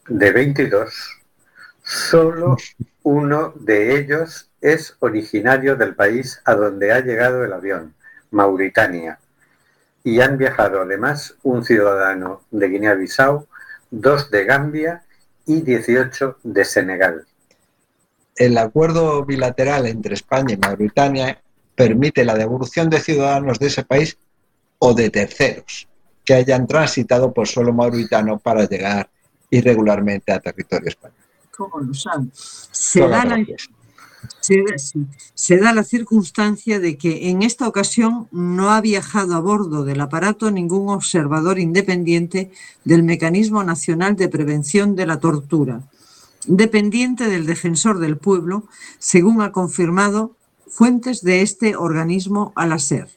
de 0.09 0.33
22, 0.33 1.21
solo 1.83 2.57
uno 3.03 3.53
de 3.57 3.99
ellos 3.99 4.51
es 4.61 4.97
originario 5.01 5.77
del 5.77 5.95
país 5.95 6.41
a 6.45 6.55
donde 6.55 6.93
ha 6.93 7.01
llegado 7.01 7.45
el 7.45 7.53
avión, 7.53 7.95
Mauritania. 8.31 9.19
Y 10.05 10.21
han 10.21 10.39
viajado 10.39 10.83
además 10.83 11.37
un 11.43 11.65
ciudadano 11.65 12.43
de 12.51 12.69
Guinea-Bissau, 12.69 13.47
dos 13.91 14.31
de 14.31 14.45
Gambia 14.45 15.03
y 15.47 15.61
18 15.63 16.39
de 16.43 16.65
Senegal. 16.65 17.27
El 18.37 18.57
acuerdo 18.59 19.25
bilateral 19.25 19.87
entre 19.87 20.15
España 20.15 20.55
y 20.55 20.59
Mauritania 20.59 21.41
permite 21.75 22.25
la 22.25 22.35
devolución 22.35 22.91
de 22.91 23.01
ciudadanos 23.01 23.59
de 23.59 23.67
ese 23.67 23.85
país 23.85 24.19
o 24.79 24.95
de 24.95 25.11
terceros 25.11 25.89
que 26.25 26.35
hayan 26.35 26.67
transitado 26.67 27.33
por 27.33 27.49
suelo 27.49 27.73
mauritano 27.73 28.39
para 28.39 28.69
llegar 28.69 29.09
irregularmente 29.51 30.31
a 30.33 30.41
territorio 30.41 30.89
español. 30.89 31.17
¿Cómo 31.57 31.81
lo 31.81 31.95
saben? 31.95 32.31
Se 32.35 33.01
da, 33.09 33.25
la. 33.25 33.45
Se 35.35 35.57
da- 35.59 35.73
la 35.73 35.85
circunstancia 35.85 36.81
de 36.81 36.97
que 36.97 37.29
en 37.31 37.43
esta 37.43 37.69
ocasión 37.69 38.29
no 38.33 38.71
ha 38.71 38.81
viajado 38.81 39.35
a 39.35 39.41
bordo 39.41 39.85
del 39.85 40.01
aparato 40.01 40.51
ningún 40.51 40.89
observador 40.91 41.59
independiente 41.59 42.51
del 42.85 43.03
Mecanismo 43.03 43.63
Nacional 43.65 44.17
de 44.17 44.29
Prevención 44.29 44.97
de 44.97 45.07
la 45.07 45.21
Tortura, 45.21 45.83
dependiente 46.47 47.29
del 47.29 47.47
Defensor 47.47 47.99
del 47.99 48.17
Pueblo, 48.17 48.65
según 48.99 49.43
ha 49.43 49.53
confirmado 49.53 50.35
fuentes 50.67 51.23
de 51.23 51.43
este 51.43 51.77
organismo 51.77 52.53
a 52.57 52.67
la 52.67 52.79
SER. 52.79 53.09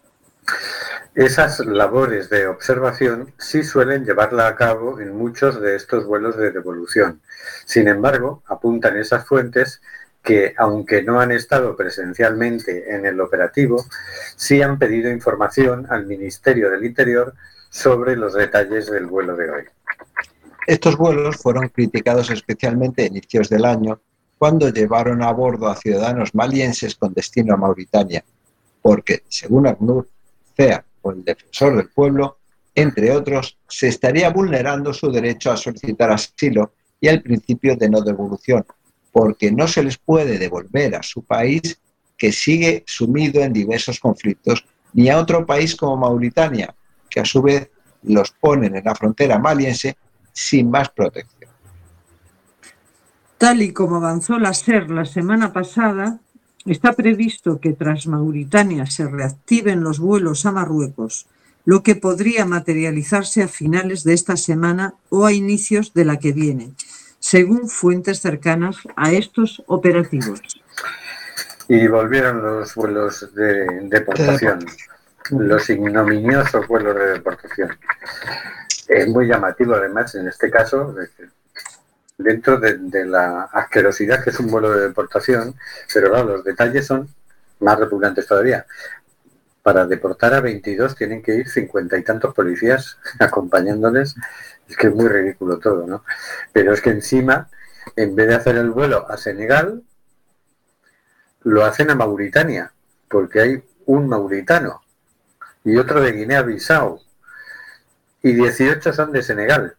Esas 1.13 1.59
labores 1.59 2.29
de 2.29 2.47
observación 2.47 3.33
sí 3.37 3.63
suelen 3.63 4.05
llevarla 4.05 4.47
a 4.47 4.55
cabo 4.55 5.01
en 5.01 5.15
muchos 5.15 5.59
de 5.61 5.75
estos 5.75 6.05
vuelos 6.05 6.37
de 6.37 6.51
devolución. 6.51 7.21
Sin 7.65 7.89
embargo, 7.89 8.41
apuntan 8.47 8.95
esas 8.97 9.25
fuentes 9.27 9.81
que, 10.23 10.53
aunque 10.57 11.01
no 11.03 11.19
han 11.19 11.31
estado 11.31 11.75
presencialmente 11.75 12.93
en 12.93 13.05
el 13.05 13.19
operativo, 13.19 13.85
sí 14.35 14.61
han 14.61 14.77
pedido 14.77 15.09
información 15.09 15.87
al 15.89 16.05
Ministerio 16.05 16.69
del 16.69 16.85
Interior 16.85 17.33
sobre 17.69 18.15
los 18.15 18.33
detalles 18.33 18.91
del 18.91 19.07
vuelo 19.07 19.35
de 19.35 19.49
hoy. 19.49 19.63
Estos 20.67 20.95
vuelos 20.95 21.37
fueron 21.37 21.69
criticados 21.69 22.29
especialmente 22.29 23.03
a 23.03 23.07
inicios 23.07 23.49
del 23.49 23.65
año 23.65 23.99
cuando 24.37 24.69
llevaron 24.69 25.23
a 25.23 25.31
bordo 25.31 25.67
a 25.67 25.75
ciudadanos 25.75 26.35
malienses 26.35 26.95
con 26.95 27.13
destino 27.13 27.53
a 27.53 27.57
Mauritania, 27.57 28.23
porque, 28.81 29.23
según 29.27 29.67
ACNUR, 29.67 30.07
CEA 30.55 30.83
o 31.01 31.11
el 31.11 31.23
Defensor 31.23 31.77
del 31.77 31.89
Pueblo, 31.89 32.37
entre 32.75 33.11
otros, 33.11 33.57
se 33.67 33.87
estaría 33.87 34.29
vulnerando 34.29 34.93
su 34.93 35.11
derecho 35.11 35.51
a 35.51 35.57
solicitar 35.57 36.11
asilo 36.11 36.73
y 36.99 37.07
el 37.07 37.21
principio 37.21 37.75
de 37.75 37.89
no 37.89 38.01
devolución, 38.01 38.65
porque 39.11 39.51
no 39.51 39.67
se 39.67 39.83
les 39.83 39.97
puede 39.97 40.37
devolver 40.37 40.95
a 40.95 41.03
su 41.03 41.23
país 41.23 41.79
que 42.17 42.31
sigue 42.31 42.83
sumido 42.85 43.41
en 43.41 43.51
diversos 43.51 43.99
conflictos, 43.99 44.63
ni 44.93 45.09
a 45.09 45.17
otro 45.17 45.45
país 45.45 45.75
como 45.75 45.97
Mauritania, 45.97 46.75
que 47.09 47.19
a 47.19 47.25
su 47.25 47.41
vez 47.41 47.69
los 48.03 48.31
ponen 48.31 48.75
en 48.75 48.83
la 48.83 48.95
frontera 48.95 49.39
maliense 49.39 49.97
sin 50.31 50.69
más 50.69 50.89
protección. 50.89 51.51
Tal 53.37 53.61
y 53.63 53.73
como 53.73 53.95
avanzó 53.95 54.37
la 54.37 54.53
SER 54.53 54.89
la 54.91 55.05
semana 55.05 55.51
pasada, 55.51 56.19
está 56.65 56.93
previsto 56.93 57.59
que 57.59 57.73
tras 57.73 58.05
Mauritania 58.05 58.85
se 58.85 59.07
reactiven 59.07 59.83
los 59.83 59.99
vuelos 59.99 60.45
a 60.45 60.51
Marruecos, 60.51 61.25
lo 61.65 61.83
que 61.83 61.95
podría 61.95 62.45
materializarse 62.45 63.43
a 63.43 63.47
finales 63.47 64.03
de 64.03 64.13
esta 64.13 64.37
semana 64.37 64.93
o 65.09 65.25
a 65.25 65.33
inicios 65.33 65.93
de 65.93 66.05
la 66.05 66.17
que 66.17 66.33
viene, 66.33 66.73
según 67.21 67.69
fuentes 67.69 68.19
cercanas 68.19 68.77
a 68.95 69.11
estos 69.11 69.63
operativos. 69.67 70.41
Y 71.67 71.87
volvieron 71.87 72.41
los 72.41 72.73
vuelos 72.75 73.33
de 73.35 73.65
deportación, 73.83 74.65
los 75.29 75.69
ignominiosos 75.69 76.67
vuelos 76.67 76.95
de 76.95 77.05
deportación. 77.13 77.77
Es 78.87 79.07
muy 79.07 79.27
llamativo 79.27 79.75
además 79.75 80.15
en 80.15 80.27
este 80.27 80.49
caso, 80.49 80.93
dentro 82.17 82.59
de, 82.59 82.77
de 82.77 83.05
la 83.05 83.43
asquerosidad 83.43 84.23
que 84.23 84.31
es 84.31 84.39
un 84.39 84.47
vuelo 84.47 84.71
de 84.71 84.87
deportación, 84.87 85.55
pero 85.93 86.09
claro, 86.09 86.37
los 86.37 86.43
detalles 86.43 86.87
son 86.87 87.07
más 87.59 87.79
repugnantes 87.79 88.25
todavía. 88.25 88.65
Para 89.61 89.85
deportar 89.85 90.33
a 90.33 90.41
22 90.41 90.95
tienen 90.95 91.21
que 91.21 91.35
ir 91.35 91.47
cincuenta 91.47 91.95
y 91.97 92.03
tantos 92.03 92.33
policías 92.33 92.97
acompañándoles. 93.19 94.15
Es 94.71 94.77
que 94.77 94.87
es 94.87 94.95
muy 94.95 95.09
ridículo 95.09 95.59
todo, 95.59 95.85
¿no? 95.85 96.05
Pero 96.53 96.73
es 96.73 96.79
que 96.81 96.91
encima, 96.91 97.49
en 97.97 98.15
vez 98.15 98.29
de 98.29 98.35
hacer 98.35 98.55
el 98.55 98.69
vuelo 98.71 99.05
a 99.09 99.17
Senegal, 99.17 99.83
lo 101.43 101.65
hacen 101.65 101.91
a 101.91 101.95
Mauritania, 101.95 102.71
porque 103.09 103.41
hay 103.41 103.63
un 103.85 104.07
mauritano 104.07 104.81
y 105.65 105.75
otro 105.75 105.99
de 105.99 106.13
Guinea-Bissau 106.13 107.01
y 108.23 108.31
18 108.33 108.93
son 108.93 109.11
de 109.11 109.21
Senegal. 109.23 109.75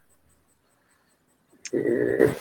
Eh, 1.72 2.36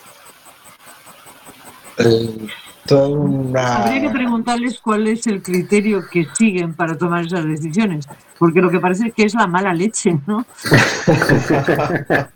El- 1.97 2.52
toda 2.91 3.07
una- 3.07 3.75
Habría 3.85 4.01
que 4.01 4.09
preguntarles 4.09 4.79
cuál 4.81 5.07
es 5.07 5.25
el 5.27 5.41
criterio 5.41 6.05
que 6.11 6.27
siguen 6.33 6.73
para 6.73 6.97
tomar 6.97 7.25
esas 7.25 7.45
decisiones, 7.45 8.05
porque 8.37 8.61
lo 8.61 8.69
que 8.69 8.79
parece 8.81 9.07
es 9.07 9.13
que 9.13 9.23
es 9.23 9.33
la 9.33 9.47
mala 9.47 9.73
leche, 9.73 10.13
¿no? 10.27 10.45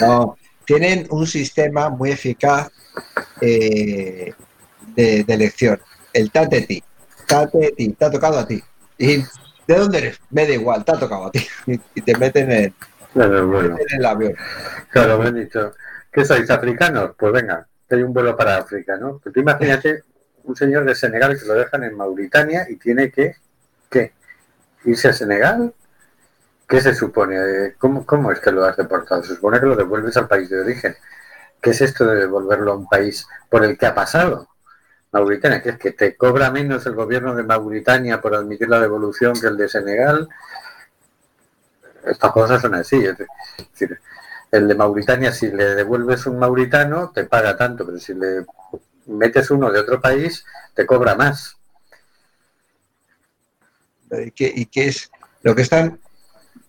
No, 0.00 0.36
tienen 0.64 1.06
un 1.10 1.26
sistema 1.26 1.88
muy 1.90 2.10
eficaz 2.10 2.70
eh, 3.40 4.32
de, 4.96 5.24
de 5.24 5.34
elección. 5.34 5.78
El 6.12 6.30
tate 6.30 6.62
ti, 6.62 6.82
tate 7.28 7.72
ti, 7.76 7.90
te 7.92 8.04
ha 8.04 8.10
tocado 8.10 8.38
a 8.40 8.46
ti. 8.46 8.60
¿Y 8.98 9.18
de 9.18 9.76
dónde 9.76 9.98
eres? 9.98 10.18
Me 10.30 10.46
da 10.46 10.54
igual, 10.54 10.84
te 10.84 10.92
ha 10.92 10.98
tocado 10.98 11.26
a 11.26 11.30
ti. 11.30 11.46
Y, 11.94 12.00
te 12.00 12.16
meten 12.16 12.50
en, 12.50 12.74
Claro, 13.12 13.46
bueno. 13.46 13.70
meten 13.70 13.86
en 13.90 13.98
el 14.00 14.06
avión. 14.06 14.34
Claro, 14.90 15.18
me 15.18 15.28
han 15.28 15.34
dicho, 15.36 15.72
¿qué 16.10 16.24
sois 16.24 16.50
africanos? 16.50 17.12
Pues 17.16 17.32
venga, 17.32 17.68
hay 17.96 18.02
un 18.02 18.12
vuelo 18.12 18.36
para 18.36 18.56
África, 18.56 18.96
¿no? 18.96 19.18
Pues 19.18 19.32
tú 19.32 19.40
imagínate 19.40 20.04
un 20.44 20.56
señor 20.56 20.84
de 20.84 20.94
Senegal 20.94 21.38
que 21.38 21.46
lo 21.46 21.54
dejan 21.54 21.84
en 21.84 21.96
Mauritania 21.96 22.66
y 22.68 22.76
tiene 22.76 23.10
que. 23.10 23.36
¿Irse 24.84 25.08
a 25.08 25.12
Senegal? 25.12 25.72
¿Qué 26.66 26.80
se 26.80 26.94
supone? 26.94 27.74
¿Cómo, 27.78 28.04
¿Cómo 28.04 28.32
es 28.32 28.40
que 28.40 28.50
lo 28.50 28.64
has 28.64 28.76
deportado? 28.76 29.22
Se 29.22 29.34
supone 29.34 29.60
que 29.60 29.66
lo 29.66 29.76
devuelves 29.76 30.16
al 30.16 30.26
país 30.26 30.50
de 30.50 30.60
origen. 30.60 30.96
¿Qué 31.60 31.70
es 31.70 31.80
esto 31.82 32.04
de 32.06 32.16
devolverlo 32.16 32.72
a 32.72 32.76
un 32.76 32.88
país 32.88 33.28
por 33.48 33.64
el 33.64 33.78
que 33.78 33.86
ha 33.86 33.94
pasado? 33.94 34.48
Mauritania, 35.12 35.62
que 35.62 35.68
es 35.68 35.78
que 35.78 35.92
te 35.92 36.16
cobra 36.16 36.50
menos 36.50 36.84
el 36.86 36.94
gobierno 36.94 37.34
de 37.34 37.42
Mauritania 37.42 38.20
por 38.20 38.34
admitir 38.34 38.68
la 38.68 38.80
devolución 38.80 39.38
que 39.38 39.46
el 39.46 39.56
de 39.56 39.68
Senegal. 39.68 40.28
Estas 42.04 42.32
cosas 42.32 42.62
son 42.62 42.74
así. 42.74 43.04
Es 43.04 43.18
decir, 43.18 44.00
el 44.52 44.68
de 44.68 44.74
Mauritania, 44.74 45.32
si 45.32 45.50
le 45.50 45.74
devuelves 45.74 46.26
un 46.26 46.38
mauritano, 46.38 47.10
te 47.10 47.24
paga 47.24 47.56
tanto, 47.56 47.84
pero 47.86 47.98
si 47.98 48.14
le 48.14 48.44
metes 49.06 49.50
uno 49.50 49.70
de 49.72 49.80
otro 49.80 50.00
país, 50.00 50.44
te 50.74 50.86
cobra 50.86 51.14
más. 51.14 51.56
y 54.10 54.66
que 54.66 54.88
es 54.88 55.10
lo 55.42 55.54
que 55.54 55.62
están 55.62 55.98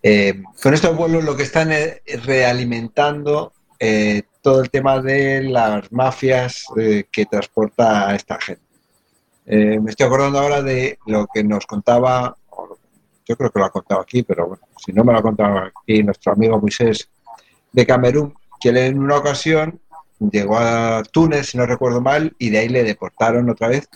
eh, 0.05 0.43
con 0.61 0.73
estos 0.73 0.95
vuelos 0.97 1.23
lo 1.23 1.37
que 1.37 1.43
están 1.43 1.71
es 1.71 2.01
realimentando 2.25 3.53
eh, 3.79 4.23
todo 4.41 4.61
el 4.61 4.69
tema 4.69 5.01
de 5.01 5.43
las 5.43 5.89
mafias 5.93 6.65
eh, 6.77 7.05
que 7.09 7.25
transporta 7.25 8.09
a 8.09 8.15
esta 8.15 8.39
gente. 8.39 8.63
Eh, 9.45 9.79
me 9.79 9.91
estoy 9.91 10.05
acordando 10.05 10.39
ahora 10.39 10.61
de 10.61 10.99
lo 11.05 11.25
que 11.33 11.43
nos 11.43 11.65
contaba, 11.65 12.35
yo 13.25 13.37
creo 13.37 13.49
que 13.49 13.59
lo 13.59 13.65
ha 13.65 13.71
contado 13.71 14.01
aquí, 14.01 14.23
pero 14.23 14.47
bueno, 14.47 14.63
si 14.77 14.91
no 14.91 15.05
me 15.05 15.13
lo 15.13 15.19
ha 15.19 15.21
contado 15.21 15.57
aquí 15.59 16.03
nuestro 16.03 16.33
amigo 16.33 16.59
Moisés 16.59 17.09
de 17.73 17.85
Camerún, 17.85 18.33
que 18.61 18.69
él 18.69 18.77
en 18.77 18.99
una 18.99 19.17
ocasión 19.17 19.81
llegó 20.31 20.57
a 20.57 21.03
Túnez, 21.11 21.47
si 21.47 21.57
no 21.57 21.65
recuerdo 21.65 21.99
mal, 21.99 22.33
y 22.39 22.49
de 22.49 22.59
ahí 22.59 22.69
le 22.69 22.83
deportaron 22.83 23.49
otra 23.49 23.67
vez 23.67 23.89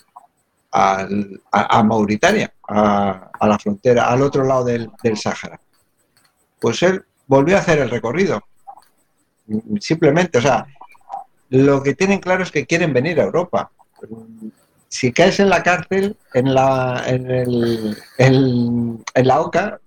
a, 0.72 1.08
a 1.52 1.84
Mauritania, 1.84 2.52
a, 2.68 3.32
a 3.40 3.48
la 3.48 3.58
frontera, 3.58 4.10
al 4.10 4.22
otro 4.22 4.44
lado 4.44 4.66
del, 4.66 4.92
del 5.02 5.18
Sáhara. 5.18 5.60
Pues 6.60 6.84
él 6.84 7.06
volvió 7.28 7.56
a 7.56 7.60
hacer 7.60 7.80
el 7.80 7.90
recorrido. 7.90 8.42
Simplemente, 9.80 10.40
o 10.40 10.42
sea, 10.42 10.66
lo 11.50 11.82
que 11.82 11.96
tienen 11.96 12.20
claro 12.20 12.44
es 12.44 12.52
que 12.52 12.66
quieren 12.66 12.92
venir 12.94 13.22
a 13.22 13.24
Europa. 13.24 13.72
Si 14.90 15.12
caes 15.14 15.40
en 15.40 15.50
la 15.50 15.64
cárcel, 15.64 16.18
en 16.34 16.54
la, 16.54 17.04
en 17.08 17.32
el, 17.32 17.98
en 18.18 19.28
la 19.28 19.40
OCA, 19.40 19.80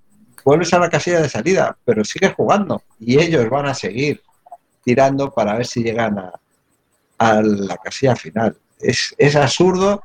vuelves 0.44 0.72
a 0.74 0.78
la 0.78 0.88
casilla 0.90 1.20
de 1.20 1.28
salida, 1.28 1.76
pero 1.84 2.04
sigues 2.04 2.34
jugando 2.34 2.82
y 2.98 3.18
ellos 3.20 3.48
van 3.48 3.66
a 3.66 3.74
seguir 3.74 4.22
tirando 4.84 5.30
para 5.30 5.54
ver 5.56 5.66
si 5.66 5.82
llegan 5.82 6.18
a, 6.18 6.32
la 7.42 7.76
casilla 7.76 8.16
final. 8.16 8.56
Es, 8.78 9.14
es 9.18 9.36
absurdo 9.36 10.02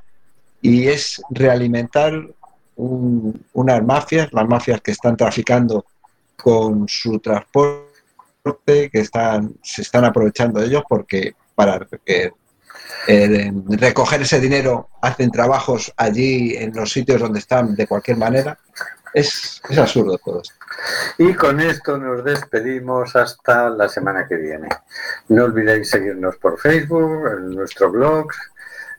y 0.62 0.88
es 0.88 1.22
realimentar 1.30 2.14
un- 2.76 3.46
unas 3.54 3.84
mafias, 3.84 4.28
las 4.34 4.48
mafias 4.48 4.82
que 4.82 4.92
están 4.92 5.16
traficando 5.16 5.86
con 6.36 6.88
su 6.90 7.20
transporte, 7.20 8.90
que 8.92 9.00
están, 9.00 9.56
se 9.64 9.82
están 9.82 10.04
aprovechando 10.06 10.60
de 10.60 10.68
ellos 10.68 10.84
porque 10.90 11.34
para 11.56 11.88
eh, 12.06 13.52
recoger 13.70 14.22
ese 14.22 14.40
dinero 14.40 14.90
hacen 15.02 15.32
trabajos 15.32 15.94
allí 15.96 16.56
en 16.56 16.74
los 16.76 16.92
sitios 16.92 17.22
donde 17.22 17.40
están 17.40 17.76
de 17.76 17.88
cualquier 17.88 18.18
manera. 18.18 18.58
Es, 19.16 19.62
es 19.70 19.78
absurdo 19.78 20.18
todo 20.18 20.42
esto. 20.42 20.54
Y 21.20 21.34
con 21.36 21.62
esto 21.62 21.98
nos 21.98 22.22
despedimos 22.22 23.16
hasta 23.16 23.70
la 23.70 23.88
semana 23.88 24.28
que 24.28 24.36
viene. 24.36 24.68
No 25.30 25.46
olvidéis 25.46 25.90
seguirnos 25.90 26.36
por 26.36 26.60
Facebook, 26.60 27.26
en 27.32 27.52
nuestro 27.56 27.90
blog, 27.90 28.28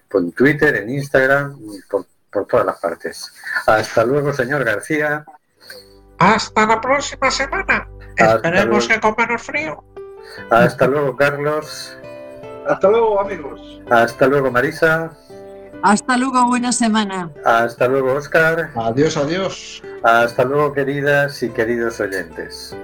por 0.08 0.30
Twitter, 0.32 0.74
en 0.76 0.88
Instagram, 0.88 1.60
por, 1.90 2.06
por 2.32 2.46
todas 2.46 2.64
las 2.64 2.80
partes. 2.80 3.30
Hasta 3.66 4.04
luego, 4.06 4.32
señor 4.32 4.64
García. 4.64 5.22
Hasta 6.18 6.66
la 6.66 6.80
próxima 6.80 7.30
semana. 7.30 7.86
Hasta 8.18 8.36
Esperemos 8.36 8.88
luego. 8.88 8.88
que 8.88 9.00
con 9.00 9.14
menos 9.18 9.42
frío. 9.42 9.84
Hasta 10.50 10.86
luego, 10.86 11.14
Carlos. 11.14 11.94
Hasta 12.66 12.88
luego, 12.88 13.20
amigos. 13.20 13.82
Hasta 13.90 14.26
luego, 14.26 14.50
Marisa. 14.50 15.10
Hasta 15.82 16.16
luego, 16.16 16.46
buena 16.46 16.72
semana. 16.72 17.30
Hasta 17.44 17.88
luego, 17.88 18.14
Oscar. 18.14 18.70
Adiós, 18.74 19.16
adiós. 19.16 19.82
Hasta 20.02 20.44
luego, 20.44 20.72
queridas 20.72 21.42
y 21.42 21.50
queridos 21.50 22.00
oyentes. 22.00 22.76